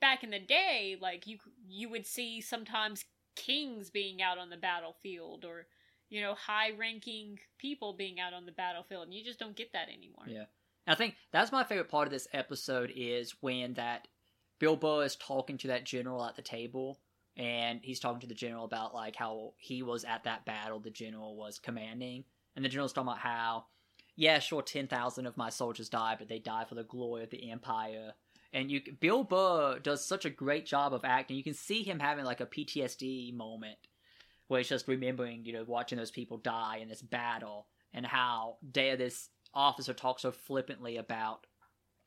back 0.00 0.24
in 0.24 0.30
the 0.30 0.38
day, 0.38 0.96
like 0.98 1.26
you 1.26 1.36
you 1.68 1.90
would 1.90 2.06
see 2.06 2.40
sometimes 2.40 3.04
kings 3.36 3.90
being 3.90 4.22
out 4.22 4.38
on 4.38 4.48
the 4.48 4.56
battlefield 4.56 5.44
or 5.44 5.66
you 6.08 6.22
know 6.22 6.32
high-ranking 6.32 7.38
people 7.58 7.92
being 7.92 8.18
out 8.18 8.32
on 8.32 8.46
the 8.46 8.52
battlefield, 8.52 9.04
and 9.04 9.12
you 9.12 9.22
just 9.22 9.38
don't 9.38 9.56
get 9.56 9.74
that 9.74 9.90
anymore. 9.90 10.24
Yeah. 10.26 10.44
I 10.86 10.94
think 10.94 11.16
that's 11.32 11.52
my 11.52 11.64
favorite 11.64 11.90
part 11.90 12.08
of 12.08 12.12
this 12.12 12.28
episode 12.32 12.90
is 12.96 13.34
when 13.42 13.74
that 13.74 14.08
Bill 14.58 14.76
Burr 14.76 15.04
is 15.04 15.16
talking 15.16 15.58
to 15.58 15.66
that 15.66 15.84
general 15.84 16.24
at 16.24 16.34
the 16.34 16.40
table 16.40 16.98
and 17.36 17.80
he's 17.82 18.00
talking 18.00 18.20
to 18.20 18.26
the 18.26 18.32
general 18.32 18.64
about 18.64 18.94
like 18.94 19.16
how 19.16 19.52
he 19.58 19.82
was 19.82 20.04
at 20.04 20.24
that 20.24 20.46
battle 20.46 20.80
the 20.80 20.88
general 20.88 21.36
was 21.36 21.58
commanding 21.58 22.24
and 22.56 22.64
the 22.64 22.70
general's 22.70 22.94
talking 22.94 23.08
about 23.08 23.18
how 23.18 23.66
yeah 24.18 24.40
sure 24.40 24.62
10,000 24.62 25.26
of 25.26 25.36
my 25.36 25.48
soldiers 25.48 25.88
die, 25.88 26.16
but 26.18 26.28
they 26.28 26.40
die 26.40 26.64
for 26.68 26.74
the 26.74 26.82
glory 26.82 27.22
of 27.22 27.30
the 27.30 27.50
empire. 27.50 28.12
And 28.52 28.70
you 28.70 28.80
Bill 28.98 29.22
Burr 29.22 29.78
does 29.78 30.04
such 30.04 30.24
a 30.24 30.30
great 30.30 30.66
job 30.66 30.92
of 30.92 31.04
acting. 31.04 31.36
You 31.36 31.44
can 31.44 31.54
see 31.54 31.82
him 31.82 32.00
having 32.00 32.24
like 32.24 32.40
a 32.40 32.46
PTSD 32.46 33.32
moment 33.34 33.78
where 34.48 34.58
he's 34.58 34.68
just 34.68 34.88
remembering 34.88 35.44
you 35.44 35.52
know 35.52 35.64
watching 35.66 35.98
those 35.98 36.10
people 36.10 36.38
die 36.38 36.78
in 36.82 36.88
this 36.88 37.02
battle 37.02 37.66
and 37.94 38.04
how 38.04 38.56
dare 38.72 38.96
this 38.96 39.28
officer 39.54 39.94
talk 39.94 40.18
so 40.18 40.32
flippantly 40.32 40.96
about 40.96 41.46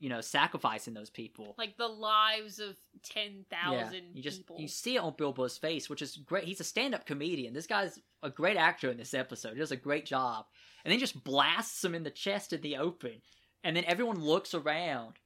you 0.01 0.09
know 0.09 0.19
sacrificing 0.19 0.95
those 0.95 1.11
people 1.11 1.53
Like 1.57 1.77
the 1.77 1.87
lives 1.87 2.59
of 2.59 2.75
ten 3.03 3.45
thousand 3.49 4.01
you 4.15 4.23
just 4.23 4.39
people. 4.39 4.57
you 4.59 4.67
see 4.67 4.95
it 4.95 4.99
on 4.99 5.13
Bill 5.15 5.31
Burr's 5.31 5.59
face, 5.59 5.89
which 5.89 6.01
is 6.01 6.17
great. 6.17 6.43
He's 6.43 6.59
a 6.59 6.65
stand-up 6.65 7.05
comedian. 7.05 7.53
This 7.53 7.67
guy's 7.67 7.99
a 8.23 8.29
great 8.29 8.57
actor 8.57 8.89
in 8.89 8.97
this 8.97 9.13
episode. 9.13 9.53
He 9.53 9.59
does 9.59 9.71
a 9.71 9.77
great 9.77 10.07
job, 10.07 10.45
and 10.83 10.91
then 10.91 10.99
just 10.99 11.23
blasts 11.23 11.85
him 11.85 11.93
in 11.93 12.03
the 12.03 12.09
chest 12.09 12.51
in 12.51 12.61
the 12.61 12.77
open, 12.77 13.21
and 13.63 13.77
then 13.77 13.85
everyone 13.85 14.19
looks 14.19 14.55
around, 14.55 15.19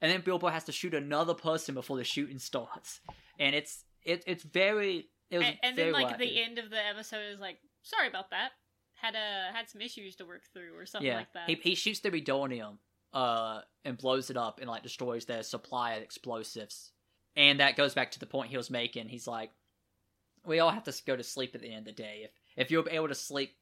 and 0.00 0.10
then 0.10 0.22
Bilbo 0.22 0.48
has 0.48 0.64
to 0.64 0.72
shoot 0.72 0.92
another 0.92 1.34
person 1.34 1.74
before 1.76 1.96
the 1.96 2.04
shooting 2.04 2.40
starts, 2.40 3.00
and 3.38 3.54
it's 3.54 3.84
it, 4.02 4.24
it's 4.26 4.42
very 4.42 5.08
it 5.30 5.38
was 5.38 5.46
and, 5.46 5.56
and 5.62 5.76
very 5.76 5.92
then 5.92 6.02
like 6.02 6.18
the 6.18 6.42
end 6.42 6.58
of 6.58 6.68
the 6.68 6.84
episode 6.84 7.32
is 7.32 7.38
like, 7.38 7.58
sorry 7.82 8.08
about 8.08 8.30
that. 8.30 8.50
Had 9.00 9.14
uh 9.14 9.54
had 9.54 9.70
some 9.70 9.80
issues 9.80 10.16
to 10.16 10.26
work 10.26 10.42
through 10.52 10.76
or 10.76 10.84
something 10.84 11.06
yeah, 11.06 11.18
like 11.18 11.32
that. 11.32 11.48
he 11.48 11.54
he 11.54 11.74
shoots 11.74 12.00
the 12.00 12.10
Rhydonium, 12.10 12.78
uh, 13.12 13.60
and 13.84 13.98
blows 13.98 14.30
it 14.30 14.36
up 14.36 14.60
and 14.60 14.68
like 14.68 14.82
destroys 14.82 15.24
their 15.24 15.42
supply 15.42 15.94
of 15.94 16.02
explosives. 16.02 16.92
And 17.36 17.60
that 17.60 17.76
goes 17.76 17.94
back 17.94 18.10
to 18.12 18.20
the 18.20 18.26
point 18.26 18.50
he 18.50 18.56
was 18.56 18.70
making. 18.70 19.08
He's 19.08 19.26
like, 19.26 19.50
we 20.44 20.60
all 20.60 20.70
have 20.70 20.84
to 20.84 21.02
go 21.06 21.16
to 21.16 21.22
sleep 21.22 21.54
at 21.54 21.60
the 21.60 21.68
end 21.68 21.86
of 21.88 21.96
the 21.96 22.02
day. 22.02 22.22
If 22.24 22.30
if 22.56 22.70
you're 22.70 22.88
able 22.90 23.08
to 23.08 23.14
sleep 23.14 23.54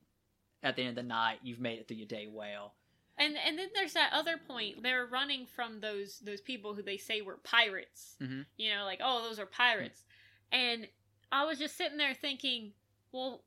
at 0.63 0.77
the 0.77 0.83
end 0.83 0.91
of 0.91 0.97
the 0.97 1.03
night, 1.09 1.39
you've 1.43 1.61
made 1.61 1.79
it 1.79 1.87
through 1.89 1.99
your 1.99 2.07
day 2.07 2.27
well. 2.31 2.75
And 3.17 3.37
and 3.47 3.59
then 3.59 3.69
there's 3.75 3.95
that 3.95 4.13
other 4.13 4.39
point. 4.39 4.83
They're 4.83 5.07
running 5.07 5.47
from 5.47 5.81
those 5.81 6.21
those 6.21 6.41
people 6.41 6.75
who 6.75 6.83
they 6.83 6.97
say 6.97 7.21
were 7.21 7.39
pirates. 7.39 8.17
Mhm. 8.21 8.47
You 8.57 8.75
know, 8.75 8.85
like 8.85 9.01
oh, 9.03 9.23
those 9.29 9.39
are 9.39 9.47
pirates. 9.47 10.05
And 10.53 10.89
I 11.31 11.45
was 11.45 11.59
just 11.59 11.77
sitting 11.77 11.99
there 11.99 12.15
thinking, 12.15 12.73
well, 13.13 13.43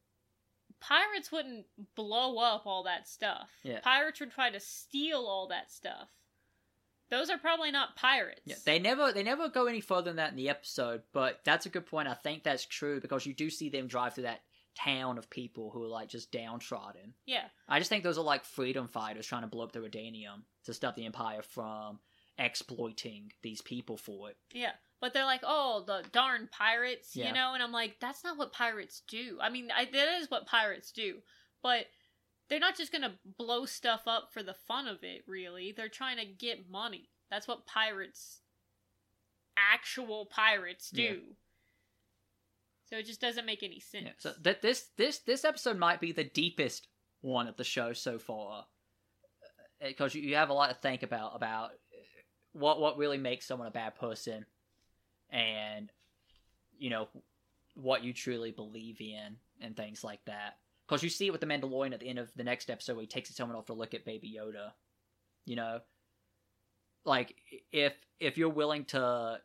pirates 0.82 1.32
wouldn't 1.32 1.66
blow 1.96 2.38
up 2.40 2.66
all 2.66 2.84
that 2.84 3.08
stuff. 3.08 3.50
Yeah. 3.64 3.80
Pirates 3.80 4.20
would 4.20 4.32
try 4.32 4.50
to 4.50 4.60
steal 4.60 5.20
all 5.28 5.48
that 5.48 5.72
stuff. 5.72 6.10
Those 7.10 7.30
are 7.30 7.38
probably 7.38 7.72
not 7.72 7.96
pirates. 7.98 8.42
Yeah, 8.46 8.56
they 8.66 8.80
never 8.80 9.12
they 9.12 9.24
never 9.24 9.50
go 9.50 9.66
any 9.68 9.82
further 9.82 10.10
than 10.10 10.16
that 10.16 10.32
in 10.32 10.38
the 10.38 10.50
episode, 10.50 11.04
but 11.14 11.42
that's 11.44 11.66
a 11.66 11.70
good 11.70 11.86
point. 11.86 12.08
I 12.08 12.14
think 12.14 12.44
that's 12.44 12.66
true 12.66 13.02
because 13.02 13.26
you 13.26 13.34
do 13.34 13.50
see 13.50 13.70
them 13.70 13.88
drive 13.88 14.14
through 14.14 14.24
that 14.24 14.42
town 14.78 15.18
of 15.18 15.30
people 15.30 15.70
who 15.72 15.84
are 15.84 15.88
like 15.90 16.08
just 16.08 16.32
downtrodden. 16.32 17.14
yeah. 17.26 17.44
I 17.68 17.80
just 17.80 17.90
think 17.90 18.06
those 18.06 18.18
are 18.18 18.24
like 18.24 18.46
freedom 18.46 18.88
fighters 18.88 19.28
trying 19.28 19.42
to 19.42 19.48
blow 19.48 19.66
up 19.66 19.74
the 19.74 19.80
Rhydonium 19.80 20.44
to 20.64 20.74
stop 20.74 20.96
the 20.96 21.06
Empire 21.06 21.42
from 21.42 22.00
exploiting 22.38 23.32
these 23.42 23.62
people 23.62 23.98
for 23.98 24.30
it. 24.30 24.38
Yeah. 24.54 24.72
But 25.02 25.14
they're 25.14 25.26
like, 25.26 25.42
oh, 25.44 25.84
the 25.86 26.04
darn 26.12 26.48
pirates, 26.52 27.16
Yeah. 27.16 27.28
you 27.28 27.34
know? 27.34 27.54
And 27.56 27.64
I'm 27.64 27.72
like, 27.72 27.96
that's 28.00 28.24
not 28.24 28.38
what 28.38 28.54
pirates 28.54 29.02
do. 29.10 29.40
I 29.42 29.50
mean, 29.50 29.70
I, 29.76 29.86
that 29.86 30.20
is 30.22 30.30
what 30.30 30.46
pirates 30.46 30.92
do. 30.92 31.18
But 31.64 31.88
they're 32.48 32.60
not 32.60 32.78
just 32.78 32.92
going 32.92 33.02
to 33.02 33.14
blow 33.38 33.66
stuff 33.66 34.04
up 34.06 34.30
for 34.32 34.44
the 34.44 34.54
fun 34.54 34.88
of 34.88 35.04
it, 35.04 35.24
really. 35.28 35.74
They're 35.76 35.90
trying 35.90 36.18
to 36.18 36.26
get 36.26 36.70
money. 36.70 37.10
That's 37.32 37.48
what 37.48 37.66
pirates, 37.66 38.42
actual 39.58 40.28
pirates, 40.28 40.92
do. 40.92 41.02
Yeah. 41.02 41.34
So 42.86 42.98
it 42.98 43.06
just 43.06 43.22
doesn't 43.22 43.46
make 43.46 43.64
any 43.64 43.80
sense. 43.80 44.06
Yeah, 44.06 44.12
so 44.20 44.34
that 44.42 44.62
this 44.62 44.90
this 44.98 45.20
this 45.20 45.46
episode 45.46 45.78
might 45.78 46.02
be 46.02 46.12
the 46.12 46.26
deepest 46.26 46.88
one 47.22 47.48
of 47.48 47.56
the 47.56 47.64
show 47.64 47.94
so 47.94 48.20
far 48.20 48.66
uh, 49.82 49.88
because 49.88 50.14
you, 50.14 50.22
you 50.22 50.36
have 50.36 50.50
a 50.50 50.54
lot 50.54 50.68
to 50.70 50.76
think 50.76 51.02
about 51.02 51.34
about 51.34 51.70
what 52.52 52.82
what 52.82 52.98
really 52.98 53.18
makes 53.18 53.46
someone 53.48 53.70
a 53.70 53.72
bad 53.72 53.96
person 53.96 54.46
and 55.32 55.92
you 56.78 56.90
know 56.90 57.08
what 57.76 58.04
you 58.04 58.14
truly 58.14 58.52
believe 58.52 59.00
in 59.00 59.38
and 59.62 59.76
things 59.76 60.04
like 60.04 60.24
that 60.26 60.58
because 60.88 61.04
you 61.04 61.10
see 61.10 61.28
it 61.28 61.32
with 61.32 61.42
the 61.42 61.48
mandalorian 61.48 61.94
at 61.94 62.00
the 62.00 62.10
end 62.10 62.20
of 62.20 62.32
the 62.36 62.44
next 62.44 62.70
episode 62.70 62.96
where 62.96 63.02
he 63.02 63.08
takes 63.08 63.30
his 63.30 63.38
helmet 63.38 63.56
off 63.56 63.66
to 63.66 63.74
look 63.74 63.94
at 63.94 64.04
baby 64.04 64.38
yoda 64.38 64.72
you 65.46 65.56
know 65.56 65.80
like 67.06 67.36
if 67.72 67.94
if 68.20 68.38
you're 68.38 68.50
willing 68.50 68.86
to 68.86 69.40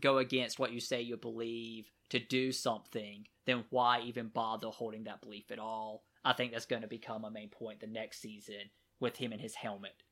go 0.00 0.18
against 0.18 0.58
what 0.58 0.72
you 0.72 0.80
say 0.80 1.00
you 1.00 1.16
believe 1.16 1.90
to 2.10 2.18
do 2.18 2.52
something, 2.52 3.26
then 3.46 3.64
why 3.70 4.00
even 4.00 4.28
bother 4.28 4.68
holding 4.68 5.04
that 5.04 5.22
belief 5.22 5.50
at 5.50 5.58
all? 5.58 6.04
I 6.24 6.32
think 6.32 6.52
that's 6.52 6.66
going 6.66 6.82
to 6.82 6.88
become 6.88 7.24
a 7.24 7.30
main 7.30 7.48
point 7.48 7.80
the 7.80 7.86
next 7.86 8.20
season 8.20 8.70
with 9.00 9.16
him 9.16 9.32
and 9.32 9.40
his 9.40 9.54
helmet. 9.54 10.02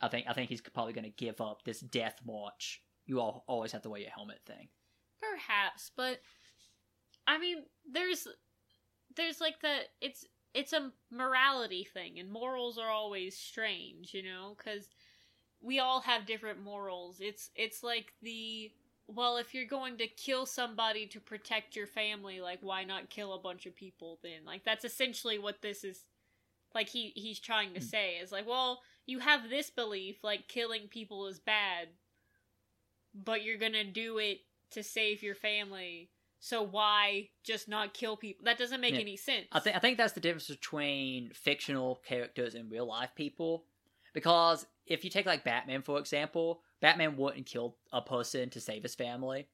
I 0.00 0.08
think 0.08 0.26
I 0.28 0.32
think 0.32 0.50
he's 0.50 0.60
probably 0.60 0.92
going 0.92 1.04
to 1.04 1.10
give 1.10 1.40
up 1.40 1.64
this 1.64 1.80
death 1.80 2.20
march. 2.26 2.82
You 3.06 3.20
all 3.20 3.44
always 3.46 3.72
have 3.72 3.82
to 3.82 3.90
wear 3.90 4.00
your 4.00 4.10
helmet 4.10 4.42
thing. 4.44 4.68
Perhaps, 5.20 5.90
but 5.96 6.20
I 7.26 7.38
mean, 7.38 7.64
there's 7.90 8.26
there's 9.16 9.40
like 9.40 9.60
the 9.60 9.80
it's 10.00 10.26
it's 10.54 10.72
a 10.72 10.92
morality 11.10 11.84
thing, 11.84 12.18
and 12.18 12.30
morals 12.30 12.78
are 12.78 12.90
always 12.90 13.36
strange, 13.38 14.14
you 14.14 14.22
know, 14.22 14.54
because 14.56 14.88
we 15.62 15.80
all 15.80 16.00
have 16.02 16.26
different 16.26 16.62
morals. 16.62 17.18
It's 17.20 17.50
it's 17.56 17.82
like 17.82 18.12
the 18.22 18.72
well, 19.08 19.38
if 19.38 19.54
you're 19.54 19.66
going 19.66 19.98
to 19.98 20.08
kill 20.08 20.46
somebody 20.46 21.06
to 21.08 21.20
protect 21.20 21.76
your 21.76 21.86
family, 21.86 22.40
like 22.40 22.60
why 22.62 22.84
not 22.84 23.10
kill 23.10 23.34
a 23.34 23.40
bunch 23.40 23.66
of 23.66 23.76
people 23.76 24.20
then? 24.22 24.44
Like 24.46 24.64
that's 24.64 24.84
essentially 24.84 25.38
what 25.38 25.62
this 25.62 25.84
is 25.84 26.04
like 26.74 26.88
he 26.88 27.12
he's 27.16 27.40
trying 27.40 27.74
to 27.74 27.80
Hmm. 27.80 27.82
say 27.82 28.16
is 28.16 28.32
like, 28.32 28.46
well, 28.48 28.80
you 29.06 29.20
have 29.20 29.48
this 29.50 29.70
belief 29.70 30.24
like 30.24 30.48
killing 30.48 30.88
people 30.88 31.26
is 31.26 31.40
bad, 31.40 31.88
but 33.14 33.42
you're 33.44 33.58
going 33.58 33.72
to 33.72 33.84
do 33.84 34.18
it 34.18 34.40
to 34.72 34.82
save 34.82 35.22
your 35.22 35.34
family. 35.34 36.10
So 36.40 36.62
why 36.62 37.30
just 37.42 37.68
not 37.68 37.94
kill 37.94 38.16
people? 38.16 38.44
That 38.44 38.58
doesn't 38.58 38.80
make 38.80 38.94
Yeah. 38.94 39.00
any 39.00 39.16
sense. 39.16 39.46
I 39.52 39.60
think 39.60 39.76
I 39.76 39.78
think 39.78 39.96
that's 39.96 40.12
the 40.12 40.20
difference 40.20 40.48
between 40.48 41.30
fictional 41.32 42.02
characters 42.06 42.54
and 42.54 42.70
real 42.70 42.86
life 42.86 43.10
people. 43.14 43.64
Because 44.12 44.66
if 44.86 45.04
you 45.04 45.10
take 45.10 45.26
like 45.26 45.42
Batman 45.44 45.82
for 45.82 45.98
example, 45.98 46.62
Batman 46.80 47.16
wouldn't 47.16 47.46
kill 47.46 47.76
a 47.92 48.02
person 48.02 48.50
to 48.50 48.60
save 48.60 48.82
his 48.82 48.94
family, 48.94 49.48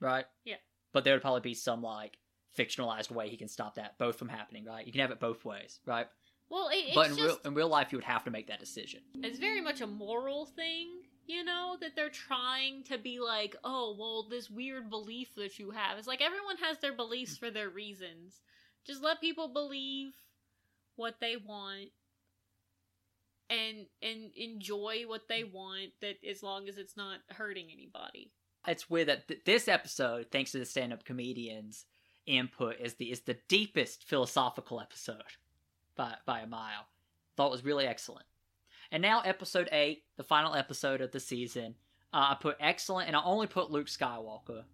right? 0.00 0.26
Yeah. 0.44 0.56
But 0.92 1.04
there 1.04 1.14
would 1.14 1.22
probably 1.22 1.40
be 1.40 1.54
some 1.54 1.82
like 1.82 2.18
fictionalized 2.56 3.10
way 3.10 3.28
he 3.28 3.36
can 3.36 3.48
stop 3.48 3.76
that 3.76 3.96
both 3.98 4.18
from 4.18 4.28
happening, 4.28 4.64
right? 4.64 4.84
You 4.86 4.92
can 4.92 5.00
have 5.00 5.10
it 5.10 5.20
both 5.20 5.44
ways, 5.44 5.80
right? 5.86 6.08
well, 6.50 6.68
it, 6.68 6.76
it's 6.86 6.94
but 6.94 7.10
in 7.10 7.16
just 7.16 7.22
real 7.22 7.38
in 7.44 7.54
real 7.54 7.68
life, 7.68 7.92
you 7.92 7.98
would 7.98 8.04
have 8.04 8.24
to 8.24 8.30
make 8.30 8.48
that 8.48 8.58
decision. 8.60 9.00
it's 9.16 9.38
very 9.38 9.60
much 9.60 9.80
a 9.80 9.86
moral 9.86 10.44
thing, 10.46 10.88
you 11.28 11.44
know, 11.44 11.76
that 11.80 11.94
they're 11.94 12.08
trying 12.08 12.82
to 12.84 12.96
be 12.96 13.20
like, 13.20 13.54
oh, 13.62 13.94
well, 13.98 14.26
this 14.28 14.50
weird 14.50 14.88
belief 14.88 15.28
that 15.36 15.58
you 15.58 15.70
have. 15.70 15.98
It's 15.98 16.08
like 16.08 16.22
everyone 16.22 16.56
has 16.62 16.78
their 16.78 16.94
beliefs 16.94 17.36
for 17.36 17.50
their 17.50 17.68
reasons. 17.68 18.40
Just 18.86 19.02
let 19.02 19.20
people 19.20 19.48
believe 19.48 20.14
what 20.96 21.16
they 21.20 21.36
want 21.36 21.90
and 23.50 23.86
and 24.02 24.30
enjoy 24.34 25.04
what 25.06 25.28
they 25.28 25.44
want 25.44 25.90
that 26.00 26.16
as 26.28 26.42
long 26.42 26.68
as 26.68 26.78
it's 26.78 26.96
not 26.96 27.18
hurting 27.28 27.68
anybody. 27.72 28.32
It's 28.66 28.88
weird 28.88 29.08
that 29.08 29.28
th- 29.28 29.44
this 29.44 29.68
episode, 29.68 30.26
thanks 30.32 30.52
to 30.52 30.58
the 30.58 30.64
stand-up 30.66 31.04
comedians' 31.04 31.84
input, 32.26 32.76
is 32.80 32.94
the 32.94 33.12
is 33.12 33.20
the 33.20 33.36
deepest 33.48 34.04
philosophical 34.04 34.80
episode 34.80 35.22
by 35.94 36.14
by 36.24 36.40
a 36.40 36.46
mile. 36.46 36.86
Thought 37.36 37.50
was 37.50 37.64
really 37.64 37.86
excellent. 37.86 38.26
And 38.90 39.02
now 39.02 39.20
episode 39.20 39.68
eight, 39.72 40.04
the 40.16 40.24
final 40.24 40.54
episode 40.54 41.00
of 41.00 41.12
the 41.12 41.20
season. 41.20 41.74
Uh, 42.12 42.28
I 42.30 42.36
put 42.40 42.56
excellent, 42.58 43.08
and 43.08 43.16
I 43.16 43.22
only 43.22 43.46
put 43.46 43.70
Luke 43.70 43.88
Skywalker. 43.88 44.64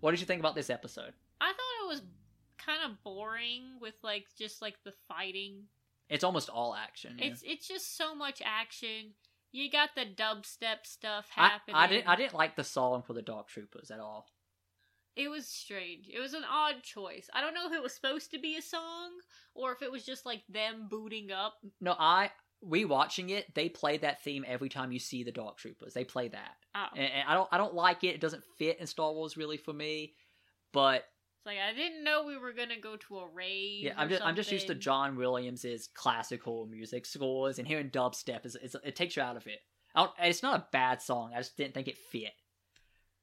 What 0.00 0.10
did 0.10 0.20
you 0.20 0.26
think 0.26 0.40
about 0.40 0.54
this 0.54 0.68
episode? 0.68 1.14
I 1.40 1.52
thought 1.52 1.84
it 1.84 1.88
was 1.88 2.02
kind 2.58 2.80
of 2.84 3.02
boring 3.02 3.62
with 3.80 3.94
like 4.02 4.26
just 4.38 4.60
like 4.60 4.74
the 4.84 4.92
fighting 5.08 5.62
It's 6.08 6.24
almost 6.24 6.48
all 6.48 6.74
action. 6.74 7.16
yeah. 7.18 7.26
It's 7.26 7.42
it's 7.44 7.68
just 7.68 7.96
so 7.96 8.14
much 8.14 8.42
action. 8.44 9.12
You 9.52 9.70
got 9.70 9.90
the 9.94 10.04
dubstep 10.04 10.84
stuff 10.84 11.28
I, 11.36 11.48
happening. 11.48 11.76
I 11.76 11.86
didn't 11.86 12.08
I 12.08 12.16
didn't 12.16 12.34
like 12.34 12.56
the 12.56 12.64
song 12.64 13.02
for 13.02 13.14
the 13.14 13.22
Dark 13.22 13.48
Troopers 13.48 13.90
at 13.90 14.00
all. 14.00 14.26
It 15.14 15.28
was 15.28 15.46
strange. 15.46 16.10
It 16.12 16.20
was 16.20 16.34
an 16.34 16.44
odd 16.50 16.82
choice. 16.82 17.30
I 17.32 17.40
don't 17.40 17.54
know 17.54 17.66
if 17.66 17.72
it 17.72 17.82
was 17.82 17.94
supposed 17.94 18.30
to 18.32 18.38
be 18.38 18.56
a 18.56 18.62
song 18.62 19.12
or 19.54 19.72
if 19.72 19.80
it 19.80 19.90
was 19.90 20.04
just 20.04 20.26
like 20.26 20.42
them 20.48 20.88
booting 20.90 21.30
up. 21.32 21.54
No, 21.80 21.96
I 21.98 22.30
rewatching 22.68 23.30
it. 23.30 23.54
They 23.54 23.68
play 23.68 23.98
that 23.98 24.22
theme 24.22 24.44
every 24.46 24.68
time 24.68 24.92
you 24.92 24.98
see 24.98 25.22
the 25.22 25.32
Dark 25.32 25.56
Troopers. 25.58 25.94
They 25.94 26.04
play 26.04 26.28
that. 26.28 26.56
Oh, 26.74 26.86
and, 26.94 27.10
and 27.12 27.28
I 27.28 27.34
don't 27.34 27.48
I 27.52 27.58
don't 27.58 27.74
like 27.74 28.04
it. 28.04 28.14
It 28.14 28.20
doesn't 28.20 28.44
fit 28.58 28.80
in 28.80 28.86
Star 28.86 29.12
Wars 29.12 29.36
really 29.36 29.56
for 29.56 29.72
me. 29.72 30.14
But 30.72 31.04
it's 31.38 31.46
like 31.46 31.58
I 31.58 31.72
didn't 31.74 32.04
know 32.04 32.24
we 32.26 32.36
were 32.38 32.52
gonna 32.52 32.80
go 32.80 32.96
to 32.96 33.18
a 33.18 33.28
rave. 33.28 33.84
yeah, 33.84 33.94
I'm 33.96 34.08
just 34.08 34.22
I'm 34.22 34.36
just 34.36 34.52
used 34.52 34.66
to. 34.66 34.74
John 34.74 35.16
Williams's 35.16 35.88
classical 35.94 36.66
music 36.66 37.06
scores, 37.06 37.58
and 37.58 37.66
hearing 37.66 37.90
dubstep 37.90 38.44
is, 38.44 38.56
is 38.56 38.76
it 38.84 38.96
takes 38.96 39.16
you 39.16 39.22
out 39.22 39.36
of 39.36 39.46
it. 39.46 39.60
I 39.94 40.00
don't, 40.00 40.12
it's 40.20 40.42
not 40.42 40.60
a 40.60 40.66
bad 40.72 41.00
song. 41.00 41.32
I 41.34 41.38
just 41.38 41.56
didn't 41.56 41.74
think 41.74 41.88
it 41.88 41.96
fit. 41.96 42.32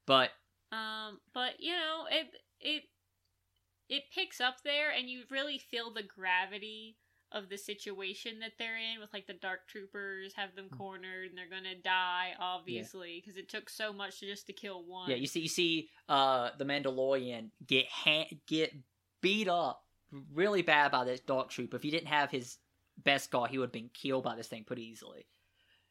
But 0.08 0.32
Um, 0.72 1.20
but 1.34 1.60
you 1.60 1.74
know, 1.74 2.06
it 2.10 2.28
it 2.60 2.84
it 3.90 4.04
picks 4.16 4.42
up 4.42 4.56
there, 4.64 4.90
and 4.90 5.10
you 5.10 5.24
really 5.30 5.60
feel 5.60 5.94
the 5.94 6.04
gravity 6.04 6.98
of 7.34 7.50
the 7.50 7.58
situation 7.58 8.40
that 8.40 8.54
they're 8.60 8.78
in 8.78 9.00
with 9.02 9.12
like 9.14 9.26
the 9.28 9.34
dark 9.34 9.68
troopers 9.68 10.34
have 10.36 10.56
them 10.56 10.70
cornered 10.70 11.30
and 11.30 11.38
they're 11.38 11.50
gonna 11.50 11.76
die 11.84 12.34
obviously 12.40 13.20
because 13.22 13.38
it 13.38 13.50
took 13.50 13.70
so 13.70 13.92
much 13.92 14.20
to 14.20 14.28
just 14.28 14.46
to 14.48 14.54
kill 14.54 14.84
one 14.86 15.10
yeah, 15.10 15.16
you 15.16 15.28
see 15.28 15.40
you 15.40 15.50
see 15.50 15.90
uh 16.10 16.50
the 16.58 16.66
Mandalorian 16.66 17.50
get 17.66 17.86
ha- 17.90 18.30
get 18.48 18.74
beat 19.22 19.48
up 19.48 19.84
really 20.32 20.62
bad 20.62 20.92
by 20.92 21.04
this 21.06 21.20
Dark 21.22 21.50
Trooper. 21.50 21.76
If 21.78 21.82
he 21.84 21.90
didn't 21.90 22.08
have 22.10 22.30
his 22.30 22.60
beskar, 23.02 23.48
he 23.48 23.58
would 23.58 23.68
have 23.70 23.72
been 23.74 23.90
killed 23.94 24.24
by 24.24 24.36
this 24.36 24.48
thing 24.48 24.64
pretty 24.64 24.84
easily. 24.84 25.26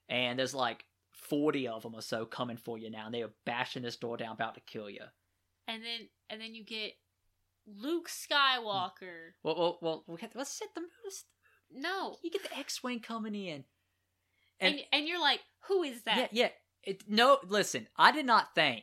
And 0.09 0.39
there's 0.39 0.55
like 0.55 0.85
40 1.11 1.67
of 1.67 1.83
them 1.83 1.95
or 1.97 2.03
so 2.03 2.25
coming 2.25 2.57
for 2.57 2.79
you 2.79 2.89
now, 2.91 3.07
and 3.07 3.15
they 3.15 3.23
are 3.23 3.33
bashing 3.45 3.83
this 3.83 3.97
door 3.97 4.17
down, 4.17 4.33
about 4.35 4.55
to 4.55 4.61
kill 4.61 4.89
you. 4.89 5.03
and 5.67 5.83
then 5.83 6.09
and 6.31 6.41
then 6.41 6.55
you 6.55 6.63
get 6.65 6.93
luke 7.67 8.09
skywalker 8.09 9.33
Well, 9.43 9.79
well, 9.81 10.05
well 10.07 10.19
let's 10.35 10.51
set 10.51 10.69
the 10.75 10.81
mood. 10.83 11.13
No 11.75 12.17
You 12.23 12.31
get 12.31 12.43
the 12.43 12.59
X-wing 12.59 13.01
coming 13.01 13.35
in, 13.35 13.65
and, 14.61 14.75
and, 14.75 14.81
and 14.93 15.09
you're 15.09 15.21
like 15.21 15.41
who 15.69 15.83
is 15.83 16.03
that 16.03 16.17
yeah, 16.17 16.29
yeah. 16.33 16.49
It, 16.85 17.05
no, 17.09 17.39
listen, 17.47 17.87
I 17.97 18.11
did 18.11 18.27
not 18.27 18.55
think 18.57 18.83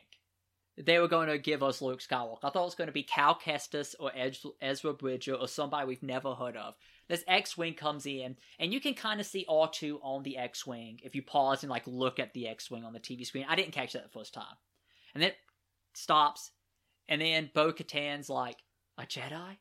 they 0.78 0.98
were 0.98 1.08
going 1.08 1.28
to 1.28 1.36
give 1.36 1.62
us 1.62 1.82
Luke 1.82 2.00
Skywalker. 2.00 2.38
I 2.42 2.48
thought 2.50 2.62
it 2.62 2.64
was 2.64 2.74
going 2.74 2.88
to 2.88 2.92
be 2.92 3.02
Cal 3.02 3.34
Kestis 3.34 3.94
or 4.00 4.10
Ez- 4.16 4.46
Ezra 4.62 4.94
Bridger 4.94 5.34
or 5.34 5.46
somebody 5.46 5.86
we've 5.86 6.02
never 6.02 6.34
heard 6.34 6.56
of. 6.56 6.74
This 7.08 7.24
X-wing 7.28 7.74
comes 7.74 8.06
in, 8.06 8.36
and 8.58 8.72
you 8.72 8.80
can 8.80 8.94
kind 8.94 9.20
of 9.20 9.26
see 9.26 9.44
R2 9.50 9.98
on 10.00 10.22
the 10.22 10.38
X-wing 10.38 11.00
if 11.02 11.14
you 11.14 11.22
pause 11.22 11.62
and 11.62 11.70
like 11.70 11.82
look 11.86 12.18
at 12.18 12.32
the 12.32 12.48
X-wing 12.48 12.84
on 12.84 12.94
the 12.94 13.00
TV 13.00 13.26
screen. 13.26 13.44
I 13.48 13.56
didn't 13.56 13.72
catch 13.72 13.92
that 13.92 14.04
the 14.04 14.18
first 14.18 14.32
time, 14.32 14.56
and 15.12 15.22
then 15.22 15.30
it 15.30 15.36
stops, 15.92 16.52
And 17.08 17.20
then 17.20 17.50
Bo 17.52 17.72
Katan's 17.72 18.30
like, 18.30 18.58
a 18.96 19.02
Jedi? 19.02 19.56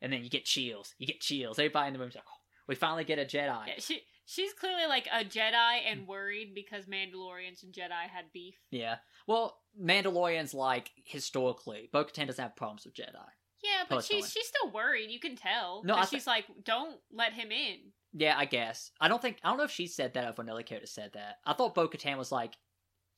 And 0.00 0.12
then 0.12 0.22
you 0.22 0.30
get 0.30 0.44
chills. 0.44 0.94
You 0.98 1.06
get 1.06 1.20
chills. 1.20 1.58
Everybody 1.58 1.88
in 1.88 1.92
the 1.94 1.98
room's 1.98 2.14
like, 2.14 2.24
oh, 2.28 2.41
we 2.68 2.74
finally 2.74 3.04
get 3.04 3.18
a 3.18 3.24
Jedi. 3.24 3.66
Yeah, 3.66 3.74
she 3.78 4.02
she's 4.24 4.52
clearly 4.52 4.86
like 4.86 5.06
a 5.12 5.24
Jedi 5.24 5.80
and 5.86 6.02
mm. 6.02 6.06
worried 6.06 6.54
because 6.54 6.86
Mandalorians 6.86 7.62
and 7.62 7.72
Jedi 7.72 8.08
had 8.12 8.32
beef. 8.32 8.56
Yeah. 8.70 8.96
Well, 9.26 9.58
Mandalorian's 9.80 10.54
like 10.54 10.90
historically, 11.04 11.88
Bo 11.92 12.04
Katan 12.04 12.26
doesn't 12.26 12.42
have 12.42 12.56
problems 12.56 12.84
with 12.84 12.94
Jedi. 12.94 13.14
Yeah, 13.62 13.84
but 13.88 13.96
Personally. 13.96 14.22
she's 14.22 14.32
she's 14.32 14.46
still 14.48 14.70
worried. 14.70 15.10
You 15.10 15.20
can 15.20 15.36
tell. 15.36 15.82
No, 15.84 16.00
thi- 16.02 16.16
she's 16.16 16.26
like, 16.26 16.46
don't 16.64 16.96
let 17.12 17.32
him 17.32 17.52
in. 17.52 17.78
Yeah, 18.12 18.34
I 18.36 18.44
guess. 18.44 18.90
I 19.00 19.08
don't 19.08 19.22
think 19.22 19.38
I 19.42 19.48
don't 19.48 19.58
know 19.58 19.64
if 19.64 19.70
she 19.70 19.86
said 19.86 20.14
that 20.14 20.24
or 20.26 20.30
if 20.30 20.38
another 20.38 20.62
character 20.62 20.86
said 20.86 21.12
that. 21.14 21.36
I 21.44 21.52
thought 21.52 21.74
Bo 21.74 21.88
Katan 21.88 22.18
was 22.18 22.32
like 22.32 22.54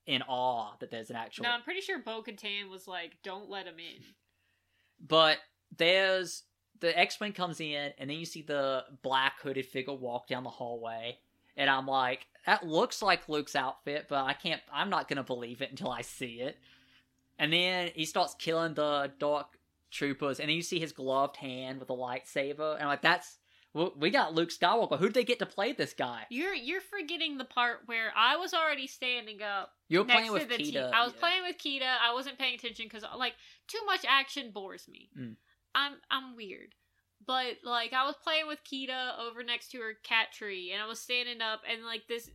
in 0.06 0.22
awe 0.22 0.72
that 0.80 0.90
there's 0.90 1.10
an 1.10 1.16
actual 1.16 1.44
No, 1.44 1.50
I'm 1.50 1.62
pretty 1.62 1.80
sure 1.80 1.98
Bo 1.98 2.22
Katan 2.22 2.68
was 2.70 2.86
like, 2.86 3.16
don't 3.22 3.48
let 3.48 3.66
him 3.66 3.78
in. 3.78 4.02
But 5.00 5.38
there's 5.76 6.44
the 6.80 6.98
X 6.98 7.20
Wing 7.20 7.32
comes 7.32 7.60
in, 7.60 7.92
and 7.98 8.10
then 8.10 8.18
you 8.18 8.24
see 8.24 8.42
the 8.42 8.84
black 9.02 9.40
hooded 9.42 9.66
figure 9.66 9.94
walk 9.94 10.26
down 10.28 10.44
the 10.44 10.50
hallway, 10.50 11.18
and 11.56 11.70
I'm 11.70 11.86
like, 11.86 12.26
that 12.46 12.66
looks 12.66 13.00
like 13.02 13.28
Luke's 13.28 13.56
outfit, 13.56 14.06
but 14.08 14.24
I 14.24 14.32
can't. 14.34 14.60
I'm 14.72 14.90
not 14.90 15.08
gonna 15.08 15.24
believe 15.24 15.62
it 15.62 15.70
until 15.70 15.90
I 15.90 16.02
see 16.02 16.40
it. 16.40 16.58
And 17.38 17.52
then 17.52 17.90
he 17.94 18.04
starts 18.04 18.34
killing 18.38 18.74
the 18.74 19.12
dark 19.18 19.58
troopers, 19.90 20.40
and 20.40 20.48
then 20.48 20.56
you 20.56 20.62
see 20.62 20.78
his 20.78 20.92
gloved 20.92 21.36
hand 21.36 21.80
with 21.80 21.90
a 21.90 21.94
lightsaber, 21.94 22.74
and 22.74 22.82
I'm 22.82 22.88
like, 22.88 23.02
that's, 23.02 23.38
we 23.96 24.10
got 24.10 24.34
Luke 24.34 24.50
Skywalker. 24.50 24.98
Who'd 24.98 25.14
they 25.14 25.24
get 25.24 25.40
to 25.40 25.46
play 25.46 25.72
this 25.72 25.92
guy? 25.92 26.26
You're 26.30 26.54
you're 26.54 26.80
forgetting 26.80 27.38
the 27.38 27.44
part 27.44 27.80
where 27.86 28.12
I 28.16 28.36
was 28.36 28.54
already 28.54 28.86
standing 28.86 29.42
up 29.42 29.72
You 29.88 29.98
were 29.98 30.04
playing 30.04 30.32
with 30.32 30.42
to 30.42 30.48
the 30.48 30.62
Kita. 30.62 30.72
T- 30.72 30.78
I 30.78 31.04
was 31.04 31.12
yeah. 31.14 31.20
playing 31.20 31.42
with 31.42 31.58
Kita. 31.58 31.96
I 32.00 32.14
wasn't 32.14 32.38
paying 32.38 32.54
attention 32.54 32.86
because 32.86 33.04
like 33.18 33.34
too 33.66 33.80
much 33.84 34.04
action 34.08 34.52
bores 34.52 34.86
me. 34.88 35.08
Mm. 35.18 35.36
I'm 35.74 35.94
I'm 36.10 36.36
weird, 36.36 36.74
but 37.26 37.56
like 37.64 37.92
I 37.92 38.06
was 38.06 38.16
playing 38.22 38.46
with 38.46 38.60
Kita 38.64 39.18
over 39.18 39.42
next 39.42 39.70
to 39.70 39.78
her 39.78 39.94
cat 40.02 40.28
tree, 40.32 40.72
and 40.72 40.82
I 40.82 40.86
was 40.86 41.00
standing 41.00 41.40
up, 41.40 41.60
and 41.70 41.84
like 41.84 42.02
this, 42.08 42.30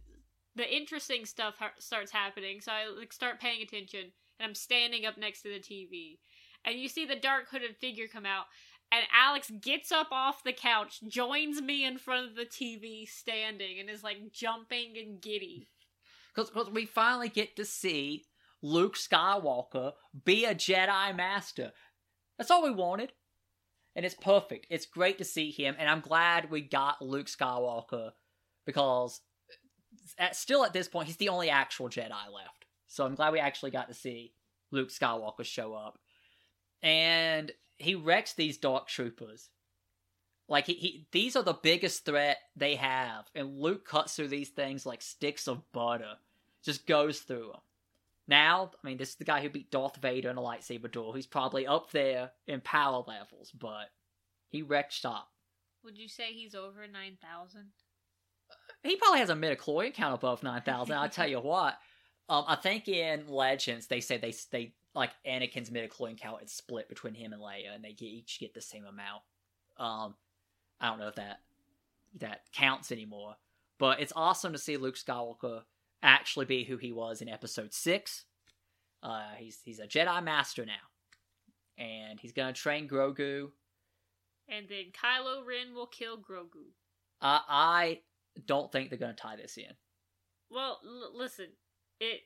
the 0.55 0.75
interesting 0.75 1.25
stuff 1.25 1.55
ha- 1.59 1.71
starts 1.79 2.11
happening. 2.11 2.61
So 2.61 2.71
I 2.71 2.87
like 2.87 3.13
start 3.13 3.39
paying 3.39 3.61
attention, 3.61 4.11
and 4.39 4.47
I'm 4.47 4.55
standing 4.55 5.05
up 5.05 5.17
next 5.17 5.41
to 5.43 5.49
the 5.49 5.59
TV, 5.59 6.17
and 6.65 6.79
you 6.79 6.87
see 6.87 7.05
the 7.05 7.15
dark 7.15 7.49
hooded 7.49 7.77
figure 7.77 8.07
come 8.11 8.25
out. 8.25 8.45
And 8.91 9.05
Alex 9.13 9.51
gets 9.61 9.91
up 9.91 10.07
off 10.11 10.43
the 10.43 10.51
couch, 10.51 10.99
joins 11.07 11.61
me 11.61 11.85
in 11.85 11.99
front 11.99 12.27
of 12.27 12.35
the 12.35 12.45
TV 12.45 13.07
standing, 13.07 13.79
and 13.79 13.89
is 13.89 14.03
like 14.03 14.31
jumping 14.31 14.95
and 14.97 15.21
giddy. 15.21 15.67
Because 16.35 16.51
we 16.71 16.85
finally 16.85 17.27
get 17.27 17.55
to 17.55 17.65
see 17.65 18.23
Luke 18.61 18.95
Skywalker 18.95 19.93
be 20.23 20.45
a 20.45 20.53
Jedi 20.53 21.15
Master. 21.15 21.71
That's 22.37 22.51
all 22.51 22.63
we 22.63 22.71
wanted. 22.71 23.11
And 23.99 24.05
it's 24.05 24.15
perfect. 24.15 24.65
It's 24.69 24.85
great 24.85 25.17
to 25.17 25.25
see 25.25 25.51
him, 25.51 25.75
and 25.77 25.89
I'm 25.89 25.99
glad 25.99 26.49
we 26.49 26.61
got 26.61 27.01
Luke 27.01 27.27
Skywalker 27.27 28.11
because 28.65 29.19
uh, 30.17 30.21
at, 30.23 30.37
still 30.37 30.63
at 30.63 30.71
this 30.71 30.87
point, 30.87 31.07
he's 31.07 31.17
the 31.17 31.27
only 31.27 31.49
actual 31.49 31.89
Jedi 31.89 32.09
left. 32.09 32.63
So 32.87 33.05
I'm 33.05 33.15
glad 33.15 33.33
we 33.33 33.39
actually 33.39 33.71
got 33.71 33.89
to 33.89 33.93
see 33.93 34.31
Luke 34.71 34.87
Skywalker 34.87 35.43
show 35.43 35.73
up. 35.73 35.99
And 36.81 37.51
he 37.77 37.93
wrecks 37.93 38.31
these 38.31 38.57
dark 38.57 38.87
troopers. 38.87 39.49
Like 40.47 40.65
he, 40.65 40.75
he 40.75 41.07
these 41.11 41.35
are 41.35 41.43
the 41.43 41.51
biggest 41.51 42.05
threat 42.05 42.37
they 42.55 42.75
have, 42.75 43.25
and 43.35 43.59
Luke 43.59 43.85
cuts 43.85 44.15
through 44.15 44.29
these 44.29 44.47
things 44.47 44.85
like 44.85 45.01
sticks 45.01 45.45
of 45.45 45.69
butter. 45.73 46.13
Just 46.63 46.87
goes 46.87 47.19
through 47.19 47.47
them. 47.51 47.61
Now, 48.29 48.69
I 48.83 48.87
mean, 48.87 48.97
this 48.97 49.09
is 49.09 49.15
the 49.15 49.25
guy 49.25 49.41
who 49.41 49.49
beat 49.49 49.71
Darth 49.71 49.97
Vader 49.97 50.29
in 50.29 50.37
a 50.37 50.41
lightsaber 50.41 50.91
duel. 50.91 51.13
He's 51.13 51.25
probably 51.25 51.65
up 51.65 51.89
there 51.89 52.29
in 52.45 52.61
power 52.61 53.03
levels, 53.07 53.51
but 53.51 53.89
he 54.49 54.61
wrecked 54.61 54.93
shop. 54.93 55.29
Would 55.83 55.97
you 55.97 56.07
say 56.07 56.31
he's 56.31 56.53
over 56.53 56.87
9,000? 56.87 57.71
He 58.83 58.97
probably 58.97 59.19
has 59.19 59.31
a 59.31 59.35
midichlorian 59.35 59.95
count 59.95 60.13
above 60.13 60.43
nine 60.43 60.61
thousand. 60.61 60.95
I 60.95 61.07
tell 61.07 61.27
you 61.27 61.39
what, 61.39 61.77
um, 62.29 62.45
I 62.47 62.55
think 62.55 62.87
in 62.87 63.27
Legends 63.27 63.87
they 63.87 63.99
say 63.99 64.17
they 64.17 64.33
they 64.51 64.73
like 64.95 65.11
Anakin's 65.27 65.69
midichlorian 65.69 66.19
count 66.19 66.41
is 66.43 66.51
split 66.51 66.87
between 66.87 67.13
him 67.13 67.33
and 67.33 67.41
Leia, 67.41 67.73
and 67.73 67.83
they 67.83 67.93
get, 67.93 68.05
each 68.05 68.39
get 68.39 68.53
the 68.53 68.61
same 68.61 68.85
amount. 68.85 69.21
Um, 69.77 70.15
I 70.79 70.89
don't 70.89 70.99
know 70.99 71.07
if 71.07 71.15
that 71.15 71.41
that 72.19 72.41
counts 72.53 72.91
anymore, 72.91 73.35
but 73.79 73.99
it's 73.99 74.13
awesome 74.15 74.53
to 74.53 74.59
see 74.59 74.77
Luke 74.77 74.95
Skywalker 74.95 75.63
actually 76.01 76.45
be 76.45 76.63
who 76.63 76.77
he 76.77 76.91
was 76.91 77.21
in 77.21 77.29
Episode 77.29 77.73
Six. 77.73 78.25
Uh, 79.01 79.29
he's 79.37 79.59
he's 79.63 79.79
a 79.79 79.87
Jedi 79.87 80.23
Master 80.23 80.65
now, 80.65 80.73
and 81.77 82.19
he's 82.19 82.33
gonna 82.33 82.53
train 82.53 82.87
Grogu. 82.87 83.49
And 84.47 84.67
then 84.67 84.85
Kylo 84.91 85.45
Ren 85.45 85.73
will 85.75 85.87
kill 85.87 86.17
Grogu. 86.17 86.71
I 87.21 87.41
I 87.47 87.99
don't 88.45 88.71
think 88.71 88.89
they're 88.89 88.99
gonna 88.99 89.13
tie 89.13 89.35
this 89.35 89.57
in. 89.57 89.73
Well, 90.49 90.79
l- 90.85 91.11
listen, 91.15 91.47
it 91.99 92.21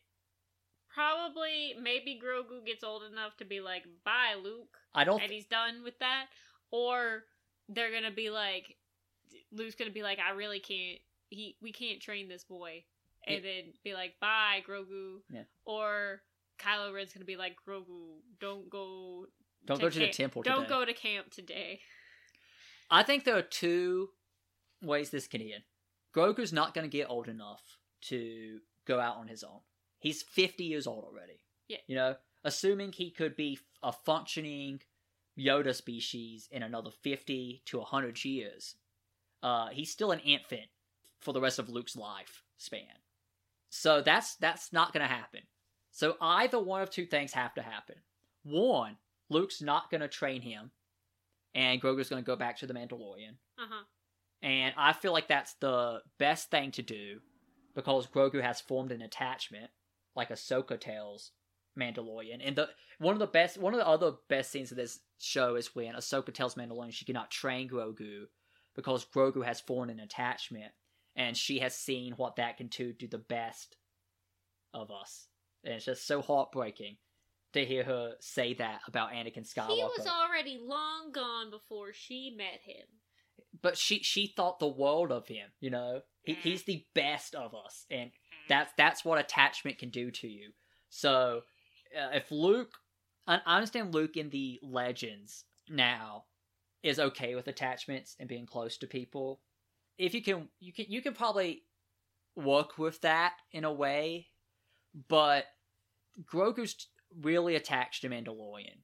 probably 0.90 1.74
maybe 1.82 2.20
Grogu 2.24 2.66
gets 2.66 2.84
old 2.84 3.04
enough 3.04 3.36
to 3.38 3.46
be 3.46 3.60
like, 3.60 3.84
"Bye, 4.04 4.36
Luke," 4.42 4.78
I 4.94 5.04
don't. 5.04 5.22
and 5.22 5.32
he's 5.32 5.46
done 5.46 5.84
with 5.84 6.00
that, 6.00 6.28
or 6.72 7.26
they're 7.70 7.92
gonna 7.92 8.12
be 8.12 8.30
like, 8.30 8.78
Luke's 9.52 9.76
gonna 9.76 9.92
be 9.92 10.04
like, 10.04 10.20
"I 10.20 10.32
really 10.32 10.60
can't. 10.60 11.00
He 11.30 11.58
we 11.62 11.72
can't 11.72 12.02
train 12.02 12.28
this 12.30 12.44
boy," 12.44 12.86
and 13.28 13.44
then 13.44 13.74
be 13.84 13.94
like, 13.94 14.20
"Bye, 14.20 14.64
Grogu," 14.68 15.22
Yeah. 15.30 15.44
or 15.66 16.22
Kylo 16.60 16.94
Ren's 16.94 17.14
gonna 17.14 17.26
be 17.26 17.38
like, 17.38 17.56
"Grogu, 17.68 18.22
don't 18.40 18.70
go." 18.70 19.28
Don't 19.66 19.80
go 19.80 19.90
to 19.90 20.00
the 20.00 20.06
camp- 20.06 20.16
temple 20.16 20.42
Don't 20.44 20.56
today." 20.64 20.70
go 20.70 20.86
to 20.86 20.94
camp 20.94 21.32
today. 21.32 21.82
I 22.92 23.02
think 23.04 23.24
there 23.24 23.38
are 23.38 23.42
two 23.42 24.10
ways 24.82 25.10
this 25.10 25.28
can 25.28 25.42
end. 25.42 25.64
Grogu's 26.14 26.54
not 26.54 26.74
going 26.74 26.84
to 26.84 26.96
get 26.98 27.10
old 27.10 27.28
enough 27.28 27.80
to 28.02 28.60
go 28.86 29.00
out 29.00 29.16
on 29.16 29.28
his 29.30 29.44
own. 29.44 29.62
He's 30.00 30.22
50 30.22 30.66
years 30.66 30.86
old 30.86 31.06
already. 31.06 31.40
Yeah. 31.68 31.78
You 31.88 31.96
know, 31.96 32.18
assuming 32.44 32.92
he 32.92 33.10
could 33.10 33.36
be 33.36 33.58
a 33.82 33.92
functioning 33.94 34.82
Yoda 35.40 35.74
species 35.74 36.48
in 36.52 36.62
another 36.62 36.92
50 36.92 37.64
to 37.66 37.80
100 37.80 38.24
years, 38.26 38.76
uh, 39.42 39.70
he's 39.70 39.90
still 39.92 40.12
an 40.12 40.20
infant 40.20 40.70
for 41.20 41.34
the 41.34 41.42
rest 41.42 41.58
of 41.58 41.70
Luke's 41.70 41.96
life 41.96 42.44
span. 42.58 43.02
So 43.76 44.04
that's 44.04 44.36
that's 44.36 44.72
not 44.72 44.94
going 44.94 45.02
to 45.02 45.12
happen. 45.12 45.42
So 45.90 46.16
either 46.22 46.60
one 46.60 46.84
of 46.84 46.92
two 46.92 47.08
things 47.08 47.34
have 47.34 47.56
to 47.56 47.64
happen. 47.64 47.96
One, 48.44 48.98
Luke's 49.32 49.64
not 49.64 49.90
going 49.90 50.02
to 50.02 50.08
train 50.08 50.44
him 50.44 50.70
and 51.56 51.82
Grogu's 51.82 52.08
going 52.08 52.22
to 52.22 52.26
go 52.26 52.36
back 52.36 52.60
to 52.60 52.68
the 52.68 52.74
Mandalorian. 52.76 53.36
Uh 53.58 53.66
huh. 53.68 53.84
And 54.44 54.76
I 54.78 54.94
feel 54.94 55.12
like 55.12 55.28
that's 55.28 55.56
the 55.56 56.02
best 56.20 56.52
thing 56.52 56.70
to 56.74 56.84
do 56.84 57.20
because 57.74 58.06
Grogu 58.06 58.44
has 58.44 58.62
formed 58.62 58.92
an 58.92 59.02
attachment, 59.02 59.72
like 60.16 60.30
Ahsoka 60.30 60.80
tells 60.80 61.32
Mandalorian. 61.76 62.46
And 62.46 62.56
the 62.56 62.70
one 63.00 63.14
of 63.14 63.20
the 63.20 63.26
best, 63.26 63.58
one 63.58 63.74
of 63.74 63.80
the 63.80 63.88
other 63.88 64.12
best 64.30 64.52
scenes 64.52 64.70
of 64.70 64.78
this 64.78 65.00
show 65.20 65.56
is 65.56 65.74
when 65.74 65.96
Ahsoka 65.96 66.32
tells 66.32 66.54
Mandalorian 66.54 66.94
she 66.94 67.06
cannot 67.06 67.32
train 67.32 67.68
Grogu 67.68 68.26
because 68.76 69.04
Grogu 69.04 69.44
has 69.44 69.62
formed 69.62 69.90
an 69.90 70.00
attachment, 70.00 70.74
and 71.16 71.36
she 71.38 71.59
has 71.59 71.76
seen 71.76 72.14
what 72.18 72.36
that 72.38 72.57
can 72.57 72.68
do 72.68 72.93
to 72.93 73.07
the 73.07 73.18
best 73.18 73.78
of 74.74 74.89
us. 74.91 75.28
And 75.64 75.74
it's 75.74 75.86
just 75.86 76.07
so 76.07 76.22
heartbreaking 76.22 76.97
to 77.53 77.64
hear 77.66 77.84
her 77.84 78.14
say 78.20 78.53
that 78.55 78.80
about 78.88 79.11
Anakin 79.11 79.47
Skywalker. 79.47 79.76
He 79.76 79.84
was 79.97 80.07
already 80.07 80.59
long 80.61 81.11
gone 81.14 81.51
before 81.51 81.93
she 81.93 82.34
met 82.36 82.61
him. 82.66 82.86
but 83.61 83.78
she 83.78 83.99
she 83.99 84.28
thought 84.36 84.59
the 84.59 84.68
world 84.68 85.11
of 85.11 85.28
him 85.28 85.49
you 85.59 85.70
know 85.70 86.01
he, 86.24 86.34
he's 86.34 86.64
the 86.64 86.84
best 86.95 87.36
of 87.36 87.53
us 87.53 87.86
and 87.91 88.09
that's 88.49 88.72
that's 88.78 89.05
what 89.05 89.20
attachment 89.20 89.78
can 89.78 89.89
do 89.89 90.09
to 90.11 90.28
you 90.28 90.51
so 90.89 91.41
uh, 91.97 92.09
if 92.16 92.32
luke 92.32 92.74
I, 93.28 93.39
I 93.45 93.55
understand 93.57 93.93
luke 93.93 94.18
in 94.18 94.30
the 94.30 94.59
legends 94.64 95.45
now 95.70 96.26
is 96.82 96.99
okay 96.99 97.36
with 97.36 97.47
attachments 97.47 98.16
and 98.20 98.28
being 98.28 98.45
close 98.47 98.78
to 98.80 98.88
people 98.88 99.39
if 99.98 100.14
you 100.14 100.22
can 100.22 100.48
you 100.60 100.74
can 100.74 100.86
you 100.89 101.02
can 101.02 101.14
probably 101.14 101.64
work 102.36 102.78
with 102.78 103.00
that 103.02 103.34
in 103.52 103.64
a 103.64 103.72
way 103.72 104.28
but 105.08 105.46
grogu's 106.24 106.88
really 107.22 107.56
attached 107.56 108.02
to 108.02 108.10
mandalorian 108.10 108.78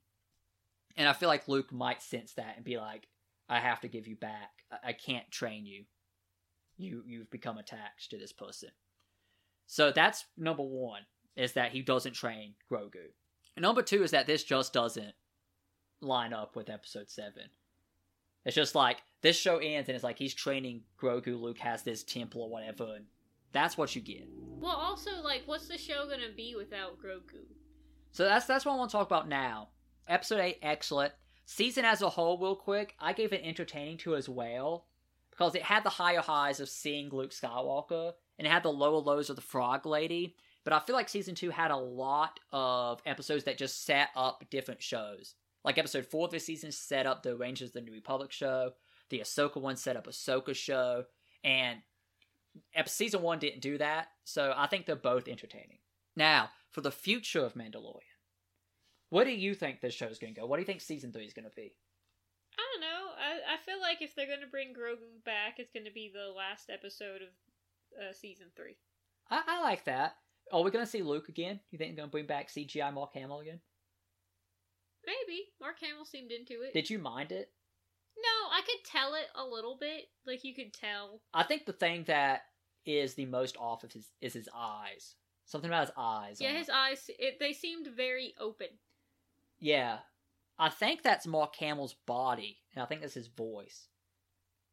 and 0.97 1.07
i 1.07 1.13
feel 1.13 1.29
like 1.29 1.47
luke 1.47 1.71
might 1.71 2.01
sense 2.01 2.33
that 2.33 2.53
and 2.55 2.65
be 2.65 2.77
like 2.77 3.07
I 3.51 3.59
have 3.59 3.81
to 3.81 3.87
give 3.87 4.07
you 4.07 4.15
back. 4.15 4.51
I- 4.71 4.89
I 4.89 4.93
can't 4.93 5.29
train 5.31 5.65
you. 5.65 5.85
You 6.77 7.03
you've 7.05 7.31
become 7.31 7.57
attached 7.57 8.11
to 8.11 8.17
this 8.19 8.31
person. 8.31 8.69
So 9.65 9.91
that's 9.91 10.25
number 10.37 10.61
one 10.61 11.07
is 11.35 11.53
that 11.53 11.71
he 11.71 11.81
doesn't 11.81 12.13
train 12.13 12.53
Grogu. 12.71 13.11
Number 13.57 13.81
two 13.81 14.03
is 14.03 14.11
that 14.11 14.27
this 14.27 14.43
just 14.43 14.71
doesn't 14.71 15.15
line 15.99 16.31
up 16.31 16.55
with 16.55 16.69
episode 16.69 17.09
seven. 17.09 17.49
It's 18.45 18.55
just 18.55 18.75
like 18.75 18.97
this 19.21 19.37
show 19.37 19.57
ends 19.57 19.89
and 19.89 19.95
it's 19.95 20.03
like 20.03 20.17
he's 20.17 20.33
training 20.33 20.81
Grogu. 20.99 21.39
Luke 21.39 21.59
has 21.59 21.83
this 21.83 22.03
temple 22.03 22.41
or 22.41 22.49
whatever, 22.49 22.95
and 22.95 23.05
that's 23.51 23.77
what 23.77 23.95
you 23.95 24.01
get. 24.01 24.27
Well, 24.59 24.75
also, 24.75 25.21
like, 25.23 25.43
what's 25.45 25.67
the 25.67 25.77
show 25.77 26.07
gonna 26.09 26.33
be 26.35 26.55
without 26.55 26.99
Grogu? 27.01 27.45
So 28.11 28.23
that's 28.23 28.45
that's 28.45 28.65
what 28.65 28.73
I 28.73 28.77
want 28.77 28.91
to 28.91 28.97
talk 28.97 29.07
about 29.07 29.27
now. 29.27 29.69
Episode 30.07 30.39
8, 30.39 30.57
excellent. 30.61 31.13
Season 31.45 31.85
as 31.85 32.01
a 32.01 32.09
whole, 32.09 32.37
real 32.37 32.55
quick, 32.55 32.95
I 32.99 33.13
gave 33.13 33.33
it 33.33 33.41
entertaining 33.43 33.97
to 33.99 34.15
as 34.15 34.27
well. 34.27 34.85
Because 35.31 35.55
it 35.55 35.61
had 35.61 35.83
the 35.83 35.89
higher 35.89 36.21
highs 36.21 36.59
of 36.59 36.67
seeing 36.67 37.09
Luke 37.09 37.31
Skywalker, 37.31 38.13
and 38.37 38.45
it 38.45 38.51
had 38.51 38.63
the 38.63 38.71
lower 38.71 38.97
lows 38.99 39.29
of 39.29 39.35
the 39.35 39.41
Frog 39.41 39.85
Lady. 39.85 40.35
But 40.63 40.73
I 40.73 40.79
feel 40.79 40.95
like 40.95 41.09
season 41.09 41.35
2 41.35 41.51
had 41.51 41.71
a 41.71 41.77
lot 41.77 42.39
of 42.51 43.01
episodes 43.05 43.45
that 43.45 43.57
just 43.57 43.85
set 43.85 44.09
up 44.15 44.43
different 44.49 44.81
shows. 44.81 45.35
Like 45.69 45.77
episode 45.77 46.07
4 46.07 46.25
of 46.25 46.31
this 46.31 46.47
season 46.47 46.71
set 46.71 47.05
up 47.05 47.21
the 47.21 47.35
Rangers 47.35 47.69
of 47.69 47.73
the 47.73 47.81
New 47.81 47.91
Republic 47.91 48.31
show. 48.31 48.71
The 49.11 49.19
Ahsoka 49.19 49.61
one 49.61 49.75
set 49.75 49.95
up 49.95 50.07
Ahsoka 50.07 50.55
show. 50.55 51.03
And 51.43 51.81
episode 52.73 52.95
season 52.95 53.21
1 53.21 53.37
didn't 53.37 53.61
do 53.61 53.77
that. 53.77 54.07
So 54.23 54.51
I 54.57 54.65
think 54.65 54.87
they're 54.87 54.95
both 54.95 55.27
entertaining. 55.27 55.77
Now, 56.15 56.49
for 56.71 56.81
the 56.81 56.89
future 56.89 57.45
of 57.45 57.53
Mandalorian. 57.53 58.17
What 59.11 59.25
do 59.25 59.29
you 59.29 59.53
think 59.53 59.79
this 59.79 59.93
show 59.93 60.07
is 60.07 60.17
going 60.17 60.33
to 60.33 60.41
go? 60.41 60.47
What 60.47 60.55
do 60.55 60.63
you 60.63 60.65
think 60.65 60.81
season 60.81 61.11
3 61.11 61.23
is 61.23 61.33
going 61.33 61.47
to 61.47 61.55
be? 61.55 61.75
I 62.57 62.63
don't 62.73 62.81
know. 62.81 63.11
I, 63.19 63.53
I 63.53 63.57
feel 63.63 63.79
like 63.79 64.01
if 64.01 64.15
they're 64.15 64.25
going 64.25 64.41
to 64.41 64.47
bring 64.47 64.69
Grogu 64.69 65.23
back, 65.23 65.59
it's 65.59 65.71
going 65.71 65.85
to 65.85 65.93
be 65.93 66.11
the 66.11 66.35
last 66.35 66.71
episode 66.71 67.21
of 67.21 67.29
uh, 67.95 68.11
season 68.11 68.47
3. 68.55 68.75
I, 69.29 69.43
I 69.45 69.61
like 69.61 69.85
that. 69.85 70.15
Are 70.51 70.63
we 70.63 70.71
going 70.71 70.83
to 70.83 70.89
see 70.89 71.03
Luke 71.03 71.29
again? 71.29 71.59
You 71.69 71.77
think 71.77 71.91
they're 71.91 72.01
going 72.01 72.09
to 72.09 72.11
bring 72.11 72.25
back 72.25 72.49
CGI 72.49 72.91
Mark 72.91 73.13
Hamill 73.13 73.41
again? 73.41 73.59
Maybe. 75.09 75.45
Mark 75.59 75.79
Hamill 75.81 76.05
seemed 76.05 76.31
into 76.31 76.61
it. 76.61 76.73
Did 76.73 76.89
you 76.89 76.99
mind 76.99 77.31
it? 77.31 77.49
No, 78.17 78.51
I 78.51 78.61
could 78.61 78.83
tell 78.85 79.15
it 79.15 79.27
a 79.35 79.45
little 79.45 79.77
bit. 79.79 80.05
Like 80.25 80.43
you 80.43 80.53
could 80.53 80.73
tell. 80.73 81.21
I 81.33 81.43
think 81.43 81.65
the 81.65 81.73
thing 81.73 82.03
that 82.05 82.43
is 82.85 83.15
the 83.15 83.25
most 83.25 83.57
off 83.57 83.83
of 83.83 83.91
his 83.91 84.07
is 84.21 84.33
his 84.33 84.49
eyes. 84.55 85.15
Something 85.45 85.69
about 85.69 85.87
his 85.87 85.95
eyes. 85.97 86.39
Yeah, 86.39 86.51
his 86.51 86.69
eyes. 86.69 87.09
It, 87.17 87.39
they 87.39 87.53
seemed 87.53 87.87
very 87.87 88.33
open. 88.39 88.67
Yeah, 89.59 89.99
I 90.59 90.69
think 90.69 91.01
that's 91.01 91.25
Mark 91.25 91.55
Hamill's 91.55 91.95
body, 92.05 92.57
and 92.75 92.83
I 92.83 92.85
think 92.85 93.01
that's 93.01 93.13
his 93.13 93.27
voice. 93.27 93.87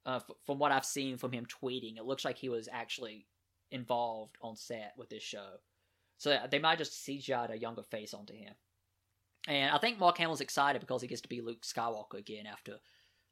Uh, 0.05 0.16
f- 0.16 0.37
from 0.45 0.59
what 0.59 0.70
I've 0.70 0.84
seen 0.84 1.16
from 1.16 1.32
him 1.32 1.47
tweeting, 1.47 1.97
it 1.97 2.05
looks 2.05 2.24
like 2.24 2.37
he 2.39 2.49
was 2.49 2.68
actually 2.70 3.26
involved 3.70 4.37
on 4.43 4.55
set 4.55 4.93
with 4.97 5.09
this 5.09 5.22
show. 5.22 5.59
So 6.18 6.39
they 6.51 6.59
might 6.59 6.78
just 6.78 6.93
CGI'd 7.07 7.51
a 7.51 7.59
younger 7.59 7.82
face 7.82 8.14
onto 8.14 8.34
him. 8.34 8.55
And 9.47 9.70
I 9.70 9.78
think 9.78 9.99
Mark 9.99 10.18
Hamill's 10.18 10.40
excited 10.40 10.80
because 10.80 11.03
he 11.03 11.09
gets 11.09 11.20
to 11.22 11.28
be 11.28 11.40
Luke 11.40 11.62
Skywalker 11.62 12.18
again 12.18 12.47
after 12.47 12.78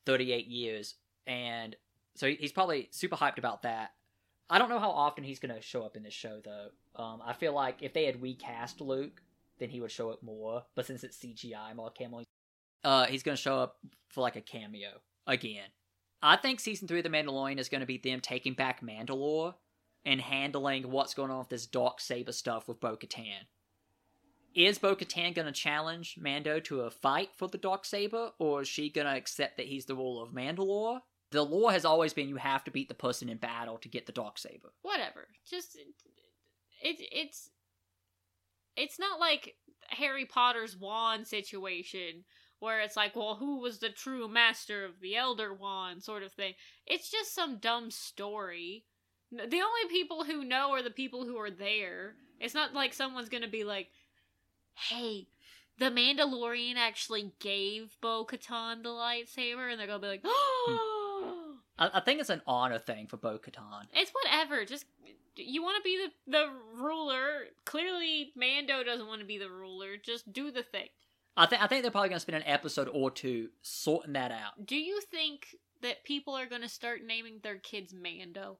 38 0.06 0.46
years. 0.46 0.94
And 1.26 1.74
so 2.14 2.28
he's 2.28 2.52
probably 2.52 2.88
super 2.92 3.16
hyped 3.16 3.38
about 3.38 3.62
that. 3.62 3.92
I 4.48 4.58
don't 4.58 4.68
know 4.68 4.78
how 4.78 4.90
often 4.90 5.24
he's 5.24 5.38
going 5.38 5.54
to 5.54 5.62
show 5.62 5.82
up 5.82 5.96
in 5.96 6.02
this 6.02 6.14
show, 6.14 6.40
though. 6.44 6.68
Um, 7.02 7.22
I 7.24 7.32
feel 7.32 7.54
like 7.54 7.82
if 7.82 7.92
they 7.92 8.04
had 8.04 8.22
recast 8.22 8.80
Luke, 8.80 9.22
then 9.58 9.70
he 9.70 9.80
would 9.80 9.90
show 9.90 10.10
up 10.10 10.22
more. 10.22 10.64
But 10.74 10.86
since 10.86 11.02
it's 11.02 11.16
CGI, 11.16 11.74
Mark 11.74 11.96
Hamill, 11.98 12.24
uh, 12.84 13.06
he's 13.06 13.22
going 13.22 13.36
to 13.36 13.42
show 13.42 13.58
up 13.58 13.78
for 14.08 14.20
like 14.20 14.36
a 14.36 14.40
cameo 14.40 14.90
again. 15.26 15.68
I 16.22 16.36
think 16.36 16.60
season 16.60 16.88
three 16.88 16.98
of 16.98 17.04
The 17.04 17.10
Mandalorian 17.10 17.58
is 17.58 17.68
going 17.68 17.80
to 17.80 17.86
be 17.86 17.98
them 17.98 18.20
taking 18.20 18.54
back 18.54 18.80
Mandalore 18.82 19.54
and 20.04 20.20
handling 20.20 20.90
what's 20.90 21.14
going 21.14 21.30
on 21.30 21.38
with 21.38 21.48
this 21.48 21.66
dark 21.66 22.00
saber 22.00 22.32
stuff 22.32 22.68
with 22.68 22.80
Bo 22.80 22.96
Katan. 22.96 23.46
Is 24.54 24.78
Bo 24.78 24.94
Katan 24.94 25.34
going 25.34 25.46
to 25.46 25.52
challenge 25.52 26.16
Mando 26.18 26.60
to 26.60 26.82
a 26.82 26.90
fight 26.90 27.30
for 27.34 27.48
the 27.48 27.58
dark 27.58 27.84
saber, 27.84 28.30
or 28.38 28.62
is 28.62 28.68
she 28.68 28.88
going 28.88 29.06
to 29.06 29.16
accept 29.16 29.56
that 29.56 29.66
he's 29.66 29.86
the 29.86 29.96
ruler 29.96 30.24
of 30.24 30.32
Mandalore? 30.32 31.00
The 31.32 31.44
law 31.44 31.70
has 31.70 31.84
always 31.84 32.12
been 32.12 32.28
you 32.28 32.36
have 32.36 32.62
to 32.64 32.70
beat 32.70 32.88
the 32.88 32.94
person 32.94 33.28
in 33.28 33.38
battle 33.38 33.78
to 33.78 33.88
get 33.88 34.06
the 34.06 34.12
dark 34.12 34.38
saber. 34.38 34.72
Whatever. 34.82 35.26
Just 35.48 35.76
it, 36.80 36.96
it's 37.00 37.50
it's 38.76 39.00
not 39.00 39.18
like 39.18 39.56
Harry 39.88 40.26
Potter's 40.26 40.76
wand 40.76 41.26
situation 41.26 42.24
where 42.60 42.80
it's 42.80 42.96
like, 42.96 43.16
well, 43.16 43.34
who 43.34 43.60
was 43.60 43.78
the 43.78 43.90
true 43.90 44.28
master 44.28 44.84
of 44.84 45.00
the 45.00 45.16
Elder 45.16 45.52
Wand 45.52 46.02
sort 46.02 46.22
of 46.22 46.32
thing. 46.32 46.54
It's 46.86 47.10
just 47.10 47.34
some 47.34 47.58
dumb 47.58 47.90
story. 47.90 48.84
The 49.30 49.40
only 49.40 49.90
people 49.90 50.24
who 50.24 50.44
know 50.44 50.70
are 50.70 50.82
the 50.82 50.90
people 50.90 51.26
who 51.26 51.36
are 51.38 51.50
there. 51.50 52.14
It's 52.40 52.54
not 52.54 52.72
like 52.72 52.94
someone's 52.94 53.28
gonna 53.28 53.48
be 53.48 53.64
like, 53.64 53.88
hey, 54.74 55.28
the 55.78 55.86
Mandalorian 55.86 56.76
actually 56.76 57.32
gave 57.40 57.96
Bo 58.00 58.24
Katan 58.24 58.82
the 58.82 58.90
lightsaber, 58.90 59.70
and 59.70 59.78
they're 59.78 59.86
gonna 59.86 60.00
be 60.00 60.08
like, 60.08 60.22
hmm. 60.22 60.28
oh. 60.28 61.54
I, 61.78 61.90
I 61.94 62.00
think 62.00 62.20
it's 62.20 62.30
an 62.30 62.42
honor 62.46 62.78
thing 62.78 63.06
for 63.06 63.16
Bo 63.16 63.38
Katan. 63.38 63.86
It's 63.92 64.12
whatever. 64.12 64.64
Just 64.64 64.86
you 65.36 65.62
want 65.62 65.76
to 65.76 65.82
be 65.82 66.06
the 66.06 66.30
the 66.30 66.46
ruler. 66.80 67.46
Clearly, 67.64 68.32
Mando 68.36 68.84
doesn't 68.84 69.06
want 69.06 69.20
to 69.20 69.26
be 69.26 69.38
the 69.38 69.50
ruler. 69.50 69.96
Just 70.02 70.32
do 70.32 70.50
the 70.50 70.62
thing. 70.62 70.88
I 71.36 71.46
think 71.46 71.62
I 71.62 71.66
think 71.66 71.82
they're 71.82 71.90
probably 71.90 72.10
to 72.16 72.20
spend 72.20 72.36
an 72.36 72.48
episode 72.48 72.88
or 72.92 73.10
two 73.10 73.48
sorting 73.62 74.12
that 74.12 74.30
out. 74.30 74.64
Do 74.64 74.76
you 74.76 75.00
think 75.10 75.56
that 75.82 76.04
people 76.04 76.34
are 76.34 76.46
to 76.62 76.68
start 76.68 77.00
naming 77.04 77.40
their 77.42 77.58
kids 77.58 77.92
Mando? 77.92 78.58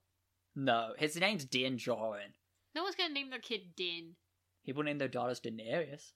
No, 0.57 0.93
his 0.99 1.17
name's 1.17 1.45
Din 1.45 1.77
Djarin. 1.77 2.35
No 2.75 2.83
one's 2.83 2.97
to 2.97 3.15
name 3.15 3.31
their 3.31 3.39
kid 3.39 3.77
Din. 3.77 4.17
People 4.65 4.83
name 4.83 4.99
their 4.99 5.09
daughters 5.09 5.41
Daenerys. 5.41 6.13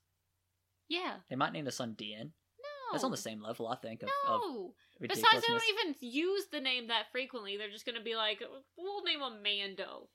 Yeah. 0.88 1.16
They 1.28 1.36
might 1.36 1.52
name 1.52 1.64
their 1.64 1.72
son 1.72 1.94
Din. 1.96 2.32
No. 2.58 2.92
That's 2.92 3.04
on 3.04 3.10
the 3.10 3.16
same 3.16 3.42
level, 3.42 3.68
I 3.68 3.76
think. 3.76 4.02
Of, 4.02 4.08
no. 4.26 4.72
of 5.00 5.08
Besides, 5.08 5.42
they 5.46 5.52
don't 5.52 5.62
even 5.70 5.94
use 6.00 6.46
the 6.50 6.60
name 6.60 6.88
that 6.88 7.04
frequently. 7.12 7.56
They're 7.56 7.70
just 7.70 7.84
going 7.84 7.98
to 7.98 8.04
be 8.04 8.16
like, 8.16 8.42
we'll 8.76 9.04
name 9.04 9.20
him 9.20 9.42
Mando. 9.42 10.08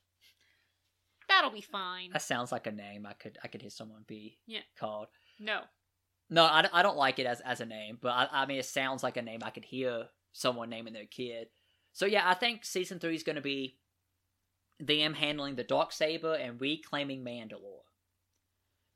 That'll 1.29 1.51
be 1.51 1.61
fine. 1.61 2.09
That 2.11 2.21
sounds 2.21 2.51
like 2.51 2.67
a 2.67 2.71
name 2.71 3.05
I 3.05 3.13
could 3.13 3.38
I 3.43 3.47
could 3.47 3.61
hear 3.61 3.69
someone 3.69 4.03
be 4.07 4.39
Yeah. 4.45 4.59
called. 4.77 5.07
No. 5.39 5.61
No, 6.29 6.43
I, 6.45 6.67
I 6.73 6.84
don't 6.84 6.97
like 6.97 7.19
it 7.19 7.25
as, 7.25 7.41
as 7.41 7.61
a 7.61 7.65
name, 7.65 7.97
but 8.01 8.09
I, 8.09 8.27
I 8.31 8.45
mean, 8.45 8.57
it 8.57 8.65
sounds 8.65 9.03
like 9.03 9.17
a 9.17 9.21
name 9.21 9.41
I 9.43 9.51
could 9.51 9.65
hear 9.65 10.07
someone 10.31 10.69
naming 10.69 10.93
their 10.93 11.05
kid. 11.05 11.47
So 11.91 12.05
yeah, 12.05 12.27
I 12.27 12.34
think 12.34 12.65
season 12.65 12.99
three 12.99 13.15
is 13.15 13.23
going 13.23 13.36
to 13.36 13.41
be 13.41 13.77
them 14.79 15.13
handling 15.13 15.55
the 15.55 15.63
dark 15.63 15.91
saber 15.91 16.34
and 16.34 16.59
reclaiming 16.59 17.23
Mandalore. 17.23 17.84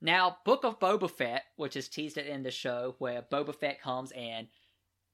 Now, 0.02 0.38
Book 0.46 0.64
of 0.64 0.80
Boba 0.80 1.10
Fett, 1.10 1.44
which 1.56 1.76
is 1.76 1.88
teased 1.88 2.18
at 2.18 2.26
the 2.26 2.32
end 2.32 2.42
of 2.42 2.46
the 2.46 2.52
show, 2.52 2.96
where 3.00 3.22
Boba 3.22 3.56
Fett 3.56 3.82
comes 3.82 4.12
and 4.12 4.48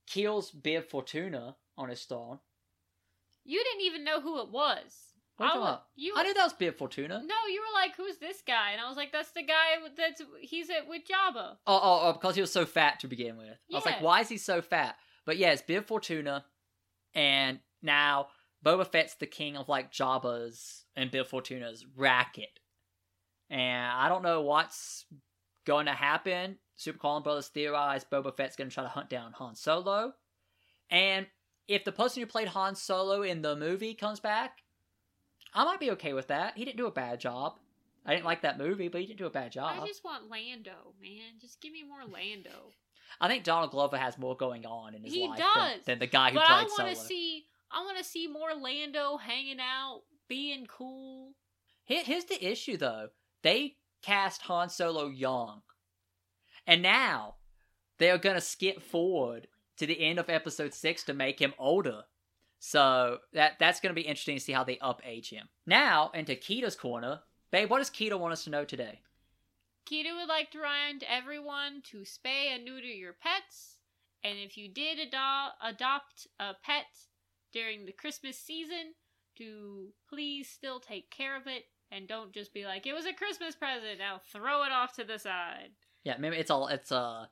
kills 0.08 0.52
Bib 0.52 0.90
Fortuna 0.90 1.56
on 1.78 1.90
his 1.90 2.04
throne. 2.04 2.40
You 3.46 3.64
didn't 3.64 3.86
even 3.86 4.04
know 4.04 4.22
who 4.22 4.42
it 4.42 4.50
was. 4.50 5.14
What 5.38 5.58
I, 5.58 5.80
you 5.96 6.14
I 6.16 6.24
knew 6.24 6.34
that 6.34 6.44
was 6.44 6.54
Bib 6.54 6.78
Fortuna. 6.78 7.22
No, 7.26 7.36
you 7.50 7.60
were 7.60 7.80
like, 7.80 7.96
"Who's 7.96 8.18
this 8.18 8.44
guy?" 8.46 8.72
And 8.72 8.80
I 8.80 8.88
was 8.88 8.96
like, 8.96 9.12
"That's 9.12 9.32
the 9.32 9.42
guy 9.42 9.78
that's 9.98 10.22
he's 10.42 10.70
at 10.70 10.88
with 10.88 11.02
Jabba." 11.08 11.58
Oh, 11.66 11.80
oh, 11.82 12.00
oh, 12.04 12.14
because 12.14 12.36
he 12.36 12.42
was 12.42 12.52
so 12.52 12.66
fat 12.66 13.00
to 13.00 13.08
begin 13.08 13.38
with. 13.38 13.58
Yeah. 13.68 13.76
I 13.76 13.80
was 13.80 13.86
like, 13.86 14.02
why 14.02 14.22
is 14.22 14.30
he 14.30 14.38
so 14.38 14.62
fat? 14.62 14.96
But 15.26 15.38
yeah, 15.38 15.52
it's 15.52 15.64
Bib 15.64 15.88
Fortuna, 15.88 16.46
and 17.16 17.60
now 17.82 18.28
Boba 18.64 18.86
Fett's 18.86 19.16
the 19.16 19.26
king 19.26 19.58
of 19.58 19.70
like 19.70 19.92
Jabba's 19.92 20.86
and 20.96 21.10
Bib 21.10 21.26
Fortuna's 21.26 21.84
racket. 21.96 22.60
And 23.50 23.86
I 23.92 24.10
don't 24.10 24.24
know 24.24 24.42
what's 24.42 25.06
going 25.66 25.86
to 25.86 25.92
happen. 25.94 26.58
Super 26.76 26.98
Carlin 26.98 27.24
Brothers 27.24 27.48
theorize 27.50 28.04
Boba 28.04 28.36
Fett's 28.36 28.56
going 28.56 28.70
to 28.70 28.74
try 28.74 28.84
to 28.84 28.90
hunt 28.90 29.10
down 29.10 29.34
Han 29.34 29.56
Solo. 29.56 30.14
And 30.90 31.28
if 31.68 31.84
the 31.86 31.92
person 31.92 32.22
who 32.22 32.28
played 32.28 32.50
Han 32.50 32.76
Solo 32.76 33.22
in 33.22 33.42
the 33.42 33.56
movie 33.56 33.94
comes 33.94 34.20
back, 34.20 34.58
I 35.54 35.66
might 35.66 35.80
be 35.80 35.92
okay 35.92 36.14
with 36.14 36.28
that. 36.28 36.58
He 36.58 36.66
didn't 36.66 36.78
do 36.78 36.88
a 36.88 36.92
bad 36.92 37.20
job. 37.20 37.60
I 38.06 38.14
didn't 38.14 38.26
like 38.26 38.42
that 38.42 38.58
movie, 38.58 38.90
but 38.90 39.00
he 39.02 39.08
didn't 39.08 39.20
do 39.20 39.28
a 39.28 39.32
bad 39.32 39.52
job. 39.52 39.78
I 39.82 39.86
just 39.88 40.04
want 40.04 40.30
Lando, 40.30 40.94
man. 41.02 41.40
Just 41.40 41.62
give 41.62 41.72
me 41.72 41.84
more 41.84 42.00
Lando. 42.02 42.72
I 43.22 43.28
think 43.28 43.44
Donald 43.44 43.72
Glover 43.72 43.96
has 43.98 44.18
more 44.18 44.36
going 44.36 44.66
on 44.66 44.94
in 44.96 45.04
his 45.04 45.14
He 45.14 45.28
life 45.28 45.38
does. 45.40 45.56
Than, 45.56 45.80
than 45.86 46.00
the 46.00 46.08
guy 46.08 46.30
who 46.32 46.36
but 46.36 46.50
I 46.50 46.64
played 46.64 46.70
want 46.78 46.90
to 46.90 46.96
Solo. 46.96 47.08
see. 47.08 47.46
I 47.72 47.84
want 47.86 47.98
to 47.98 48.04
see 48.04 48.28
more 48.28 48.54
Lando 48.60 49.18
hanging 49.18 49.60
out, 49.60 50.02
being 50.28 50.66
cool. 50.66 51.34
Here- 51.86 52.04
Here's 52.04 52.26
the 52.26 52.44
issue, 52.46 52.76
though. 52.78 53.10
They 53.44 53.76
cast 54.02 54.42
Han 54.44 54.70
Solo 54.70 55.08
young, 55.08 55.62
and 56.66 56.82
now 56.82 57.36
they 58.00 58.10
are 58.10 58.18
gonna 58.18 58.42
skip 58.42 58.82
forward 58.82 59.48
to 59.78 59.86
the 59.86 60.00
end 60.02 60.18
of 60.18 60.30
Episode 60.30 60.74
Six 60.74 61.04
to 61.04 61.14
make 61.14 61.40
him 61.40 61.54
older. 61.60 62.04
So 62.60 63.20
that 63.34 63.60
that's 63.60 63.82
gonna 63.82 63.94
be 63.94 64.02
interesting 64.02 64.38
to 64.38 64.44
see 64.44 64.54
how 64.54 64.64
they 64.64 64.80
up 64.80 65.02
age 65.06 65.30
him. 65.30 65.50
Now 65.66 66.10
into 66.14 66.36
Kita's 66.36 66.78
corner, 66.78 67.20
babe. 67.52 67.70
What 67.70 67.80
does 67.80 67.90
Kita 67.90 68.18
want 68.18 68.34
us 68.34 68.46
to 68.46 68.50
know 68.50 68.64
today? 68.64 69.02
Kita 69.86 70.16
would 70.16 70.30
like 70.30 70.52
to 70.52 70.60
remind 70.60 71.04
everyone 71.04 71.82
to 71.92 71.98
spay 72.00 72.56
and 72.56 72.64
neuter 72.64 72.88
your 72.88 73.12
pets, 73.12 73.80
and 74.24 74.40
if 74.40 74.58
you 74.58 74.70
did 74.70 74.98
ado- 74.98 75.52
adopt 75.62 76.28
a 76.40 76.54
pet 76.64 76.86
during 77.52 77.86
the 77.86 77.92
Christmas 77.92 78.38
season, 78.40 78.94
to 79.36 79.90
please 80.08 80.48
still 80.48 80.80
take 80.80 81.10
care 81.10 81.36
of 81.36 81.48
it 81.48 81.66
and 81.94 82.08
don't 82.08 82.32
just 82.32 82.54
be 82.54 82.66
like, 82.66 82.86
"It 82.86 82.94
was 82.94 83.06
a 83.06 83.14
Christmas 83.14 83.56
present, 83.56 84.00
now 84.00 84.20
throw 84.32 84.64
it 84.64 84.72
off 84.72 84.94
to 84.96 85.04
the 85.04 85.20
side." 85.20 85.72
Yeah, 86.04 86.16
maybe 86.18 86.38
it's 86.38 86.52
all 86.52 86.68
it's 86.68 86.92
a 86.92 87.30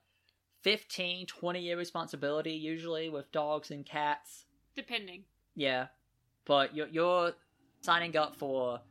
15, 0.61 1.25
20 1.25 1.59
year 1.59 1.77
responsibility 1.77 2.53
usually 2.53 3.09
with 3.09 3.31
dogs 3.31 3.71
and 3.71 3.85
cats. 3.85 4.45
Depending. 4.75 5.23
Yeah, 5.55 5.87
but 6.45 6.75
you're 6.75 6.87
you're 6.87 7.33
signing 7.81 8.15
up 8.15 8.35
for 8.35 8.81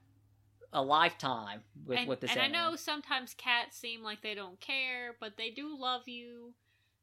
a 0.72 0.82
lifetime 0.82 1.62
with 1.84 1.98
and, 1.98 2.08
with 2.08 2.20
this 2.20 2.30
and 2.30 2.40
I 2.40 2.46
know 2.46 2.76
sometimes 2.76 3.34
cats 3.34 3.76
seem 3.76 4.02
like 4.02 4.22
they 4.22 4.34
don't 4.34 4.60
care, 4.60 5.16
but 5.18 5.36
they 5.36 5.50
do 5.50 5.76
love 5.78 6.06
you. 6.06 6.54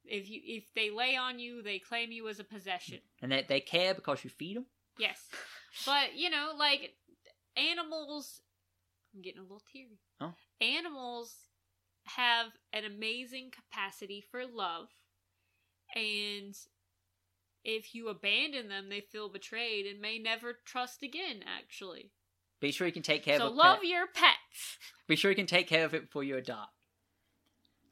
If 0.06 0.30
you 0.30 0.40
if 0.44 0.74
they 0.74 0.90
lay 0.90 1.16
on 1.18 1.40
you, 1.40 1.62
they 1.62 1.80
claim 1.80 2.12
you 2.12 2.30
as 2.30 2.40
a 2.40 2.44
possession. 2.44 3.00
And 3.22 3.32
they, 3.32 3.46
they 3.48 3.60
care 3.60 3.94
because 3.94 4.24
you 4.24 4.30
feed 4.30 4.56
them? 4.56 4.66
Yes. 4.98 5.22
But, 5.86 6.16
you 6.16 6.30
know, 6.30 6.54
like 6.58 6.96
animals 7.56 8.42
I'm 9.16 9.22
getting 9.22 9.40
a 9.40 9.44
little 9.44 9.64
teary. 9.72 10.00
Oh. 10.22 10.34
Animals 10.62 11.34
have 12.06 12.48
an 12.74 12.86
amazing 12.86 13.52
capacity 13.52 14.24
for 14.32 14.46
love. 14.46 14.88
And 15.96 16.56
if 17.64 17.94
you 17.96 18.10
abandon 18.10 18.70
them, 18.70 18.90
they 18.90 19.02
feel 19.02 19.30
betrayed 19.30 19.86
and 19.86 20.00
may 20.00 20.20
never 20.20 20.58
trust 20.66 21.04
again, 21.04 21.44
actually. 21.46 22.12
Be 22.60 22.72
sure 22.72 22.88
you 22.88 22.94
can 22.94 23.04
take 23.04 23.24
care 23.24 23.38
So 23.38 23.48
of 23.48 23.54
a 23.54 23.56
love 23.56 23.80
pet. 23.80 23.88
your 23.90 24.08
pets. 24.08 24.78
Be 25.08 25.16
sure 25.16 25.32
you 25.32 25.36
can 25.36 25.46
take 25.46 25.68
care 25.68 25.86
of 25.86 25.94
it 25.94 26.04
before 26.04 26.24
you 26.24 26.38
adopt. 26.38 26.72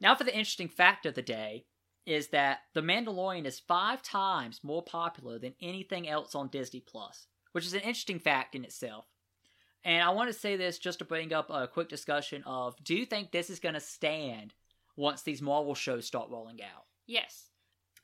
Now, 0.00 0.14
for 0.14 0.24
the 0.24 0.32
interesting 0.36 0.68
fact 0.68 1.06
of 1.06 1.14
the 1.14 1.22
day 1.22 1.64
is 2.04 2.28
that 2.28 2.60
The 2.74 2.82
Mandalorian 2.82 3.46
is 3.46 3.58
five 3.60 4.02
times 4.02 4.60
more 4.62 4.82
popular 4.82 5.38
than 5.38 5.54
anything 5.60 6.08
else 6.08 6.34
on 6.34 6.48
Disney 6.48 6.80
Plus, 6.80 7.26
which 7.52 7.64
is 7.66 7.74
an 7.74 7.80
interesting 7.80 8.18
fact 8.18 8.54
in 8.54 8.64
itself. 8.64 9.06
And 9.84 10.02
I 10.02 10.10
want 10.10 10.28
to 10.32 10.38
say 10.38 10.56
this 10.56 10.78
just 10.78 10.98
to 10.98 11.04
bring 11.04 11.32
up 11.32 11.48
a 11.50 11.68
quick 11.68 11.88
discussion 11.88 12.42
of 12.44 12.74
do 12.82 12.94
you 12.94 13.06
think 13.06 13.30
this 13.30 13.50
is 13.50 13.60
going 13.60 13.74
to 13.74 13.80
stand 13.80 14.54
once 14.96 15.22
these 15.22 15.42
Marvel 15.42 15.74
shows 15.74 16.06
start 16.06 16.30
rolling 16.30 16.60
out? 16.62 16.84
Yes. 17.06 17.50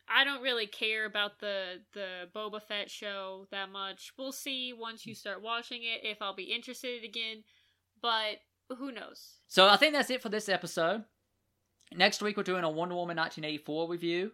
I 0.08 0.24
don't 0.24 0.42
really 0.42 0.66
care 0.66 1.06
about 1.06 1.40
the 1.40 1.80
the 1.94 2.28
Boba 2.34 2.60
Fett 2.62 2.90
show 2.90 3.46
that 3.50 3.70
much. 3.70 4.12
We'll 4.18 4.32
see 4.32 4.72
once 4.72 5.06
you 5.06 5.14
start 5.14 5.42
watching 5.42 5.82
it 5.82 6.06
if 6.06 6.20
I'll 6.20 6.34
be 6.34 6.52
interested 6.54 7.04
again, 7.04 7.44
but 8.00 8.40
who 8.76 8.92
knows? 8.92 9.38
So 9.48 9.68
I 9.68 9.76
think 9.76 9.94
that's 9.94 10.10
it 10.10 10.22
for 10.22 10.28
this 10.28 10.48
episode. 10.48 11.04
Next 11.94 12.22
week 12.22 12.36
we're 12.36 12.42
doing 12.42 12.64
a 12.64 12.70
Wonder 12.70 12.94
Woman 12.94 13.16
1984 13.16 13.88
review, 13.88 14.32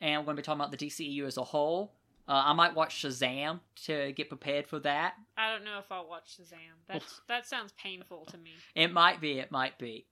and 0.00 0.20
we're 0.20 0.26
going 0.26 0.36
to 0.36 0.42
be 0.42 0.44
talking 0.44 0.60
about 0.60 0.76
the 0.76 0.86
DCEU 0.86 1.26
as 1.26 1.36
a 1.36 1.44
whole. 1.44 1.92
Uh, 2.28 2.42
I 2.46 2.52
might 2.54 2.74
watch 2.74 3.02
Shazam 3.02 3.60
to 3.84 4.12
get 4.12 4.28
prepared 4.28 4.66
for 4.66 4.80
that. 4.80 5.14
I 5.36 5.52
don't 5.52 5.64
know 5.64 5.78
if 5.78 5.90
I'll 5.92 6.08
watch 6.08 6.36
Shazam. 6.36 6.74
That's 6.88 7.20
that 7.28 7.46
sounds 7.46 7.72
painful 7.80 8.26
to 8.26 8.38
me. 8.38 8.50
It 8.74 8.92
might 8.92 9.20
be, 9.20 9.38
it 9.38 9.52
might 9.52 9.78
be. 9.78 10.06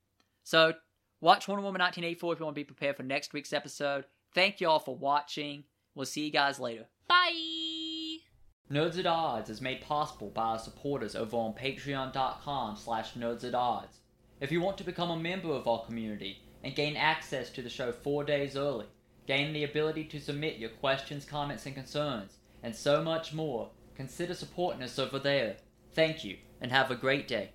So 0.45 0.75
watch 1.21 1.49
Wonder 1.49 1.63
Woman 1.63 1.81
1984 1.81 2.33
if 2.33 2.39
you 2.39 2.45
want 2.45 2.55
to 2.55 2.61
be 2.61 2.65
prepared 2.65 2.97
for 2.97 3.03
next 3.03 3.33
week's 3.33 3.53
episode. 3.53 4.05
Thank 4.35 4.61
you 4.61 4.69
all 4.69 4.79
for 4.79 4.97
watching. 4.97 5.65
We'll 5.95 6.07
see 6.07 6.25
you 6.25 6.33
guys 6.33 6.61
later. 6.61 6.87
Bye. 7.09 8.19
Nerds 8.71 8.99
at 8.99 9.07
Odds 9.07 9.51
is 9.51 9.61
made 9.61 9.83
possible 9.83 10.31
by 10.31 10.43
our 10.43 10.59
supporters 10.59 11.15
over 11.15 11.37
on 11.37 11.53
patreon.com 11.53 12.77
slash 12.77 13.13
nerds 13.15 13.45
at 13.45 13.55
odds. 13.55 13.99
If 14.41 14.51
you 14.51 14.61
want 14.61 14.79
to 14.79 14.85
become 14.85 15.11
a 15.11 15.17
member 15.17 15.51
of 15.51 15.69
our 15.69 15.85
community 15.85 16.43
and 16.63 16.75
gain 16.75 16.97
access 16.97 17.51
to 17.51 17.63
the 17.63 17.69
show 17.69 17.93
four 17.93 18.25
days 18.25 18.57
early, 18.57 18.87
gain 19.27 19.53
the 19.53 19.65
ability 19.65 20.05
to 20.05 20.21
submit 20.21 20.59
your 20.59 20.71
questions, 20.71 21.25
comments, 21.25 21.67
and 21.67 21.75
concerns, 21.75 22.39
and 22.63 22.75
so 22.75 23.03
much 23.03 23.33
more, 23.33 23.71
consider 23.95 24.35
supporting 24.35 24.83
us 24.83 24.99
over 24.99 25.19
there. 25.19 25.57
Thank 25.95 26.25
you, 26.25 26.39
and 26.61 26.73
have 26.73 26.91
a 26.91 26.97
great 26.97 27.29
day. 27.29 27.51